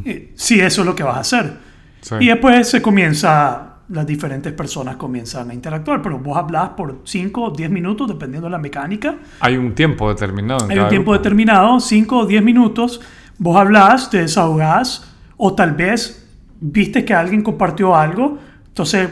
Eh, 0.05 0.31
Si 0.37 0.61
eso 0.61 0.83
es 0.83 0.87
lo 0.87 0.95
que 0.95 1.03
vas 1.03 1.17
a 1.17 1.21
hacer. 1.21 1.57
Sí. 2.01 2.15
Y 2.21 2.29
después 2.29 2.69
se 2.71 2.81
comienza, 2.81 3.79
las 3.89 4.07
diferentes 4.07 4.53
personas 4.53 4.95
comienzan 4.95 5.51
a 5.51 5.55
interactuar, 5.55 6.01
pero 6.01 6.17
vos 6.21 6.37
hablas 6.37 6.69
por 6.77 7.01
5 7.03 7.43
o 7.43 7.51
10 7.51 7.71
minutos, 7.71 8.07
dependiendo 8.07 8.47
de 8.47 8.53
la 8.53 8.59
mecánica. 8.59 9.17
Hay 9.41 9.57
un 9.57 9.75
tiempo 9.75 10.09
determinado. 10.11 10.67
en 10.67 10.71
Hay 10.71 10.79
un 10.79 10.89
tiempo 10.91 11.11
grupo. 11.11 11.25
determinado, 11.25 11.81
5 11.81 12.19
o 12.19 12.27
10 12.27 12.41
minutos, 12.45 13.01
vos 13.37 13.57
hablas, 13.57 14.11
te 14.11 14.19
desahogás, 14.19 15.13
o 15.37 15.57
tal 15.57 15.73
vez 15.73 16.25
viste 16.61 17.05
que 17.05 17.15
alguien 17.15 17.43
compartió 17.43 17.97
algo, 17.97 18.39
entonces 18.69 19.11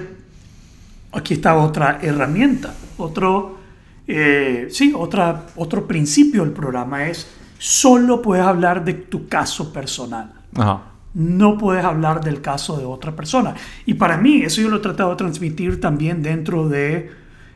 aquí 1.19 1.35
está 1.35 1.57
otra 1.57 1.99
herramienta, 2.03 2.75
otro, 2.97 3.59
eh, 4.07 4.69
sí, 4.71 4.93
otra, 4.97 5.47
otro 5.57 5.87
principio 5.87 6.43
del 6.45 6.53
programa 6.53 7.07
es, 7.09 7.29
solo 7.59 8.23
puedes 8.23 8.45
hablar 8.45 8.85
de 8.85 8.95
tu 8.95 9.27
caso 9.29 9.73
personal 9.73 10.33
Ajá. 10.55 10.83
no 11.15 11.59
puedes 11.59 11.85
hablar 11.85 12.23
del 12.23 12.41
caso 12.41 12.77
de 12.79 12.85
otra 12.85 13.15
persona. 13.17 13.55
Y 13.87 13.95
para 13.95 14.17
mí, 14.17 14.43
eso 14.43 14.61
yo 14.61 14.69
lo 14.69 14.77
he 14.77 14.81
tratado 14.81 15.11
de 15.11 15.17
transmitir 15.17 15.81
también 15.81 16.23
dentro 16.23 16.69
de, 16.69 17.11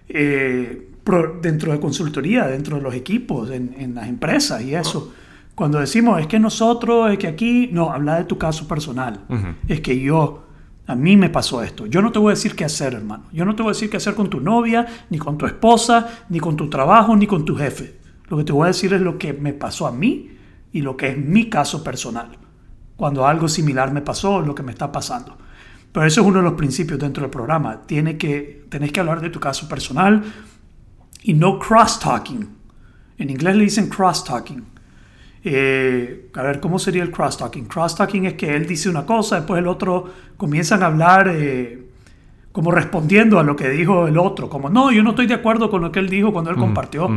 eh, 0.08 0.88
pro- 1.04 1.38
dentro 1.40 1.72
de 1.72 1.78
consultoría, 1.80 2.46
dentro 2.48 2.76
de 2.76 2.82
los 2.82 2.94
equipos, 2.94 3.50
en, 3.50 3.74
en 3.78 3.94
las 3.94 4.08
empresas 4.08 4.62
y 4.62 4.74
eso. 4.74 5.12
Cuando 5.54 5.78
decimos, 5.78 6.20
es 6.20 6.26
que 6.26 6.38
nosotros, 6.40 7.10
es 7.12 7.18
que 7.18 7.28
aquí, 7.28 7.68
no, 7.72 7.92
habla 7.92 8.16
de 8.16 8.24
tu 8.24 8.38
caso 8.38 8.66
personal. 8.66 9.20
Es 9.68 9.80
que 9.80 9.98
yo, 10.00 10.44
a 10.86 10.94
mí 10.94 11.16
me 11.16 11.30
pasó 11.30 11.62
esto. 11.62 11.86
Yo 11.86 12.02
no 12.02 12.12
te 12.12 12.18
voy 12.18 12.32
a 12.32 12.34
decir 12.34 12.56
qué 12.56 12.64
hacer, 12.64 12.94
hermano. 12.94 13.24
Yo 13.32 13.44
no 13.44 13.54
te 13.54 13.62
voy 13.62 13.70
a 13.70 13.74
decir 13.74 13.88
qué 13.88 13.98
hacer 13.98 14.14
con 14.14 14.28
tu 14.28 14.40
novia, 14.40 14.86
ni 15.10 15.18
con 15.18 15.38
tu 15.38 15.46
esposa, 15.46 16.24
ni 16.28 16.40
con 16.40 16.56
tu 16.56 16.68
trabajo, 16.68 17.16
ni 17.16 17.26
con 17.26 17.44
tu 17.44 17.56
jefe. 17.56 18.00
Lo 18.28 18.36
que 18.36 18.44
te 18.44 18.52
voy 18.52 18.64
a 18.64 18.68
decir 18.68 18.92
es 18.92 19.00
lo 19.00 19.18
que 19.18 19.32
me 19.32 19.52
pasó 19.52 19.86
a 19.86 19.92
mí 19.92 20.30
y 20.72 20.80
lo 20.80 20.96
que 20.96 21.10
es 21.10 21.18
mi 21.18 21.48
caso 21.48 21.84
personal 21.84 22.38
cuando 23.02 23.26
algo 23.26 23.48
similar 23.48 23.92
me 23.92 24.00
pasó, 24.00 24.40
lo 24.40 24.54
que 24.54 24.62
me 24.62 24.70
está 24.70 24.92
pasando. 24.92 25.36
Pero 25.90 26.06
eso 26.06 26.20
es 26.20 26.26
uno 26.26 26.38
de 26.38 26.44
los 26.44 26.54
principios 26.54 27.00
dentro 27.00 27.22
del 27.22 27.30
programa. 27.30 27.82
Tiene 27.84 28.16
que, 28.16 28.68
que 28.70 29.00
hablar 29.00 29.20
de 29.20 29.28
tu 29.28 29.40
caso 29.40 29.68
personal 29.68 30.22
y 31.22 31.34
no 31.34 31.58
cross-talking. 31.58 32.48
En 33.18 33.30
inglés 33.30 33.56
le 33.56 33.64
dicen 33.64 33.88
cross-talking. 33.88 34.62
Eh, 35.44 36.30
a 36.34 36.42
ver, 36.42 36.60
¿cómo 36.60 36.78
sería 36.78 37.02
el 37.02 37.10
cross-talking? 37.10 37.66
Cross-talking 37.66 38.26
es 38.26 38.34
que 38.34 38.54
él 38.54 38.66
dice 38.66 38.88
una 38.88 39.04
cosa, 39.04 39.36
después 39.36 39.58
el 39.58 39.66
otro 39.66 40.04
comienzan 40.36 40.82
a 40.82 40.86
hablar 40.86 41.28
eh, 41.34 41.82
como 42.52 42.70
respondiendo 42.70 43.38
a 43.38 43.42
lo 43.42 43.56
que 43.56 43.68
dijo 43.70 44.06
el 44.06 44.18
otro. 44.18 44.48
Como, 44.48 44.70
no, 44.70 44.92
yo 44.92 45.02
no 45.02 45.10
estoy 45.10 45.26
de 45.26 45.34
acuerdo 45.34 45.70
con 45.70 45.82
lo 45.82 45.90
que 45.90 45.98
él 45.98 46.08
dijo 46.08 46.32
cuando 46.32 46.50
él 46.50 46.56
compartió. 46.56 47.08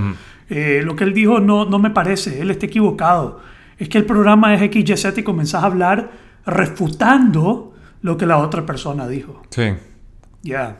Eh, 0.49 0.81
lo 0.83 0.95
que 0.95 1.03
él 1.03 1.13
dijo 1.13 1.39
no, 1.39 1.65
no 1.65 1.77
me 1.77 1.91
parece, 1.91 2.41
él 2.41 2.49
está 2.49 2.65
equivocado. 2.65 3.41
Es 3.77 3.89
que 3.89 3.97
el 3.97 4.05
programa 4.05 4.55
es 4.55 4.71
XYZ 4.71 5.17
y 5.17 5.23
comenzás 5.23 5.63
a 5.63 5.67
hablar 5.67 6.11
refutando 6.45 7.73
lo 8.01 8.17
que 8.17 8.25
la 8.25 8.37
otra 8.37 8.65
persona 8.65 9.07
dijo. 9.07 9.43
Sí. 9.49 9.73
Ya. 10.41 10.77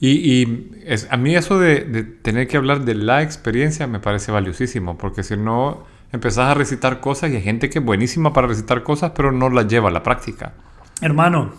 Y, 0.00 0.08
y 0.10 0.70
es, 0.84 1.08
a 1.10 1.16
mí 1.16 1.34
eso 1.34 1.58
de, 1.58 1.84
de 1.84 2.04
tener 2.04 2.46
que 2.46 2.56
hablar 2.56 2.84
de 2.84 2.94
la 2.94 3.22
experiencia 3.22 3.86
me 3.86 3.98
parece 3.98 4.32
valiosísimo, 4.32 4.96
porque 4.96 5.22
si 5.22 5.36
no 5.36 5.84
empezás 6.12 6.46
a 6.50 6.54
recitar 6.54 7.00
cosas 7.00 7.30
y 7.30 7.36
hay 7.36 7.42
gente 7.42 7.68
que 7.70 7.78
es 7.80 7.84
buenísima 7.84 8.32
para 8.32 8.46
recitar 8.46 8.82
cosas, 8.82 9.12
pero 9.14 9.32
no 9.32 9.48
las 9.50 9.66
lleva 9.68 9.88
a 9.88 9.92
la 9.92 10.02
práctica. 10.02 10.54
Hermano, 11.00 11.52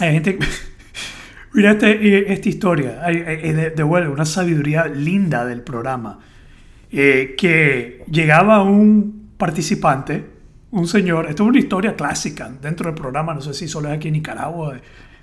hay 0.00 0.12
gente... 0.14 0.38
Mira 1.54 1.72
este- 1.72 2.32
esta 2.32 2.48
historia, 2.48 3.00
hay, 3.04 3.16
hay- 3.18 3.52
de, 3.52 3.82
vuelta, 3.82 4.08
una 4.08 4.24
sabiduría 4.24 4.86
linda 4.86 5.44
del 5.44 5.60
programa, 5.60 6.18
eh, 6.90 7.34
que 7.36 8.02
llegaba 8.10 8.62
un 8.62 9.32
participante, 9.36 10.24
un 10.70 10.86
señor, 10.88 11.26
esto 11.28 11.42
es 11.42 11.48
una 11.50 11.58
historia 11.58 11.94
clásica 11.94 12.50
dentro 12.62 12.86
del 12.86 12.94
programa, 12.94 13.34
no 13.34 13.42
sé 13.42 13.52
si 13.52 13.68
solo 13.68 13.90
es 13.90 13.96
aquí 13.96 14.08
en 14.08 14.14
Nicaragua, 14.14 14.76
eh, 14.76 14.80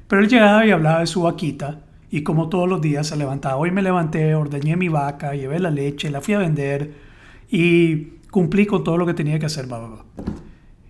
pero 0.08 0.22
él 0.22 0.28
llegaba 0.30 0.64
y 0.68 0.72
hablaba 0.72 1.00
de 1.00 1.08
su 1.08 1.24
vaquita 1.24 1.80
y 2.12 2.22
como 2.22 2.48
todos 2.48 2.70
los 2.70 2.80
días 2.80 3.08
se 3.08 3.16
levantaba, 3.16 3.56
hoy 3.56 3.72
me 3.72 3.82
levanté, 3.82 4.36
ordeñé 4.36 4.76
mi 4.76 4.88
vaca, 4.90 5.34
llevé 5.34 5.58
la 5.60 5.72
leche, 5.72 6.12
la 6.12 6.22
fui 6.22 6.36
a 6.36 6.40
vender 6.40 6.92
y 7.50 8.19
cumplí 8.32 8.66
con 8.66 8.84
todo 8.84 8.98
lo 8.98 9.06
que 9.06 9.14
tenía 9.14 9.40
que 9.40 9.46
hacer, 9.48 9.66
bla, 9.68 9.80
bla, 9.80 9.88
bla. 9.88 10.04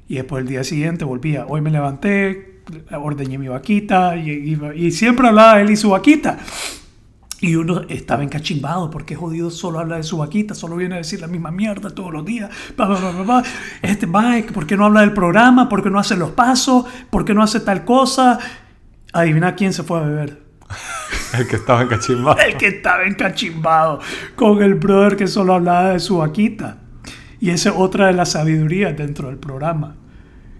Y 0.08 0.16
después 0.16 0.42
el 0.42 0.48
día 0.48 0.64
siguiente 0.64 1.06
volvía. 1.06 1.46
Hoy 1.48 1.62
me 1.62 1.70
levanté, 1.70 2.62
ordeñé 2.92 3.38
mi 3.38 3.48
vaquita 3.48 4.16
y, 4.18 4.30
iba- 4.32 4.74
y 4.76 4.92
siempre 4.92 5.28
hablaba 5.28 5.62
él 5.62 5.70
y 5.70 5.76
su 5.76 5.90
vaquita. 5.92 6.40
Y 7.42 7.56
uno 7.56 7.84
estaba 7.88 8.22
encachimbado 8.24 8.90
porque 8.90 9.16
jodido 9.16 9.50
solo 9.50 9.80
habla 9.80 9.96
de 9.96 10.04
su 10.04 10.18
vaquita, 10.18 10.54
solo 10.56 10.76
viene 10.76 10.96
a 10.96 10.98
decir 10.98 11.22
la 11.22 11.28
misma 11.28 11.52
mierda 11.52 11.90
todos 11.92 12.12
los 12.12 12.26
días. 12.26 12.50
Bla, 12.76 12.88
bla, 12.88 12.98
bla, 13.00 13.12
bla, 13.12 13.22
bla. 13.24 13.44
Este 13.82 14.08
Mike, 14.08 14.52
¿por 14.52 14.68
qué 14.68 14.76
no 14.76 14.86
habla 14.86 15.02
del 15.02 15.14
programa? 15.14 15.70
¿Por 15.70 15.82
qué 15.82 15.90
no 15.90 16.00
hace 16.00 16.18
los 16.18 16.32
pasos? 16.32 16.86
¿Por 17.10 17.24
qué 17.24 17.34
no 17.34 17.42
hace 17.42 17.62
tal 17.62 17.86
cosa? 17.86 18.40
Adivina 19.14 19.56
quién 19.56 19.72
se 19.72 19.84
fue 19.84 20.00
a 20.00 20.02
beber. 20.02 20.42
El 21.40 21.48
que 21.48 21.56
estaba 21.56 21.84
encachimbado. 21.84 22.38
El 22.40 22.58
que 22.58 22.68
estaba 22.68 23.04
encachimbado 23.04 24.00
con 24.36 24.62
el 24.62 24.74
brother 24.76 25.16
que 25.16 25.28
solo 25.28 25.54
hablaba 25.54 25.92
de 25.92 26.00
su 26.00 26.18
vaquita. 26.18 26.78
Y 27.40 27.50
esa 27.52 27.70
es 27.70 27.76
otra 27.78 28.08
de 28.08 28.14
las 28.14 28.32
sabidurías 28.34 28.96
dentro 28.98 29.28
del 29.28 29.38
programa. 29.38 29.96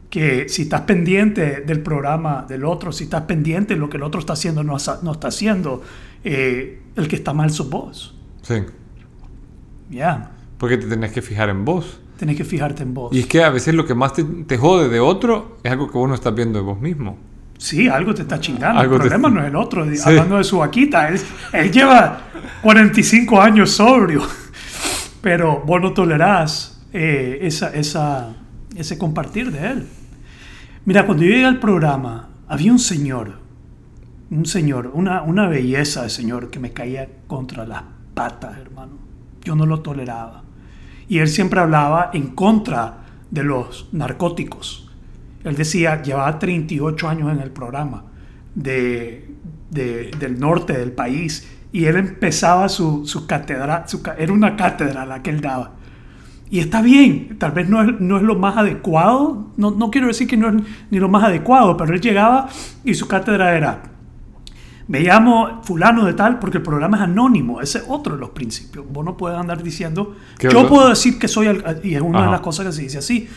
Que 0.10 0.50
si 0.50 0.64
estás 0.64 0.82
pendiente 0.82 1.62
del 1.62 1.82
programa 1.82 2.46
del 2.48 2.66
otro, 2.66 2.92
si 2.92 3.04
estás 3.04 3.24
pendiente 3.24 3.76
de 3.76 3.80
lo 3.80 3.90
que 3.90 3.98
el 3.98 4.04
otro 4.04 4.20
está 4.20 4.34
haciendo 4.34 4.64
no, 4.64 4.78
no 5.04 5.12
está 5.12 5.28
haciendo, 5.28 5.84
eh, 6.24 6.82
el 6.96 7.08
que 7.08 7.16
está 7.16 7.34
mal 7.34 7.52
sos 7.52 7.70
vos. 7.70 8.16
Sí. 8.42 8.56
Ya, 9.90 10.32
Porque 10.58 10.78
te 10.78 10.88
tenés 10.88 11.12
que 11.12 11.22
fijar 11.22 11.50
en 11.50 11.66
vos. 11.66 12.00
tenés 12.18 12.36
que 12.38 12.44
fijarte 12.44 12.84
en 12.84 12.94
vos. 12.94 13.14
Y 13.16 13.20
es 13.22 13.28
que 13.28 13.44
a 13.44 13.50
veces 13.50 13.74
lo 13.74 13.86
que 13.86 13.96
más 13.96 14.14
te, 14.14 14.24
te 14.24 14.58
jode 14.58 14.90
de 14.90 15.00
otro 15.00 15.58
es 15.64 15.72
algo 15.72 15.88
que 15.92 15.98
vos 15.98 16.08
no 16.10 16.16
estás 16.16 16.36
viendo 16.36 16.60
de 16.60 16.66
vos 16.66 16.80
mismo. 16.80 17.18
Sí, 17.58 17.88
algo 17.88 18.14
te 18.14 18.22
está 18.24 18.40
chingando. 18.40 18.80
Algo 18.80 18.96
el 18.96 19.02
te- 19.02 19.10
problema 19.10 19.30
no 19.30 19.42
es 19.42 19.48
el 19.48 19.56
otro. 19.56 19.86
Sí. 19.94 20.02
Hablando 20.06 20.38
de 20.38 20.44
su 20.44 20.58
vaquita, 20.60 21.10
él, 21.10 21.20
él 21.54 21.72
lleva 21.72 22.22
45 22.62 23.42
años 23.42 23.72
sobrio, 23.72 24.22
pero 25.22 25.62
vos 25.66 25.82
no 25.82 25.94
tolerás 25.94 26.82
eh, 26.94 27.40
esa, 27.42 27.74
esa, 27.74 28.36
ese 28.76 28.98
compartir 28.98 29.52
de 29.52 29.68
él. 29.72 29.88
Mira, 30.86 31.06
cuando 31.06 31.24
yo 31.24 31.30
llegué 31.32 31.46
al 31.46 31.60
programa, 31.60 32.30
había 32.48 32.72
un 32.72 32.80
señor, 32.80 33.34
un 34.32 34.46
señor, 34.46 34.92
una, 34.94 35.22
una 35.24 35.48
belleza 35.48 36.04
de 36.04 36.10
señor 36.10 36.50
que 36.50 36.60
me 36.60 36.72
caía 36.72 37.08
contra 37.28 37.66
las 37.66 37.84
patas, 38.14 38.58
hermano. 38.58 38.94
Yo 39.44 39.56
no 39.56 39.66
lo 39.66 39.82
toleraba. 39.82 40.44
Y 41.08 41.20
él 41.20 41.28
siempre 41.28 41.60
hablaba 41.60 42.12
en 42.14 42.28
contra 42.30 43.00
de 43.32 43.44
los 43.44 43.90
narcóticos. 43.92 44.90
Él 45.44 45.56
decía, 45.56 46.02
llevaba 46.02 46.38
38 46.38 47.08
años 47.10 47.32
en 47.32 47.40
el 47.40 47.52
programa 47.52 48.04
de, 48.56 49.30
de- 49.72 50.12
del 50.20 50.40
norte 50.40 50.74
del 50.78 50.92
país 50.92 51.48
y 51.72 51.86
él 51.86 51.98
empezaba 51.98 52.70
su, 52.70 53.06
su 53.06 53.28
cátedra, 53.28 53.88
su 53.88 54.02
era 54.18 54.34
una 54.34 54.56
cátedra 54.56 55.06
la 55.06 55.22
que 55.22 55.30
él 55.30 55.42
daba. 55.42 55.72
Y 56.52 56.60
está 56.60 56.82
bien, 56.82 57.38
tal 57.38 57.52
vez 57.52 57.70
no 57.70 57.84
es, 57.84 58.00
no 58.00 58.18
es 58.18 58.24
lo 58.24 58.36
más 58.36 58.58
adecuado, 58.58 59.52
no, 59.56 59.70
no 59.70 59.92
quiero 59.92 60.08
decir 60.08 60.28
que 60.28 60.36
no 60.36 60.50
es 60.50 60.56
ni 60.90 61.00
lo 61.00 61.08
más 61.08 61.24
adecuado, 61.24 61.78
pero 61.78 61.94
él 61.94 62.02
llegaba 62.02 62.50
y 62.84 62.96
su 62.96 63.08
cátedra 63.08 63.56
era, 63.56 63.84
me 64.88 65.02
llamo 65.02 65.62
fulano 65.62 66.04
de 66.06 66.16
tal 66.16 66.40
porque 66.40 66.58
el 66.58 66.64
programa 66.64 66.98
es 66.98 67.04
anónimo, 67.04 67.62
ese 67.62 67.78
es 67.78 67.86
otro 67.88 68.16
de 68.16 68.20
los 68.20 68.32
principios. 68.32 68.84
Vos 68.90 69.06
no 69.06 69.16
puedes 69.16 69.38
andar 69.38 69.62
diciendo, 69.62 70.16
¿Qué 70.40 70.50
yo 70.50 70.68
puedo 70.68 70.90
decir 70.90 71.20
que 71.20 71.28
soy, 71.28 71.62
y 71.84 71.94
es 71.94 72.02
una 72.02 72.26
de 72.26 72.32
las 72.32 72.42
cosas 72.42 72.66
que 72.66 72.72
se 72.72 72.82
dice 72.82 72.98
así, 72.98 73.30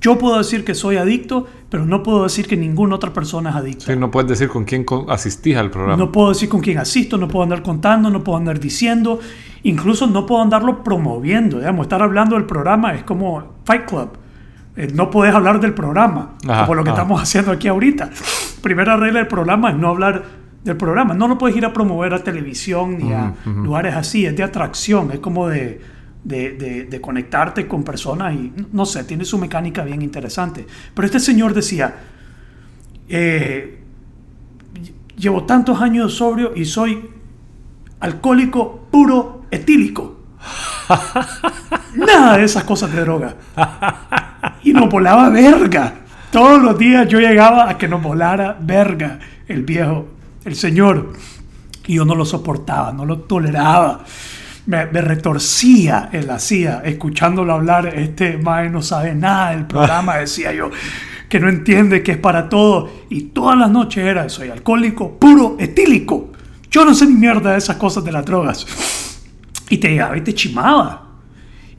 yo 0.00 0.18
puedo 0.18 0.38
decir 0.38 0.64
que 0.64 0.74
soy 0.74 0.96
adicto, 0.96 1.46
pero 1.70 1.84
no 1.84 2.02
puedo 2.02 2.22
decir 2.24 2.46
que 2.46 2.56
ninguna 2.56 2.94
otra 2.94 3.12
persona 3.12 3.50
es 3.50 3.56
adicta. 3.56 3.86
Sí, 3.86 3.96
no 3.98 4.10
puedes 4.10 4.28
decir 4.28 4.48
con 4.48 4.64
quién 4.64 4.84
asistís 5.08 5.56
al 5.56 5.70
programa. 5.70 5.96
No 5.96 6.12
puedo 6.12 6.30
decir 6.30 6.48
con 6.48 6.60
quién 6.60 6.78
asisto, 6.78 7.18
no 7.18 7.28
puedo 7.28 7.42
andar 7.42 7.62
contando, 7.62 8.10
no 8.10 8.22
puedo 8.22 8.38
andar 8.38 8.60
diciendo, 8.60 9.18
incluso 9.62 10.06
no 10.06 10.26
puedo 10.26 10.42
andarlo 10.42 10.84
promoviendo. 10.84 11.58
Digamos, 11.58 11.84
estar 11.86 12.02
hablando 12.02 12.36
del 12.36 12.44
programa 12.44 12.94
es 12.94 13.02
como 13.02 13.56
Fight 13.64 13.86
Club. 13.86 14.10
Eh, 14.76 14.88
no 14.94 15.10
puedes 15.10 15.34
hablar 15.34 15.60
del 15.60 15.74
programa, 15.74 16.34
Ajá, 16.46 16.62
como 16.62 16.76
lo 16.76 16.84
que 16.84 16.90
ajá. 16.90 17.02
estamos 17.02 17.20
haciendo 17.20 17.50
aquí 17.50 17.66
ahorita. 17.66 18.10
Primera 18.62 18.96
regla 18.96 19.18
del 19.18 19.28
programa 19.28 19.70
es 19.70 19.76
no 19.76 19.88
hablar 19.88 20.22
del 20.62 20.76
programa. 20.76 21.14
No 21.14 21.26
lo 21.26 21.36
puedes 21.38 21.56
ir 21.56 21.64
a 21.64 21.72
promover 21.72 22.14
a 22.14 22.22
televisión 22.22 22.98
ni 22.98 23.12
a 23.12 23.34
lugares 23.44 23.94
así. 23.96 24.24
Es 24.26 24.36
de 24.36 24.44
atracción, 24.44 25.10
es 25.10 25.18
como 25.18 25.48
de, 25.48 25.80
de, 26.24 26.86
de- 26.88 27.00
conectarte 27.00 27.66
con 27.66 27.84
personas 27.84 28.34
y 28.34 28.52
no 28.72 28.84
sé, 28.84 29.04
tiene 29.04 29.24
su 29.24 29.38
mecánica 29.38 29.82
bien 29.84 30.02
interesante. 30.02 30.66
Pero 30.94 31.06
este 31.06 31.20
señor 31.20 31.54
decía, 31.54 31.94
eh, 33.08 33.78
llevo 35.16 35.44
tantos 35.44 35.80
años 35.80 36.14
sobrio 36.14 36.52
y 36.54 36.64
soy 36.64 37.08
alcohólico 38.00 38.86
puro 38.90 39.44
etílico. 39.50 40.16
Nada 41.94 42.36
de 42.36 42.44
esas 42.44 42.64
cosas 42.64 42.92
de 42.92 43.00
droga. 43.00 43.34
Y 44.62 44.72
nos 44.72 44.88
volaba 44.88 45.28
verga. 45.30 45.94
Todos 46.30 46.62
los 46.62 46.78
días 46.78 47.08
yo 47.08 47.18
llegaba 47.20 47.70
a 47.70 47.78
que 47.78 47.88
nos 47.88 48.02
volara 48.02 48.56
verga 48.60 49.18
el 49.46 49.62
viejo, 49.62 50.08
el 50.44 50.54
señor. 50.54 51.12
Y 51.86 51.94
yo 51.94 52.04
no 52.04 52.14
lo 52.14 52.24
soportaba, 52.26 52.92
no 52.92 53.06
lo 53.06 53.20
toleraba. 53.20 54.04
Me, 54.68 54.86
me 54.86 55.00
retorcía 55.00 56.10
en 56.12 56.26
la 56.26 56.38
silla 56.38 56.82
escuchándolo 56.84 57.54
hablar. 57.54 57.86
Este 57.86 58.36
mae 58.38 58.68
no 58.68 58.82
sabe 58.82 59.14
nada 59.14 59.50
del 59.50 59.66
programa, 59.66 60.18
decía 60.18 60.52
yo, 60.52 60.70
que 61.28 61.40
no 61.40 61.48
entiende 61.48 62.02
que 62.02 62.12
es 62.12 62.18
para 62.18 62.48
todo. 62.48 62.90
Y 63.08 63.22
todas 63.22 63.58
las 63.58 63.70
noches 63.70 64.04
era, 64.04 64.28
soy 64.28 64.50
alcohólico 64.50 65.18
puro 65.18 65.56
etílico. 65.58 66.32
Yo 66.70 66.84
no 66.84 66.94
sé 66.94 67.06
ni 67.06 67.14
mierda 67.14 67.52
de 67.52 67.58
esas 67.58 67.76
cosas 67.76 68.04
de 68.04 68.12
las 68.12 68.24
drogas. 68.26 68.66
Y 69.70 69.78
te 69.78 69.88
llegaba 69.88 70.16
y 70.16 70.20
te 70.20 70.34
chimaba. 70.34 71.08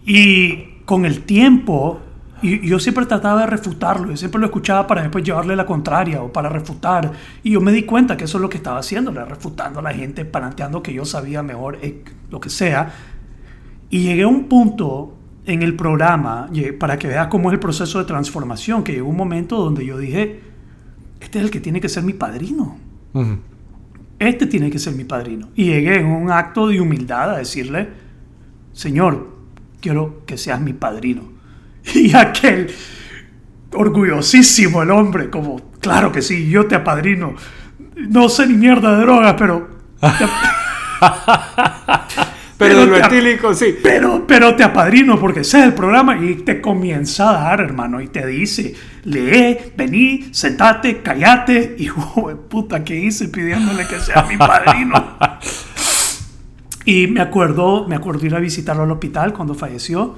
Y 0.06 0.82
con 0.86 1.06
el 1.06 1.22
tiempo, 1.22 2.02
y 2.42 2.68
yo 2.68 2.80
siempre 2.80 3.06
trataba 3.06 3.42
de 3.42 3.48
refutarlo, 3.48 4.10
yo 4.10 4.18
siempre 4.18 4.40
lo 4.40 4.48
escuchaba 4.48 4.88
para 4.88 5.02
después 5.02 5.24
llevarle 5.24 5.56
la 5.56 5.66
contraria 5.66 6.22
o 6.22 6.32
para 6.32 6.50
refutar. 6.50 7.12
Y 7.44 7.52
yo 7.52 7.62
me 7.62 7.72
di 7.72 7.84
cuenta 7.84 8.18
que 8.18 8.26
eso 8.26 8.38
es 8.38 8.42
lo 8.42 8.50
que 8.50 8.58
estaba 8.58 8.80
haciendo, 8.80 9.12
refutando 9.12 9.80
a 9.80 9.82
la 9.82 9.94
gente, 9.94 10.26
planteando 10.26 10.84
que 10.84 10.94
yo 10.94 11.06
sabía 11.06 11.44
mejor 11.44 11.78
eh, 11.82 12.04
lo 12.30 12.40
que 12.40 12.50
sea. 12.50 12.94
Y 13.90 14.04
llegué 14.04 14.24
a 14.24 14.28
un 14.28 14.46
punto 14.46 15.16
en 15.46 15.64
el 15.64 15.76
programa, 15.76 16.50
para 16.80 17.00
que 17.00 17.08
veas 17.08 17.28
cómo 17.28 17.50
es 17.50 17.54
el 17.54 17.60
proceso 17.60 18.00
de 18.00 18.06
transformación, 18.06 18.84
que 18.84 18.94
llegó 18.94 19.10
un 19.10 19.18
momento 19.18 19.58
donde 19.58 19.86
yo 19.86 19.98
dije, 19.98 20.42
este 21.20 21.40
es 21.40 21.46
el 21.46 21.52
que 21.52 21.60
tiene 21.60 21.82
que 21.82 21.90
ser 21.90 22.04
mi 22.04 22.14
padrino 22.14 22.78
este 24.20 24.46
tiene 24.46 24.70
que 24.70 24.80
ser 24.80 24.94
mi 24.96 25.06
padrino. 25.06 25.50
Y 25.56 25.66
llegué 25.66 26.00
en 26.00 26.08
un 26.08 26.30
acto 26.30 26.68
de 26.68 26.80
humildad 26.80 27.32
a 27.32 27.38
decirle, 27.38 27.90
Señor, 28.74 29.30
quiero 29.82 30.26
que 30.26 30.38
seas 30.38 30.62
mi 30.62 30.74
padrino. 30.74 31.24
Y 31.96 32.16
aquel, 32.16 32.72
orgullosísimo 33.74 34.84
el 34.84 34.92
hombre, 34.92 35.30
como, 35.30 35.72
claro 35.80 36.12
que 36.12 36.22
sí, 36.22 36.50
yo 36.50 36.68
te 36.68 36.76
apadrino. 36.76 37.36
No 37.96 38.30
sé 38.30 38.48
ni 38.48 38.54
mierda 38.56 38.98
de 38.98 39.02
drogas, 39.02 39.36
pero... 39.38 39.70
Pero 42.60 42.92
te, 42.92 43.00
etílico, 43.00 43.54
sí. 43.54 43.78
pero, 43.82 44.28
pero 44.28 44.54
te 44.54 44.66
apadrino 44.66 45.18
porque 45.18 45.40
ese 45.40 45.60
es 45.60 45.64
el 45.64 45.74
programa 45.74 46.18
y 46.18 46.36
te 46.36 46.60
comienza 46.60 47.30
a 47.30 47.42
dar, 47.42 47.62
hermano, 47.62 48.02
y 48.02 48.10
te 48.10 48.28
dice, 48.28 48.76
lee, 49.06 49.58
vení, 49.78 50.28
sentate, 50.32 51.02
callate, 51.02 51.76
y 51.80 51.86
de 51.86 52.36
puta, 52.50 52.84
¿qué 52.84 52.98
hice 52.98 53.30
pidiéndole 53.30 53.88
que 53.88 53.98
sea 54.02 54.24
mi 54.24 54.36
padrino? 54.36 55.18
y 56.84 57.08
me 57.08 57.22
acuerdo, 57.22 57.88
me 57.88 57.96
acuerdo 57.96 58.26
ir 58.26 58.36
a 58.36 58.40
visitarlo 58.40 58.84
al 58.84 58.92
hospital 58.92 59.32
cuando 59.32 59.56
falleció. 59.56 60.16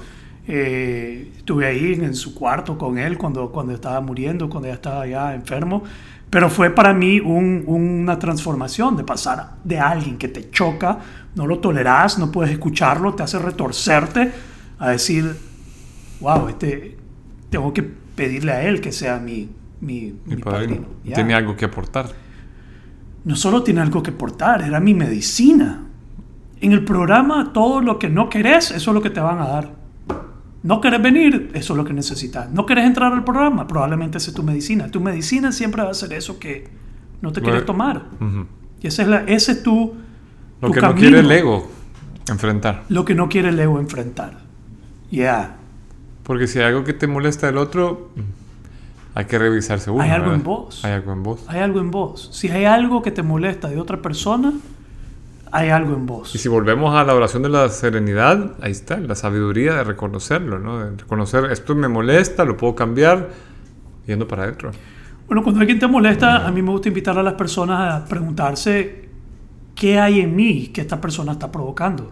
Eh, 0.47 1.31
estuve 1.37 1.67
ahí 1.67 1.93
en 1.93 2.13
su 2.15 2.33
cuarto 2.33 2.77
con 2.77 2.97
él 2.97 3.17
cuando, 3.17 3.51
cuando 3.51 3.73
estaba 3.73 4.01
muriendo, 4.01 4.49
cuando 4.49 4.67
ya 4.67 4.73
estaba 4.75 5.05
ya 5.07 5.33
enfermo. 5.35 5.83
Pero 6.29 6.49
fue 6.49 6.69
para 6.69 6.93
mí 6.93 7.19
un- 7.19 7.63
una 7.67 8.17
transformación 8.17 8.95
de 8.95 9.03
pasar 9.03 9.55
de 9.63 9.79
alguien 9.79 10.17
que 10.17 10.27
te 10.29 10.49
choca, 10.49 10.99
no 11.35 11.45
lo 11.45 11.59
toleras, 11.59 12.17
no 12.17 12.31
puedes 12.31 12.51
escucharlo, 12.53 13.13
te 13.13 13.23
hace 13.23 13.37
retorcerte, 13.37 14.31
a 14.79 14.89
decir, 14.91 15.35
wow, 16.21 16.47
este, 16.47 16.97
tengo 17.49 17.73
que 17.73 17.83
pedirle 17.83 18.51
a 18.53 18.63
él 18.63 18.81
que 18.81 18.91
sea 18.91 19.19
mi, 19.19 19.49
mi, 19.81 20.13
Mi 20.25 20.35
mi 20.37 20.41
padrino. 20.41 20.75
padrino. 20.87 21.13
Tiene 21.15 21.33
algo 21.35 21.55
que 21.55 21.65
aportar. 21.65 22.07
No 23.23 23.35
solo 23.35 23.61
tiene 23.61 23.81
algo 23.81 24.01
que 24.01 24.11
aportar, 24.11 24.61
era 24.63 24.79
mi 24.79 24.93
medicina. 24.93 25.83
En 26.61 26.71
el 26.71 26.83
programa, 26.85 27.51
todo 27.53 27.81
lo 27.81 27.99
que 27.99 28.09
no 28.09 28.29
querés, 28.29 28.71
eso 28.71 28.91
es 28.91 28.95
lo 28.95 29.01
que 29.01 29.09
te 29.11 29.19
van 29.19 29.39
a 29.39 29.47
dar. 29.47 29.80
No 30.63 30.79
querés 30.79 31.01
venir, 31.01 31.49
eso 31.53 31.73
es 31.73 31.77
lo 31.77 31.83
que 31.83 31.93
necesitas. 31.93 32.49
No 32.51 32.65
querés 32.65 32.85
entrar 32.85 33.11
al 33.11 33.23
programa, 33.23 33.67
probablemente 33.67 34.19
esa 34.19 34.29
es 34.29 34.35
tu 34.35 34.43
medicina. 34.43 34.89
Tu 34.91 34.99
medicina 34.99 35.51
siempre 35.51 35.81
va 35.81 35.89
a 35.89 35.93
ser 35.93 36.13
eso 36.13 36.37
que 36.37 36.67
no 37.21 37.31
te 37.31 37.41
quieres 37.41 37.65
tomar. 37.65 38.03
Y 38.81 38.87
ese 38.87 39.03
es, 39.03 39.07
la, 39.07 39.23
ese 39.23 39.53
es 39.53 39.63
tu, 39.63 39.95
Lo 40.61 40.67
tu 40.67 40.73
que 40.73 40.81
no 40.81 40.95
quiere 40.95 41.19
el 41.19 41.31
ego 41.31 41.69
enfrentar. 42.27 42.83
Lo 42.89 43.05
que 43.05 43.15
no 43.15 43.27
quiere 43.29 43.49
el 43.49 43.59
ego 43.59 43.79
enfrentar. 43.79 44.39
Ya. 45.09 45.57
Porque 46.23 46.47
si 46.47 46.59
hay 46.59 46.65
algo 46.65 46.83
que 46.83 46.93
te 46.93 47.07
molesta 47.07 47.47
del 47.47 47.57
otro, 47.57 48.11
hay 49.15 49.25
que 49.25 49.39
revisarse 49.39 49.89
uno. 49.89 50.03
Hay 50.03 50.11
algo 50.11 50.27
¿verdad? 50.27 50.39
en 50.39 50.43
vos. 50.43 50.85
Hay 50.85 50.91
algo 50.91 51.11
en 51.11 51.23
vos. 51.23 51.45
Hay 51.47 51.59
algo 51.59 51.79
en 51.79 51.91
vos. 51.91 52.29
Si 52.31 52.49
hay 52.49 52.65
algo 52.65 53.01
que 53.01 53.11
te 53.11 53.23
molesta 53.23 53.67
de 53.67 53.79
otra 53.79 54.01
persona, 54.01 54.53
hay 55.51 55.69
algo 55.69 55.93
en 55.95 56.05
vos. 56.05 56.33
Y 56.33 56.37
si 56.37 56.47
volvemos 56.49 56.95
a 56.95 57.03
la 57.03 57.13
oración 57.13 57.43
de 57.43 57.49
la 57.49 57.69
serenidad, 57.69 58.55
ahí 58.61 58.71
está, 58.71 58.99
la 58.99 59.15
sabiduría 59.15 59.75
de 59.75 59.83
reconocerlo, 59.83 60.59
¿no? 60.59 60.79
De 60.79 60.97
reconocer, 60.97 61.45
esto 61.51 61.75
me 61.75 61.87
molesta, 61.87 62.45
lo 62.45 62.57
puedo 62.57 62.73
cambiar, 62.73 63.29
yendo 64.07 64.27
para 64.27 64.43
adentro. 64.43 64.71
Bueno, 65.27 65.43
cuando 65.43 65.61
alguien 65.61 65.79
te 65.79 65.87
molesta, 65.87 66.47
a 66.47 66.51
mí 66.51 66.61
me 66.61 66.71
gusta 66.71 66.87
invitar 66.89 67.17
a 67.17 67.23
las 67.23 67.33
personas 67.33 67.93
a 67.93 68.05
preguntarse 68.05 69.09
qué 69.75 69.99
hay 69.99 70.21
en 70.21 70.35
mí 70.35 70.67
que 70.67 70.81
esta 70.81 70.99
persona 70.99 71.33
está 71.33 71.51
provocando. 71.51 72.11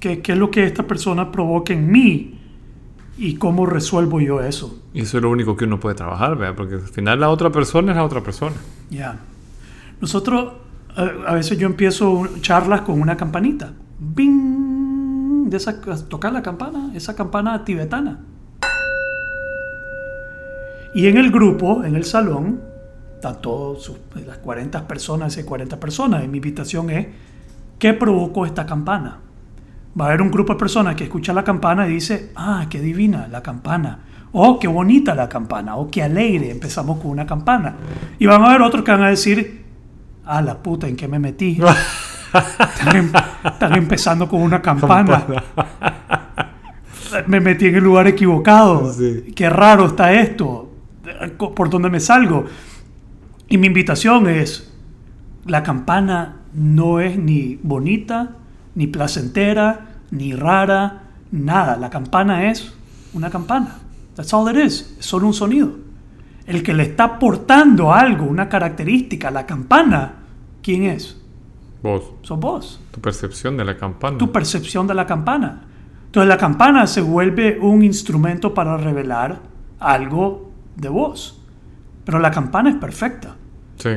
¿Qué, 0.00 0.20
qué 0.20 0.32
es 0.32 0.38
lo 0.38 0.50
que 0.50 0.64
esta 0.64 0.86
persona 0.86 1.30
provoca 1.30 1.72
en 1.72 1.90
mí? 1.90 2.38
¿Y 3.18 3.34
cómo 3.34 3.66
resuelvo 3.66 4.20
yo 4.20 4.40
eso? 4.40 4.80
Y 4.94 5.02
eso 5.02 5.16
es 5.18 5.22
lo 5.22 5.30
único 5.30 5.56
que 5.56 5.64
uno 5.64 5.80
puede 5.80 5.96
trabajar, 5.96 6.36
¿verdad? 6.36 6.54
Porque 6.56 6.74
al 6.76 6.80
final 6.82 7.20
la 7.20 7.30
otra 7.30 7.50
persona 7.50 7.92
es 7.92 7.96
la 7.96 8.04
otra 8.04 8.22
persona. 8.22 8.56
Ya. 8.90 9.18
Nosotros, 10.00 10.52
a, 11.26 11.34
veces 11.34 11.58
yo 11.58 11.66
empiezo 11.66 12.26
charlas 12.40 12.82
con 12.82 13.00
una 13.00 13.16
campanita. 13.16 13.72
¡Bing! 13.98 15.48
De 15.48 15.56
esa, 15.56 15.80
tocar 16.08 16.32
la 16.32 16.42
campana, 16.42 16.90
esa 16.94 17.14
campana 17.16 17.64
tibetana. 17.64 18.20
Y 20.94 21.06
en 21.06 21.16
el 21.16 21.30
grupo, 21.30 21.84
en 21.84 21.96
el 21.96 22.04
salón, 22.04 22.60
están 23.14 23.40
todos 23.40 23.82
sus- 23.82 23.98
las 24.26 24.38
40 24.38 24.86
personas 24.88 25.36
y 25.38 25.44
40 25.44 25.78
personas. 25.78 26.24
Y 26.24 26.28
mi 26.28 26.38
invitación 26.38 26.90
es, 26.90 27.06
¿qué 27.78 27.92
provocó 27.94 28.46
esta 28.46 28.66
campana? 28.66 29.18
Va 29.98 30.06
a 30.06 30.08
haber 30.08 30.22
un 30.22 30.30
grupo 30.30 30.52
de 30.54 30.58
personas 30.58 30.96
que 30.96 31.04
escucha 31.04 31.32
la 31.32 31.44
campana 31.44 31.86
y 31.88 31.92
dice, 31.94 32.32
ah, 32.36 32.66
qué 32.70 32.80
divina 32.80 33.28
la 33.28 33.42
campana. 33.42 34.00
Oh, 34.32 34.58
qué 34.58 34.68
bonita 34.68 35.14
la 35.14 35.28
campana. 35.28 35.76
Oh, 35.76 35.88
qué 35.90 36.02
alegre. 36.02 36.50
Empezamos 36.50 37.00
con 37.00 37.10
una 37.10 37.26
campana. 37.26 37.76
Y 38.18 38.26
van 38.26 38.42
a 38.42 38.50
haber 38.50 38.62
otros 38.62 38.82
que 38.84 38.90
van 38.90 39.02
a 39.02 39.08
decir, 39.10 39.64
ah, 40.28 40.42
la 40.42 40.62
puta, 40.62 40.86
¿en 40.86 40.96
qué 40.96 41.08
me 41.08 41.18
metí? 41.18 41.58
están, 42.32 42.96
em- 42.96 43.12
están 43.44 43.74
empezando 43.74 44.28
con 44.28 44.42
una 44.42 44.60
campana. 44.60 45.24
Me 47.26 47.40
metí 47.40 47.66
en 47.66 47.76
el 47.76 47.84
lugar 47.84 48.06
equivocado. 48.06 48.92
Sí. 48.92 49.32
Qué 49.34 49.48
raro 49.48 49.86
está 49.86 50.12
esto. 50.12 50.70
¿Por 51.38 51.70
dónde 51.70 51.88
me 51.88 52.00
salgo? 52.00 52.44
Y 53.48 53.56
mi 53.56 53.66
invitación 53.66 54.28
es, 54.28 54.70
la 55.46 55.62
campana 55.62 56.36
no 56.52 57.00
es 57.00 57.18
ni 57.18 57.58
bonita, 57.62 58.36
ni 58.74 58.86
placentera, 58.88 59.86
ni 60.10 60.34
rara, 60.34 61.04
nada. 61.30 61.78
La 61.78 61.88
campana 61.88 62.50
es 62.50 62.74
una 63.14 63.30
campana. 63.30 63.78
That's 64.14 64.34
all 64.34 64.54
it 64.54 64.62
is. 64.62 64.94
Es 64.98 65.06
solo 65.06 65.26
un 65.26 65.34
sonido. 65.34 65.87
El 66.48 66.62
que 66.62 66.72
le 66.74 66.82
está 66.82 67.04
aportando 67.04 67.92
algo, 67.92 68.24
una 68.24 68.48
característica 68.48 69.28
a 69.28 69.30
la 69.30 69.46
campana, 69.46 70.14
¿quién 70.62 70.84
es? 70.84 71.20
Vos, 71.82 72.10
Sos 72.22 72.40
vos. 72.40 72.80
tu 72.90 73.00
percepción 73.00 73.56
de 73.56 73.64
la 73.64 73.76
campana. 73.76 74.18
Tu 74.18 74.32
percepción 74.32 74.86
de 74.86 74.94
la 74.94 75.06
campana. 75.06 75.62
Entonces 76.06 76.28
la 76.28 76.38
campana 76.38 76.86
se 76.86 77.02
vuelve 77.02 77.58
un 77.60 77.82
instrumento 77.84 78.54
para 78.54 78.76
revelar 78.78 79.40
algo 79.78 80.50
de 80.74 80.88
vos. 80.88 81.40
Pero 82.04 82.18
la 82.18 82.30
campana 82.30 82.70
es 82.70 82.76
perfecta. 82.76 83.36
Sí. 83.76 83.90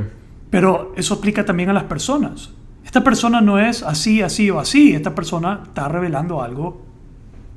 Pero 0.49 0.93
eso 0.97 1.16
aplica 1.16 1.45
también 1.45 1.70
a 1.70 1.74
las 1.74 1.86
personas. 1.86 2.52
Esta 2.86 3.02
persona 3.04 3.39
no 3.39 3.58
es 3.58 3.82
así, 3.82 4.22
así 4.22 4.49
o 4.52 4.60
así. 4.60 4.93
Esta 4.93 5.16
persona 5.16 5.62
está 5.64 5.88
revelando 5.88 6.43
algo 6.43 6.82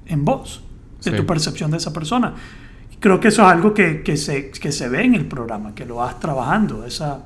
en 0.07 0.24
vos, 0.24 0.62
de 1.03 1.11
Sí. 1.11 1.16
tu 1.16 1.26
percepción 1.26 1.72
de 1.72 1.78
esa 1.78 1.92
persona. 1.92 2.34
Creo 3.05 3.20
que 3.20 3.28
eso 3.28 3.42
es 3.42 3.48
algo 3.48 3.74
que, 3.74 4.02
que 4.02 4.16
se, 4.16 4.50
que 4.50 4.72
se 4.72 4.88
ve 4.88 5.02
en 5.05 5.14
el 5.14 5.26
programa, 5.26 5.74
que 5.74 5.84
lo 5.84 5.96
vas 5.96 6.18
trabajando, 6.20 6.86
esa, 6.86 7.22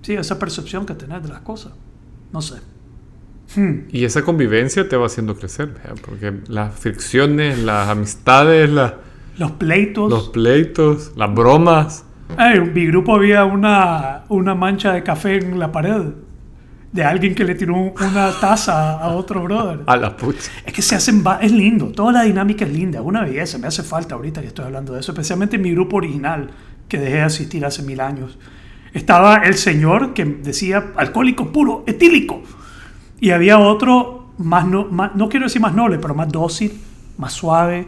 sí, 0.00 0.14
esa 0.14 0.38
percepción 0.38 0.86
que 0.86 0.94
tenés 0.94 1.22
de 1.22 1.28
las 1.28 1.40
cosas. 1.42 1.72
No 2.32 2.40
sé. 2.40 2.54
Hmm. 3.54 3.80
Y 3.90 4.06
esa 4.06 4.22
convivencia 4.22 4.88
te 4.88 4.96
va 4.96 5.04
haciendo 5.04 5.36
crecer, 5.36 5.66
¿verdad? 5.74 5.96
porque 6.02 6.32
las 6.48 6.74
fricciones, 6.74 7.58
las 7.58 7.90
amistades, 7.90 8.70
la- 8.70 8.94
Los 9.36 9.50
pleitos. 9.52 10.08
los 10.10 10.30
pleitos, 10.30 11.12
las 11.16 11.34
bromas. 11.34 12.06
Ay, 12.38 12.56
en 12.56 12.72
mi 12.72 12.86
grupo 12.86 13.14
había 13.14 13.44
una, 13.44 14.22
una 14.30 14.54
mancha 14.54 14.92
de 14.94 15.02
café 15.02 15.36
en 15.36 15.58
la 15.58 15.70
pared 15.70 16.00
de 16.92 17.04
alguien 17.04 17.34
que 17.34 17.44
le 17.44 17.54
tiró 17.54 17.76
un- 17.76 17.92
una 18.00 18.32
taza 18.40 18.98
a 18.98 19.08
otro 19.14 19.42
brother. 19.44 19.80
A 19.86 19.96
la 19.96 20.16
puta. 20.16 20.40
Es 20.64 20.72
que 20.72 20.82
se 20.82 20.96
hacen, 20.96 21.22
es 21.40 21.52
lindo, 21.52 21.86
toda 21.92 22.12
la 22.12 22.22
dinámica 22.22 22.64
es 22.64 22.72
linda, 22.72 23.00
una 23.00 23.22
belleza, 23.22 23.58
me 23.58 23.68
hace 23.68 23.82
falta 23.82 24.16
ahorita 24.16 24.40
que 24.40 24.48
estoy 24.48 24.64
hablando 24.64 24.94
de 24.94 25.00
eso, 25.00 25.12
especialmente 25.12 25.56
en 25.56 25.62
mi 25.62 25.70
grupo 25.72 25.96
original 25.98 26.50
que 26.88 26.98
dejé 26.98 27.16
de 27.16 27.22
asistir 27.22 27.64
hace 27.64 27.82
mil 27.82 28.00
años. 28.00 28.38
Estaba 28.92 29.36
el 29.44 29.54
señor 29.54 30.14
que 30.14 30.24
decía 30.24 30.92
alcohólico 30.96 31.52
puro, 31.52 31.84
etílico, 31.86 32.42
y 33.20 33.30
había 33.30 33.58
otro 33.60 34.32
más 34.38 34.66
no, 34.66 34.86
más- 34.86 35.14
no 35.14 35.28
quiero 35.28 35.46
decir 35.46 35.62
más 35.62 35.74
noble, 35.74 35.98
pero 35.98 36.14
más 36.14 36.28
dócil, 36.28 36.72
más 37.18 37.32
suave, 37.32 37.86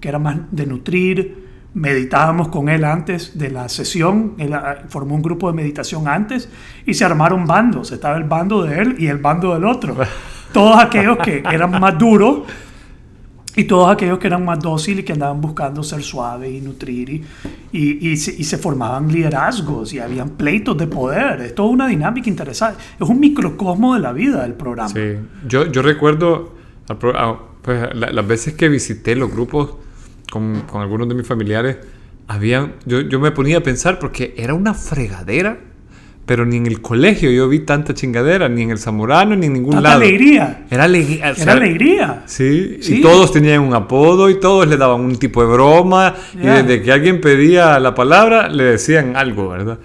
que 0.00 0.08
era 0.08 0.18
más 0.18 0.36
de 0.50 0.66
nutrir. 0.66 1.43
Meditábamos 1.74 2.48
con 2.48 2.68
él 2.68 2.84
antes 2.84 3.36
de 3.36 3.50
la 3.50 3.68
sesión, 3.68 4.34
él 4.38 4.54
ah, 4.54 4.76
formó 4.88 5.16
un 5.16 5.22
grupo 5.22 5.48
de 5.50 5.54
meditación 5.56 6.06
antes 6.06 6.48
y 6.86 6.94
se 6.94 7.04
armaron 7.04 7.46
bandos. 7.46 7.90
Estaba 7.90 8.16
el 8.16 8.24
bando 8.24 8.62
de 8.62 8.78
él 8.80 8.96
y 8.98 9.08
el 9.08 9.18
bando 9.18 9.52
del 9.54 9.64
otro. 9.64 9.96
Todos 10.52 10.80
aquellos 10.80 11.18
que 11.18 11.42
eran 11.50 11.72
más 11.80 11.98
duros 11.98 12.42
y 13.56 13.64
todos 13.64 13.90
aquellos 13.90 14.18
que 14.18 14.26
eran 14.28 14.44
más 14.44 14.58
dóciles 14.60 15.00
y 15.02 15.04
que 15.04 15.12
andaban 15.12 15.40
buscando 15.40 15.82
ser 15.82 16.02
suaves 16.02 16.52
y 16.52 16.60
nutrir 16.60 17.08
y, 17.10 17.22
y, 17.72 18.08
y 18.10 18.16
se, 18.16 18.32
y 18.36 18.42
se 18.44 18.58
formaban 18.58 19.06
liderazgos 19.08 19.92
y 19.94 19.98
habían 20.00 20.30
pleitos 20.30 20.76
de 20.78 20.86
poder. 20.88 21.40
Es 21.40 21.54
toda 21.56 21.68
una 21.70 21.86
dinámica 21.88 22.28
interesante. 22.28 22.80
Es 23.00 23.08
un 23.08 23.18
microcosmo 23.18 23.94
de 23.94 24.00
la 24.00 24.12
vida 24.12 24.42
del 24.42 24.54
programa. 24.54 24.88
Sí. 24.90 25.16
Yo, 25.48 25.66
yo 25.70 25.82
recuerdo 25.82 26.54
al 26.88 26.98
pro- 26.98 27.16
a- 27.18 27.38
pues, 27.62 27.94
la- 27.94 28.10
las 28.12 28.26
veces 28.26 28.54
que 28.54 28.68
visité 28.68 29.14
los 29.16 29.30
grupos 29.32 29.74
con, 30.34 30.62
con 30.62 30.82
algunos 30.82 31.08
de 31.08 31.14
mis 31.14 31.26
familiares, 31.26 31.76
habían, 32.26 32.72
yo, 32.86 33.02
yo 33.02 33.20
me 33.20 33.30
ponía 33.30 33.58
a 33.58 33.62
pensar 33.62 34.00
porque 34.00 34.34
era 34.36 34.52
una 34.54 34.74
fregadera, 34.74 35.58
pero 36.26 36.44
ni 36.44 36.56
en 36.56 36.66
el 36.66 36.80
colegio 36.80 37.30
yo 37.30 37.48
vi 37.48 37.60
tanta 37.60 37.94
chingadera, 37.94 38.48
ni 38.48 38.62
en 38.62 38.70
el 38.70 38.78
Zamorano, 38.78 39.36
ni 39.36 39.46
en 39.46 39.52
ningún 39.52 39.74
Tanta 39.74 39.90
lado. 39.90 40.00
alegría. 40.02 40.64
Era 40.70 40.84
alegría. 40.84 41.34
o 41.38 41.40
Era 41.42 41.52
alegría. 41.52 42.22
Sí, 42.26 42.78
Sí. 42.80 42.96
y 42.96 43.00
todos 43.02 43.30
tenían 43.30 43.60
un 43.60 43.74
apodo 43.74 44.28
y 44.28 44.40
todos 44.40 44.66
le 44.66 44.76
daban 44.76 45.02
un 45.02 45.16
tipo 45.16 45.40
de 45.46 45.52
broma. 45.52 46.14
Y 46.34 46.38
desde 46.46 46.82
que 46.82 46.90
alguien 46.90 47.20
pedía 47.20 47.78
la 47.78 47.94
palabra, 47.94 48.48
le 48.48 48.64
decían 48.64 49.16
algo, 49.16 49.50
¿verdad? 49.50 49.78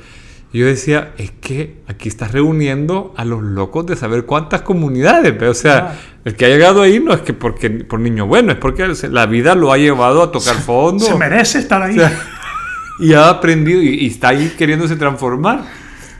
Yo 0.52 0.66
decía, 0.66 1.14
es 1.18 1.30
que 1.32 1.82
aquí 1.88 2.10
estás 2.10 2.32
reuniendo 2.32 3.14
a 3.16 3.24
los 3.24 3.44
locos 3.44 3.86
de 3.86 3.96
saber 3.96 4.26
cuántas 4.26 4.64
comunidades. 4.64 5.40
O 5.44 5.54
sea, 5.54 6.00
el 6.26 6.36
que 6.36 6.46
ha 6.46 6.50
llegado 6.50 6.82
ahí 6.82 7.00
no 7.00 7.14
es 7.14 7.22
que 7.22 7.34
porque 7.34 7.70
por 7.70 8.00
niño 8.00 8.26
bueno, 8.26 8.52
es 8.52 8.58
porque 8.58 8.88
la 9.12 9.26
vida 9.28 9.54
lo 9.54 9.72
ha 9.72 9.78
llevado 9.78 10.24
a 10.24 10.32
tocar 10.32 10.56
fondo. 10.56 11.06
Se 11.06 11.14
merece 11.16 11.60
estar 11.60 11.82
ahí. 11.84 11.98
O 11.98 12.00
sea, 12.00 12.12
y 13.00 13.14
ha 13.14 13.30
aprendido 13.30 13.82
y, 13.82 13.90
y 13.90 14.08
está 14.08 14.30
ahí 14.30 14.54
queriéndose 14.58 14.96
transformar. 14.96 15.66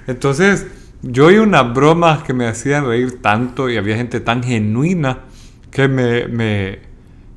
Entonces, 0.08 0.68
Yo 1.02 1.28
oí 1.28 1.38
unas 1.38 1.74
bromas 1.74 2.24
que 2.24 2.34
me 2.34 2.46
hacían 2.48 2.86
reír 2.86 3.22
tanto 3.22 3.70
y 3.70 3.78
había 3.78 3.96
gente 3.96 4.20
tan 4.20 4.44
genuina 4.44 5.20
que 5.72 5.88
me, 5.88 6.28
me 6.28 6.80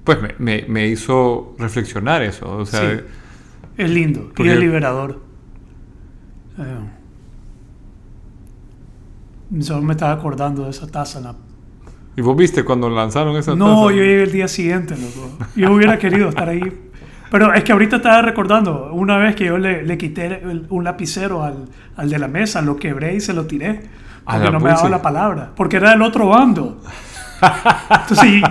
pues 0.05 0.19
me, 0.21 0.35
me- 0.39 0.65
me 0.69 0.89
hizo 0.89 1.55
reflexionar 1.59 2.23
eso. 2.23 2.51
O 2.59 2.67
sea, 2.67 2.81
Sí. 2.91 3.01
Es 3.79 3.89
lindo 3.91 4.33
y 4.37 4.49
es 4.49 4.59
liberador. 4.59 5.21
Eh, 6.59 6.77
solo 9.63 9.83
me 9.83 9.93
estaba 9.93 10.13
acordando 10.13 10.65
de 10.65 10.71
esa 10.71 10.87
taza. 10.87 11.19
en 11.19 11.25
la- 11.25 11.35
¿y 12.17 12.21
vos 12.23 12.37
viste 12.37 12.65
cuando 12.65 12.89
lanzaron 12.91 13.37
esa 13.37 13.55
No, 13.55 13.67
taza? 13.67 13.83
yo 13.97 14.03
llegué 14.03 14.23
el 14.25 14.33
día 14.33 14.49
siguiente, 14.49 14.95
loco. 14.97 15.31
Yo 15.57 15.73
hubiera 15.73 15.99
querido 15.99 16.29
estar 16.29 16.49
ahí. 16.49 16.89
Pero 17.31 17.55
es 17.55 17.65
que 17.65 17.73
ahorita 17.73 17.97
estaba 17.97 18.21
recordando, 18.21 18.91
una 18.93 19.17
vez 19.17 19.35
que 19.35 19.47
yo 19.47 19.57
le, 19.57 19.83
le 19.85 19.97
quité 19.97 20.27
el- 20.27 20.67
un 20.69 20.85
lapicero 20.85 21.43
al, 21.43 21.65
al 21.97 22.11
de 22.11 22.19
la 22.19 22.29
mesa, 22.29 22.61
lo 22.61 22.77
quebré 22.77 23.15
y 23.15 23.21
se 23.21 23.33
lo 23.33 23.47
tiré. 23.47 23.81
Porque 24.25 24.51
no 24.51 24.61
me 24.61 24.69
daba 24.71 24.89
la 24.89 25.03
palabra. 25.03 25.51
Porque 25.57 25.77
era 25.79 25.91
del 25.91 26.03
otro 26.03 26.29
bando. 26.29 26.81
Entonces, 27.91 28.43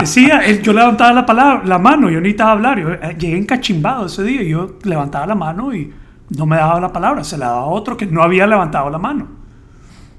decía, 0.00 0.40
yo 0.62 0.72
levantaba 0.72 1.12
la, 1.12 1.26
palabra, 1.26 1.62
la 1.66 1.78
mano, 1.78 2.08
yo 2.08 2.18
necesitaba 2.20 2.52
hablar. 2.52 2.78
Yo 2.80 2.92
eh, 2.92 3.16
llegué 3.18 3.36
encachimbado 3.36 4.06
ese 4.06 4.22
día 4.22 4.42
y 4.42 4.50
yo 4.50 4.78
levantaba 4.84 5.26
la 5.26 5.34
mano 5.34 5.74
y 5.74 5.92
no 6.30 6.46
me 6.46 6.56
daba 6.56 6.80
la 6.80 6.92
palabra. 6.92 7.24
Se 7.24 7.38
la 7.38 7.46
daba 7.46 7.60
a 7.60 7.66
otro 7.66 7.96
que 7.96 8.06
no 8.06 8.22
había 8.22 8.46
levantado 8.46 8.90
la 8.90 8.98
mano. 8.98 9.28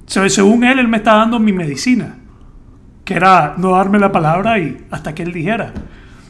So, 0.06 0.28
según 0.30 0.64
él, 0.64 0.80
él 0.80 0.88
me 0.88 0.98
estaba 0.98 1.20
dando 1.20 1.40
mi 1.40 1.54
medicina 1.54 2.16
que 3.10 3.16
era 3.16 3.56
no 3.58 3.72
darme 3.72 3.98
la 3.98 4.12
palabra 4.12 4.60
y 4.60 4.86
hasta 4.92 5.16
que 5.16 5.24
él 5.24 5.34
dijera. 5.34 5.74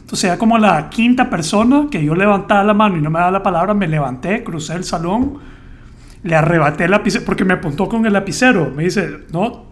Entonces, 0.00 0.30
ya 0.30 0.38
como 0.38 0.56
la 0.56 0.88
quinta 0.88 1.28
persona 1.28 1.88
que 1.90 2.02
yo 2.02 2.14
levantaba 2.14 2.64
la 2.64 2.72
mano 2.72 2.96
y 2.96 3.02
no 3.02 3.10
me 3.10 3.18
daba 3.18 3.30
la 3.30 3.42
palabra, 3.42 3.74
me 3.74 3.86
levanté, 3.86 4.42
crucé 4.42 4.76
el 4.76 4.84
salón, 4.84 5.40
le 6.22 6.34
arrebaté 6.34 6.86
el 6.86 6.92
lapicero, 6.92 7.26
porque 7.26 7.44
me 7.44 7.52
apuntó 7.52 7.86
con 7.86 8.06
el 8.06 8.14
lapicero. 8.14 8.72
Me 8.74 8.84
dice, 8.84 9.26
no, 9.30 9.66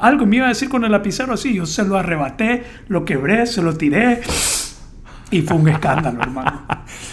algo 0.00 0.24
me 0.24 0.36
iba 0.36 0.46
a 0.46 0.48
decir 0.48 0.70
con 0.70 0.86
el 0.86 0.90
lapicero 0.90 1.34
así. 1.34 1.52
Yo 1.52 1.66
se 1.66 1.84
lo 1.84 1.98
arrebaté, 1.98 2.64
lo 2.88 3.04
quebré, 3.04 3.44
se 3.44 3.60
lo 3.60 3.76
tiré. 3.76 4.22
Y 5.30 5.42
fue 5.42 5.58
un 5.58 5.68
escándalo, 5.68 6.22
hermano. 6.22 6.62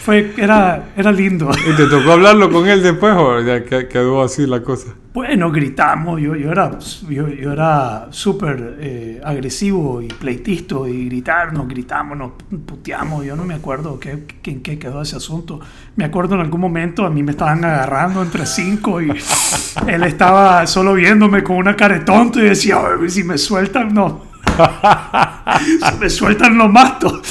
Fue, 0.03 0.33
era, 0.37 0.91
era 0.95 1.11
lindo. 1.11 1.49
¿Y 1.69 1.75
te 1.75 1.85
tocó 1.87 2.13
hablarlo 2.13 2.49
con 2.49 2.65
él 2.67 2.81
después 2.81 3.13
o 3.17 3.41
ya 3.41 3.65
que- 3.65 3.89
quedó 3.89 4.23
así 4.23 4.45
la 4.47 4.61
cosa? 4.63 4.93
Bueno, 5.13 5.51
gritamos, 5.51 6.21
yo, 6.21 6.35
yo 6.35 6.51
era 6.51 6.77
yo, 7.09 7.27
yo 7.29 7.51
era 7.51 8.07
súper 8.11 8.77
eh, 8.79 9.21
agresivo 9.23 10.01
y 10.01 10.07
pleitisto 10.07 10.87
y 10.87 11.05
gritar, 11.05 11.53
nos 11.53 11.67
gritamos, 11.67 12.17
nos 12.17 12.31
puteamos, 12.65 13.25
yo 13.25 13.35
no 13.35 13.43
me 13.45 13.53
acuerdo 13.55 13.99
qué, 13.99 14.25
qué- 14.41 14.51
en 14.51 14.61
qué 14.61 14.77
quedó 14.79 15.01
ese 15.01 15.17
asunto. 15.17 15.59
Me 15.97 16.05
acuerdo 16.05 16.35
en 16.35 16.41
algún 16.41 16.61
momento 16.61 17.05
a 17.05 17.09
mí 17.09 17.21
me 17.23 17.31
estaban 17.31 17.63
agarrando 17.65 18.21
entre 18.21 18.45
cinco 18.45 19.01
y 19.01 19.09
él 19.87 20.03
estaba 20.03 20.65
solo 20.67 20.93
viéndome 20.93 21.43
con 21.43 21.57
una 21.57 21.75
cara 21.75 21.95
de 21.99 22.05
tonto 22.05 22.39
y 22.39 22.43
decía, 22.43 22.77
"Ay, 23.01 23.09
si 23.09 23.23
me 23.25 23.37
sueltan, 23.37 23.93
no. 23.93 24.23
si 25.91 25.97
me 25.99 26.09
sueltan, 26.09 26.57
lo 26.57 26.69
mato. 26.69 27.21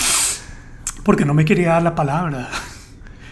Porque 1.04 1.24
no 1.24 1.34
me 1.34 1.44
quería 1.44 1.70
dar 1.70 1.82
la 1.82 1.94
palabra. 1.94 2.48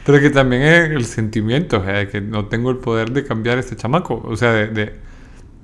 Pero 0.05 0.21
que 0.21 0.31
también 0.31 0.63
es 0.63 0.91
el 0.91 1.05
sentimiento, 1.05 1.79
o 1.81 1.85
sea, 1.85 1.95
de 1.99 2.09
que 2.09 2.21
no 2.21 2.47
tengo 2.47 2.71
el 2.71 2.77
poder 2.79 3.11
de 3.13 3.25
cambiar 3.25 3.59
este 3.59 3.77
chamaco. 3.77 4.21
O 4.25 4.37
sea, 4.37 4.53
de... 4.53 4.69
de- 4.69 4.93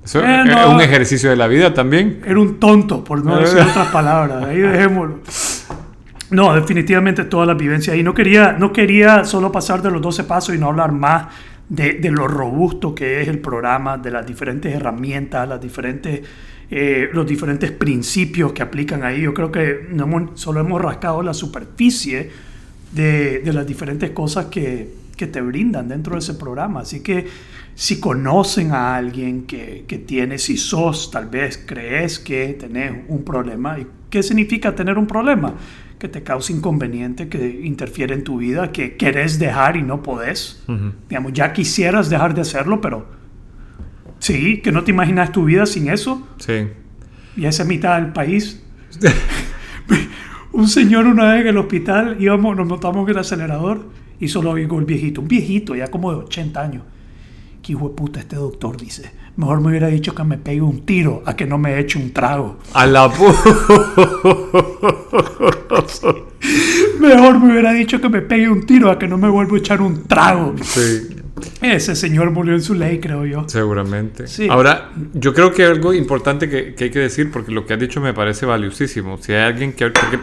eso 0.03 0.21
Eh, 0.23 0.43
es 0.47 0.65
un 0.65 0.79
ejercicio 0.81 1.29
de 1.29 1.35
la 1.35 1.47
vida 1.47 1.73
también. 1.73 2.21
Era 2.25 2.39
un 2.39 2.57
tonto, 2.59 3.03
por 3.03 3.23
no 3.23 3.37
decir 3.37 3.59
otras 3.69 3.87
palabras. 3.89 4.45
Ahí 4.45 4.57
dejémoslo. 4.59 5.19
No, 6.31 6.53
definitivamente 6.55 7.25
toda 7.25 7.45
la 7.45 7.53
vivencia. 7.53 7.95
Y 7.95 8.03
no 8.03 8.13
quería, 8.13 8.53
no 8.53 8.71
quería 8.71 9.25
solo 9.25 9.51
pasar 9.51 9.81
de 9.81 9.91
los 9.91 10.01
12 10.01 10.23
pasos 10.23 10.55
y 10.55 10.57
no 10.57 10.67
hablar 10.67 10.91
más 10.93 11.27
de, 11.67 11.93
de 11.95 12.11
lo 12.11 12.27
robusto 12.27 12.95
que 12.95 13.21
es 13.21 13.27
el 13.27 13.39
programa, 13.39 13.97
de 13.97 14.11
las 14.11 14.25
diferentes 14.25 14.73
herramientas, 14.73 15.47
las 15.49 15.59
diferentes, 15.59 16.21
eh, 16.71 17.09
los 17.13 17.25
diferentes 17.25 17.71
principios 17.71 18.53
que 18.53 18.61
aplican 18.61 19.03
ahí. 19.03 19.21
Yo 19.21 19.33
creo 19.33 19.51
que 19.51 19.87
no 19.91 20.03
hemos- 20.05 20.39
solo 20.39 20.59
hemos 20.59 20.81
rascado 20.81 21.21
la 21.23 21.33
superficie 21.33 22.29
de, 22.91 23.39
de 23.39 23.53
las 23.53 23.65
diferentes 23.67 24.11
cosas 24.11 24.45
que, 24.47 24.93
que 25.15 25.27
te 25.27 25.41
brindan 25.41 25.87
dentro 25.89 26.13
de 26.13 26.19
ese 26.19 26.33
programa. 26.35 26.81
Así 26.81 27.01
que 27.01 27.27
si 27.75 27.99
conocen 27.99 28.71
a 28.71 28.95
alguien 28.97 29.43
que, 29.45 29.85
que 29.87 29.97
tiene, 29.99 30.37
si 30.37 30.57
sos, 30.57 31.11
tal 31.11 31.27
vez 31.27 31.61
crees 31.65 32.19
que 32.19 32.55
tenés 32.59 32.91
un 33.07 33.23
problema. 33.23 33.79
¿Y 33.79 33.87
qué 34.09 34.21
significa 34.23 34.75
tener 34.75 34.97
un 34.97 35.07
problema? 35.07 35.53
Que 35.97 36.07
te 36.07 36.23
causa 36.23 36.53
inconveniente, 36.53 37.27
que 37.29 37.61
interfiere 37.63 38.13
en 38.15 38.23
tu 38.23 38.37
vida, 38.37 38.71
que 38.71 38.95
querés 38.95 39.37
dejar 39.39 39.75
y 39.77 39.81
no 39.81 40.01
podés. 40.03 40.61
Ujú. 40.67 40.93
Digamos, 41.09 41.33
ya 41.33 41.51
quisieras 41.53 42.09
dejar 42.09 42.33
de 42.33 42.41
hacerlo, 42.41 42.79
pero 42.81 43.05
sí, 44.19 44.61
que 44.61 44.71
no 44.71 44.83
te 44.83 44.91
imaginas 44.91 45.31
tu 45.31 45.45
vida 45.45 45.65
sin 45.65 45.89
eso 45.89 46.27
Sí. 46.37 46.67
y 47.35 47.45
esa 47.45 47.63
mitad 47.65 47.99
del 48.01 48.13
país. 48.13 48.61
un 50.51 50.67
señor 50.67 51.05
una 51.07 51.31
vez 51.33 51.41
en 51.41 51.47
el 51.47 51.57
hospital, 51.57 52.17
íbamos, 52.19 52.55
nos 52.55 52.67
montamos 52.67 53.03
en 53.07 53.11
el 53.15 53.17
acelerador 53.19 53.85
y 54.19 54.27
solo 54.27 54.51
oigo 54.51 54.77
el 54.79 54.85
viejito, 54.85 55.21
un 55.21 55.27
viejito 55.27 55.75
ya 55.75 55.87
como 55.89 56.11
de 56.11 56.17
80 56.19 56.61
años. 56.61 56.83
Que 57.61 57.73
hijo 57.73 57.89
de 57.89 57.95
puta 57.95 58.19
este 58.19 58.35
doctor 58.37 58.77
dice, 58.77 59.11
mejor 59.35 59.61
me 59.61 59.69
hubiera 59.69 59.87
dicho 59.87 60.15
que 60.15 60.23
me 60.23 60.37
pegue 60.37 60.61
un 60.61 60.85
tiro 60.85 61.21
a 61.25 61.35
que 61.35 61.45
no 61.45 61.57
me 61.57 61.77
eche 61.79 61.99
un 61.99 62.11
trago. 62.13 62.57
A 62.73 62.85
la. 62.85 63.09
Mejor 66.99 67.39
me 67.39 67.51
hubiera 67.51 67.71
dicho 67.73 67.99
que 68.01 68.09
me 68.09 68.21
pegue 68.21 68.49
un 68.49 68.65
tiro 68.65 68.89
a 68.91 68.97
que 68.99 69.07
no 69.07 69.17
me 69.17 69.29
vuelva 69.29 69.55
a 69.55 69.59
echar 69.59 69.81
un 69.81 70.03
trago. 70.07 70.55
sí, 70.61 71.09
Ese 71.61 71.95
señor 71.95 72.31
murió 72.31 72.53
en 72.53 72.61
su 72.61 72.73
ley, 72.73 72.99
creo 72.99 73.25
yo. 73.25 73.45
seguramente. 73.47 74.27
Sí. 74.27 74.47
Ahora, 74.49 74.89
yo 75.13 75.33
creo 75.33 75.53
que 75.53 75.63
algo 75.65 75.93
importante 75.93 76.49
que, 76.49 76.73
que 76.75 76.85
hay 76.85 76.89
que 76.91 76.99
decir, 76.99 77.31
porque 77.31 77.51
lo 77.51 77.65
que 77.65 77.73
has 77.73 77.79
dicho 77.79 78.01
me 78.01 78.13
parece 78.13 78.45
valiosísimo. 78.45 79.17
Si 79.19 79.33
hay 79.33 79.43
alguien 79.43 79.73
que... 79.73 79.89
porque 79.89 80.19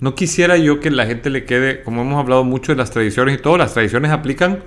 no 0.00 0.14
quisiera 0.14 0.56
yo 0.56 0.80
que 0.80 0.90
la 0.90 1.04
gente 1.06 1.28
le 1.30 1.44
quede, 1.44 1.82
como 1.82 2.02
hemos 2.02 2.18
hablado 2.18 2.42
mucho 2.44 2.72
de 2.72 2.76
las 2.76 2.90
tradiciones 2.90 3.38
y 3.38 3.42
todo, 3.42 3.58
las 3.58 3.74
tradiciones 3.74 4.10
aplican 4.10 4.60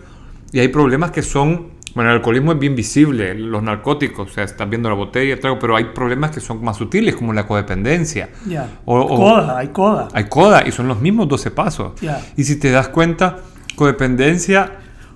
y 0.51 0.59
hay 0.59 0.67
problemas 0.67 1.11
que 1.11 1.21
son... 1.23 1.71
Bueno, 1.95 2.09
el 2.09 2.15
alcoholismo 2.17 2.53
es 2.53 2.59
bien 2.59 2.75
visible, 2.75 3.35
los 3.35 3.61
narcóticos, 3.61 4.31
o 4.31 4.33
sea, 4.33 4.43
estás 4.43 4.67
viendo 4.67 4.89
la 4.89 4.95
botella, 4.95 5.35
el 5.35 5.39
trago, 5.39 5.59
pero 5.59 5.75
hay 5.75 5.85
problemas 5.93 6.31
que 6.31 6.39
son 6.39 6.63
más 6.63 6.75
sutiles, 6.77 7.15
como 7.15 7.33
la 7.33 7.45
codependencia. 7.45 8.29
Ya. 8.47 8.67
O- 8.85 8.99
o- 8.99 9.15
coda, 9.15 9.59
hay 9.59 9.67
coda. 9.67 10.07
Hay 10.11 10.23
coda 10.23 10.63
y 10.67 10.71
son 10.71 10.87
los 10.87 10.99
mismos 11.01 11.27
12 11.27 11.51
pasos. 11.51 12.01
Ya. 12.01 12.19
Y 12.35 12.45
si 12.45 12.55
te 12.59 12.71
das 12.71 12.87
cuenta, 12.87 13.41
codependencia 13.75 14.71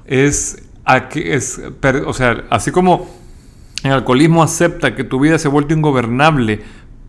es, 0.06 0.64
a 0.88 1.10
que- 1.10 1.36
es 1.36 1.62
o 2.06 2.14
sea, 2.14 2.46
así 2.50 2.72
como 2.72 3.08
el 3.84 3.92
alcoholismo 3.92 4.42
acepta 4.42 4.96
que 4.96 5.04
tu 5.04 5.20
vida 5.20 5.38
se 5.38 5.48
vuelve 5.50 5.74
ingobernable 5.76 6.62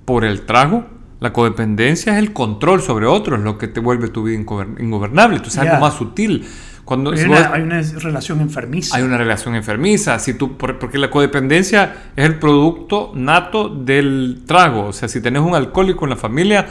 por 0.04 0.24
el 0.24 0.42
trago, 0.42 0.84
la 1.20 1.32
codependencia 1.32 2.12
es 2.12 2.18
el 2.18 2.32
control 2.32 2.82
sobre 2.82 3.06
otros 3.06 3.40
lo 3.40 3.56
que 3.58 3.68
te 3.68 3.80
vuelve 3.80 4.08
tu 4.08 4.22
vida 4.24 4.38
ingober- 4.38 4.80
ingobernable. 4.80 5.36
Entonces 5.36 5.58
es 5.60 5.64
Ya. 5.64 5.70
algo 5.72 5.86
más 5.86 5.94
sutil. 5.94 6.46
Cuando, 6.84 7.10
Hay 7.10 7.18
si 7.18 7.24
una, 7.26 7.38
vos- 7.38 7.48
hay 7.52 7.62
una 7.62 7.82
relación 7.82 8.40
enfermiza. 8.40 8.96
hay 8.96 9.02
una 9.02 9.18
relación 9.18 9.54
enfermiza, 9.54 10.18
si 10.18 10.34
tú, 10.34 10.56
por- 10.56 10.78
porque 10.78 10.96
la 10.96 11.10
codependencia 11.10 12.10
es 12.16 12.24
el 12.24 12.38
producto 12.38 13.12
nato 13.14 13.68
del 13.68 14.42
trago. 14.46 14.86
O 14.86 14.92
sea, 14.92 15.08
si 15.08 15.20
tenés 15.20 15.42
un 15.42 15.54
alcohólico 15.54 16.04
en 16.06 16.10
la 16.10 16.16
familia, 16.16 16.66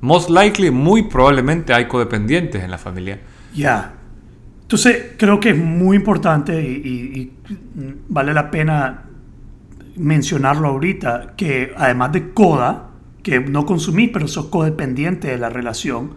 most 0.00 0.28
likely, 0.30 0.70
muy 0.72 1.02
probablemente 1.04 1.72
hay 1.72 1.86
codependientes 1.86 2.64
en 2.64 2.70
la 2.70 2.78
familia. 2.78 3.20
Ya. 3.54 3.92
Entonces, 4.70 5.14
creo 5.16 5.40
que 5.40 5.50
es 5.50 5.58
muy 5.58 5.96
importante 5.96 6.62
y, 6.62 6.76
y- 6.76 7.18
y 7.18 7.32
vale 8.08 8.32
la 8.32 8.52
pena 8.52 9.02
mencionarlo 9.96 10.68
ahorita, 10.68 11.34
que 11.36 11.72
además 11.76 12.12
de 12.12 12.30
coda, 12.30 12.90
que 13.24 13.40
no 13.40 13.66
consumís, 13.66 14.10
pero 14.12 14.28
sos 14.28 14.46
codependiente 14.46 15.26
de 15.26 15.38
la 15.38 15.48
relación, 15.50 16.12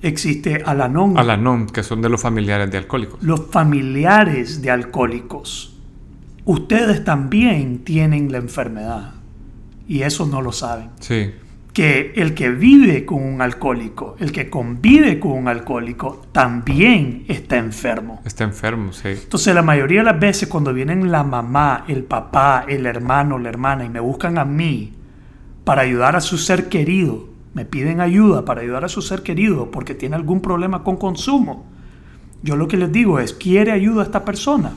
existe 0.00 0.62
Alanon. 0.64 1.18
Alanon, 1.18 1.66
que 1.66 1.82
son 1.82 2.00
de 2.00 2.08
los 2.08 2.22
familiares 2.22 2.70
de 2.70 2.78
alcohólicos. 2.78 3.22
Los 3.22 3.48
familiares 3.50 4.62
de 4.62 4.70
alcohólicos, 4.70 5.78
ustedes 6.46 7.04
también 7.04 7.80
tienen 7.84 8.32
la 8.32 8.38
enfermedad 8.38 9.10
y 9.86 10.00
eso 10.00 10.24
no 10.26 10.40
lo 10.40 10.50
saben. 10.52 10.88
Sí, 11.00 11.30
que 11.72 12.12
el 12.16 12.34
que 12.34 12.50
vive 12.50 13.06
con 13.06 13.22
un 13.22 13.40
alcohólico, 13.40 14.16
el 14.18 14.30
que 14.30 14.50
convive 14.50 15.18
con 15.18 15.32
un 15.32 15.48
alcohólico, 15.48 16.20
también 16.32 17.24
está 17.28 17.56
enfermo. 17.56 18.20
está 18.26 18.44
enfermo, 18.44 18.92
sí. 18.92 19.08
Entonces 19.08 19.54
la 19.54 19.62
mayoría 19.62 20.00
de 20.00 20.04
las 20.04 20.20
veces 20.20 20.48
cuando 20.48 20.74
vienen 20.74 21.10
la 21.10 21.22
mamá, 21.24 21.84
el 21.88 22.04
papá, 22.04 22.66
el 22.68 22.84
hermano, 22.84 23.38
la 23.38 23.48
hermana 23.48 23.84
y 23.84 23.88
me 23.88 24.00
buscan 24.00 24.36
a 24.38 24.44
mí 24.44 24.92
para 25.64 25.82
ayudar 25.82 26.14
a 26.14 26.20
su 26.20 26.36
ser 26.36 26.68
querido, 26.68 27.28
me 27.54 27.64
piden 27.64 28.00
ayuda 28.00 28.44
para 28.44 28.60
ayudar 28.60 28.84
a 28.84 28.88
su 28.88 29.00
ser 29.00 29.22
querido 29.22 29.70
porque 29.70 29.94
tiene 29.94 30.16
algún 30.16 30.40
problema 30.42 30.82
con 30.84 30.96
consumo, 30.96 31.66
yo 32.42 32.56
lo 32.56 32.68
que 32.68 32.76
les 32.76 32.90
digo 32.92 33.18
es, 33.18 33.32
¿quiere 33.32 33.70
ayuda 33.72 34.02
a 34.02 34.04
esta 34.04 34.24
persona? 34.24 34.72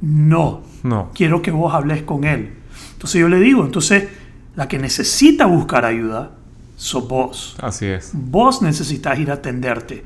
No 0.00 0.62
No. 0.82 1.10
quiero 1.14 1.42
que 1.42 1.50
vos 1.50 1.74
hables 1.74 2.02
con 2.04 2.24
él. 2.24 2.52
Entonces 2.92 3.20
yo 3.20 3.28
le 3.28 3.38
digo, 3.40 3.64
entonces 3.64 4.08
la 4.54 4.68
que 4.68 4.78
necesita 4.78 5.46
buscar 5.46 5.84
ayuda 5.84 6.37
sos 6.78 7.08
vos. 7.08 7.56
Así 7.60 7.86
es. 7.86 8.12
Vos 8.14 8.62
necesitas 8.62 9.18
ir 9.18 9.30
a 9.30 9.34
atenderte. 9.34 10.04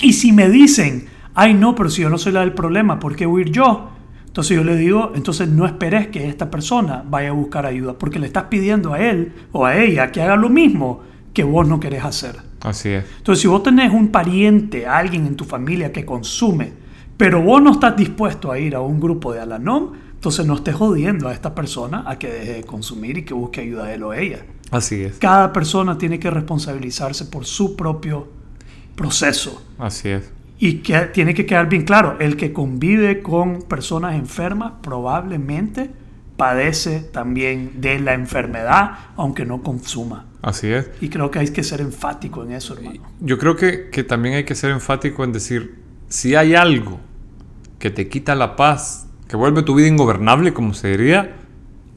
Y 0.00 0.14
si 0.14 0.32
me 0.32 0.48
dicen, 0.48 1.06
ay 1.34 1.54
no, 1.54 1.74
pero 1.74 1.90
si 1.90 2.02
yo 2.02 2.10
no 2.10 2.18
soy 2.18 2.32
la 2.32 2.40
del 2.40 2.54
problema, 2.54 2.98
¿por 2.98 3.14
qué 3.14 3.26
huir 3.26 3.50
yo? 3.50 3.90
Entonces 4.26 4.56
yo 4.56 4.64
le 4.64 4.76
digo, 4.76 5.12
entonces 5.14 5.48
no 5.48 5.66
esperes 5.66 6.08
que 6.08 6.26
esta 6.26 6.50
persona 6.50 7.04
vaya 7.06 7.28
a 7.28 7.32
buscar 7.32 7.66
ayuda, 7.66 7.92
porque 7.96 8.18
le 8.18 8.26
estás 8.26 8.44
pidiendo 8.44 8.94
a 8.94 8.98
él 8.98 9.32
o 9.52 9.66
a 9.66 9.76
ella 9.76 10.10
que 10.10 10.22
haga 10.22 10.36
lo 10.36 10.48
mismo 10.48 11.02
que 11.32 11.44
vos 11.44 11.68
no 11.68 11.78
querés 11.78 12.02
hacer. 12.02 12.36
Así 12.62 12.88
es. 12.88 13.04
Entonces 13.18 13.42
si 13.42 13.48
vos 13.48 13.62
tenés 13.62 13.92
un 13.92 14.08
pariente, 14.08 14.86
alguien 14.86 15.26
en 15.26 15.36
tu 15.36 15.44
familia 15.44 15.92
que 15.92 16.04
consume, 16.04 16.72
pero 17.16 17.42
vos 17.42 17.62
no 17.62 17.72
estás 17.72 17.94
dispuesto 17.94 18.50
a 18.50 18.58
ir 18.58 18.74
a 18.74 18.80
un 18.80 18.98
grupo 18.98 19.34
de 19.34 19.40
Alanom, 19.40 19.92
entonces 20.14 20.46
no 20.46 20.54
estés 20.54 20.74
jodiendo 20.74 21.28
a 21.28 21.34
esta 21.34 21.54
persona 21.54 22.04
a 22.06 22.18
que 22.18 22.28
deje 22.28 22.52
de 22.54 22.64
consumir 22.64 23.18
y 23.18 23.24
que 23.24 23.34
busque 23.34 23.60
ayuda 23.60 23.84
a 23.84 23.94
él 23.94 24.02
o 24.02 24.10
a 24.12 24.18
ella. 24.18 24.46
Así 24.74 25.02
es. 25.04 25.18
Cada 25.18 25.52
persona 25.52 25.96
tiene 25.98 26.18
que 26.18 26.30
responsabilizarse 26.30 27.26
por 27.26 27.46
su 27.46 27.76
propio 27.76 28.28
proceso. 28.96 29.64
Así 29.78 30.08
es. 30.08 30.32
Y 30.58 30.78
que 30.78 30.98
tiene 31.12 31.32
que 31.32 31.46
quedar 31.46 31.68
bien 31.68 31.84
claro, 31.84 32.16
el 32.18 32.36
que 32.36 32.52
convive 32.52 33.22
con 33.22 33.62
personas 33.62 34.16
enfermas 34.16 34.72
probablemente 34.82 35.90
padece 36.36 37.00
también 37.00 37.80
de 37.80 38.00
la 38.00 38.14
enfermedad, 38.14 38.98
aunque 39.16 39.46
no 39.46 39.62
consuma. 39.62 40.26
Así 40.42 40.68
es. 40.72 40.90
Y 41.00 41.08
creo 41.08 41.30
que 41.30 41.38
hay 41.38 41.48
que 41.50 41.62
ser 41.62 41.80
enfático 41.80 42.42
en 42.42 42.50
eso, 42.50 42.74
hermano. 42.74 43.00
Yo 43.20 43.38
creo 43.38 43.54
que, 43.54 43.90
que 43.90 44.02
también 44.02 44.34
hay 44.34 44.44
que 44.44 44.56
ser 44.56 44.72
enfático 44.72 45.22
en 45.22 45.32
decir, 45.32 45.76
si 46.08 46.34
hay 46.34 46.56
algo 46.56 46.98
que 47.78 47.90
te 47.90 48.08
quita 48.08 48.34
la 48.34 48.56
paz, 48.56 49.06
que 49.28 49.36
vuelve 49.36 49.62
tu 49.62 49.76
vida 49.76 49.86
ingobernable, 49.86 50.52
como 50.52 50.74
se 50.74 50.88
diría, 50.88 51.36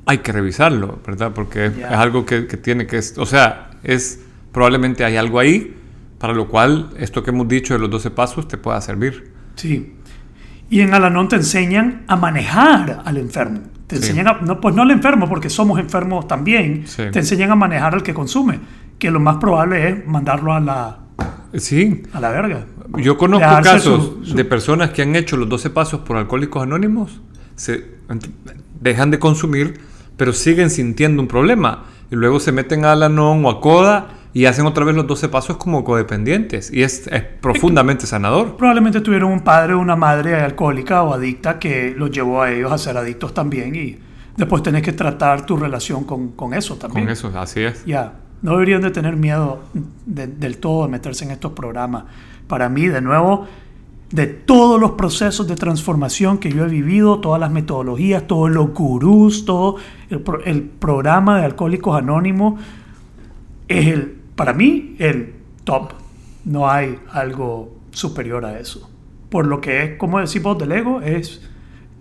hay 0.08 0.20
que 0.20 0.32
revisarlo, 0.32 1.00
¿verdad? 1.06 1.32
Porque 1.36 1.66
es, 1.68 1.78
Ya. 1.78 1.88
es 1.90 1.94
algo 1.98 2.26
que, 2.26 2.48
que 2.48 2.58
tiene 2.58 2.88
que... 2.88 3.00
O 3.18 3.26
sea, 3.26 3.70
es 3.84 4.22
probablemente 4.52 5.04
hay 5.06 5.18
algo 5.18 5.40
ahí 5.40 5.76
para 6.18 6.34
lo 6.34 6.48
cual 6.48 6.90
esto 6.98 7.22
que 7.24 7.30
hemos 7.32 7.48
dicho 7.48 7.74
de 7.74 7.80
los 7.80 7.90
12 7.90 8.10
pasos 8.12 8.48
te 8.48 8.58
pueda 8.58 8.80
servir. 8.82 9.32
Sí. 9.56 9.94
Y 10.70 10.82
en 10.82 10.94
Alanón 10.94 11.28
te 11.30 11.36
enseñan 11.36 12.04
a 12.08 12.16
manejar 12.16 13.02
al 13.06 13.18
enfermo. 13.18 13.60
Te 13.88 13.98
Sí. 13.98 14.02
enseñan 14.04 14.28
a, 14.28 14.34
no, 14.42 14.60
pues 14.60 14.76
no 14.76 14.82
al 14.82 14.92
enfermo, 14.92 15.30
porque 15.30 15.50
somos 15.50 15.80
enfermos 15.80 16.28
también. 16.28 16.84
Sí. 16.88 17.04
Te 17.12 17.20
enseñan 17.20 17.52
a 17.52 17.56
manejar 17.56 17.94
al 17.94 18.04
que 18.04 18.14
consume. 18.14 18.60
Que 19.00 19.12
lo 19.12 19.20
más 19.20 19.38
probable 19.38 19.88
es 19.90 20.08
mandarlo 20.08 20.54
a 20.54 20.60
la, 20.60 21.00
Sí, 21.54 22.04
a 22.14 22.20
la 22.20 22.30
verga. 22.32 22.66
Yo 22.98 23.18
conozco 23.18 23.46
Dejarse 23.48 23.70
casos 23.72 24.06
su- 24.20 24.26
su- 24.26 24.36
de 24.36 24.44
personas 24.46 24.90
que 24.90 25.02
han 25.04 25.16
hecho 25.16 25.38
los 25.38 25.48
12 25.48 25.70
pasos 25.70 26.02
por 26.02 26.18
alcohólicos 26.18 26.62
anónimos, 26.64 27.22
se 27.56 27.86
dejan 28.82 29.10
de 29.12 29.20
consumir, 29.20 29.80
pero 30.18 30.34
siguen 30.34 30.70
sintiendo 30.70 31.22
un 31.22 31.28
problema. 31.28 31.86
Y 32.12 32.16
luego 32.16 32.40
se 32.40 32.52
meten 32.52 32.86
a 32.86 32.92
Alanon 32.94 33.44
o 33.46 33.50
a 33.50 33.62
Coda 33.62 34.08
y 34.34 34.46
hacen 34.46 34.66
otra 34.66 34.86
vez 34.86 34.96
los 34.96 35.08
12 35.08 35.30
pasos 35.30 35.58
como 35.58 35.84
codependientes. 35.84 36.72
Y 36.72 36.84
es, 36.84 37.08
es 37.08 37.24
profundamente 37.24 38.06
sanador. 38.08 38.56
Probablemente 38.56 39.02
tuvieron 39.02 39.32
un 39.32 39.42
padre 39.42 39.74
o 39.74 39.80
una 39.80 39.96
madre 39.96 40.36
alcohólica 40.36 41.04
o 41.04 41.14
adicta 41.14 41.60
que 41.60 41.94
los 41.98 42.12
llevó 42.12 42.42
a 42.42 42.52
ellos 42.52 42.72
a 42.72 42.78
ser 42.78 42.98
adictos 42.98 43.34
también. 43.34 43.76
Y 43.76 43.98
después 44.38 44.64
tenés 44.64 44.84
que 44.84 44.94
tratar 44.94 45.46
tu 45.46 45.58
relación 45.58 46.04
con, 46.04 46.30
con 46.34 46.54
eso 46.54 46.76
también. 46.76 47.06
Con 47.06 47.12
eso, 47.14 47.32
así 47.38 47.62
es. 47.62 47.84
Ya, 47.86 48.14
no 48.42 48.52
deberían 48.54 48.82
de 48.82 48.92
tener 48.92 49.16
miedo 49.18 49.64
de- 50.06 50.28
del 50.28 50.58
todo 50.60 50.86
de 50.86 50.92
meterse 50.92 51.26
en 51.26 51.32
estos 51.32 51.52
programas. 51.54 52.04
Para 52.48 52.70
mí, 52.70 52.88
de 52.88 53.02
nuevo, 53.02 53.48
de 54.12 54.26
todos 54.28 54.80
los 54.80 54.92
procesos 54.92 55.48
de 55.48 55.56
transformación 55.56 56.38
que 56.38 56.50
yo 56.52 56.66
he 56.66 56.70
vivido, 56.70 57.20
todas 57.20 57.40
las 57.42 57.52
metodologías, 57.52 58.26
todos 58.26 58.50
los 58.50 58.74
gurús, 58.74 59.44
todo 59.46 59.76
el, 60.10 60.22
pro- 60.22 60.44
el 60.46 60.64
programa 60.64 61.40
de 61.40 61.46
Alcohólicos 61.46 61.98
Anónimos, 61.98 62.62
es 63.68 63.88
el, 63.88 64.16
para 64.36 64.54
mí, 64.54 64.96
el 65.00 65.34
top. 65.66 65.92
No 66.46 66.70
hay 66.70 66.98
algo 67.12 67.76
superior 67.92 68.46
a 68.46 68.58
eso. 68.60 68.90
Por 69.30 69.46
lo 69.46 69.60
que 69.60 69.84
es, 69.84 69.98
como 69.98 70.20
decimos 70.20 70.58
del 70.58 70.72
ego, 70.72 71.02
es 71.02 71.42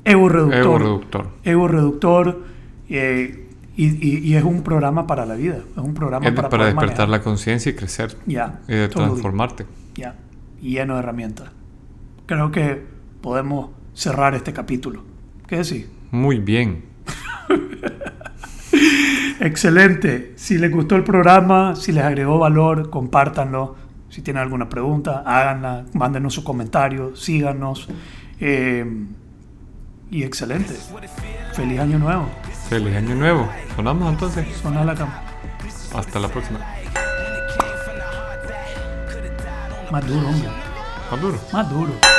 ego 0.04 0.28
reductor 0.28 0.60
Ego 0.60 0.78
reductor. 0.78 1.26
ego 1.42 1.66
reductor 1.68 2.44
eh, 2.88 3.48
y, 3.76 3.86
y- 3.86 4.18
y 4.28 4.34
es 4.36 4.44
un 4.44 4.62
programa 4.62 5.08
para 5.08 5.26
la 5.26 5.34
vida. 5.34 5.58
Es 5.72 5.82
un 5.82 5.92
programa 5.94 6.24
Es 6.28 6.32
para, 6.34 6.48
despertar 6.66 6.74
manejar. 6.86 7.08
la 7.08 7.20
conciencia 7.22 7.70
y 7.70 7.74
crecer. 7.74 8.16
Ya, 8.26 8.60
Y 8.68 8.74
de 8.74 8.86
totally. 8.86 9.06
transformarte. 9.08 9.66
Ya, 9.96 10.14
y 10.62 10.70
lleno 10.74 10.94
de 10.94 11.00
herramientas. 11.00 11.50
Creo 12.26 12.50
que 12.50 12.84
podemos 13.20 13.70
cerrar 13.94 14.34
este 14.34 14.52
capítulo. 14.52 15.04
¿Qué 15.46 15.58
decís? 15.58 15.86
Muy 16.10 16.40
bien. 16.40 16.84
Excelente. 19.40 20.32
Si 20.36 20.58
les 20.58 20.72
gustó 20.72 20.96
el 20.96 21.04
programa, 21.04 21.76
si 21.76 21.92
les 21.92 22.02
agregó 22.02 22.38
valor, 22.38 22.90
compártanlo. 22.90 23.76
Si 24.08 24.22
tienen 24.22 24.42
alguna 24.42 24.68
pregunta, 24.68 25.22
háganla, 25.24 25.84
mándenos 25.92 26.34
su 26.34 26.42
comentario, 26.42 27.14
síganos. 27.14 27.88
Eh, 28.40 28.84
y 30.10 30.22
excelente. 30.22 30.74
Feliz 31.52 31.80
año 31.80 31.98
nuevo. 31.98 32.28
Feliz 32.68 32.96
año 32.96 33.14
nuevo. 33.14 33.48
Sonamos 33.76 34.12
entonces. 34.12 34.46
Sona 34.56 34.84
la 34.84 34.94
cama. 34.94 35.22
Hasta 35.94 36.18
la 36.18 36.28
próxima. 36.28 36.60
Más 39.90 40.06
duro, 40.06 40.28
hombre. 40.28 40.48
Más 41.10 41.20
duro. 41.20 41.38
Más 41.52 41.70
duro. 41.70 42.15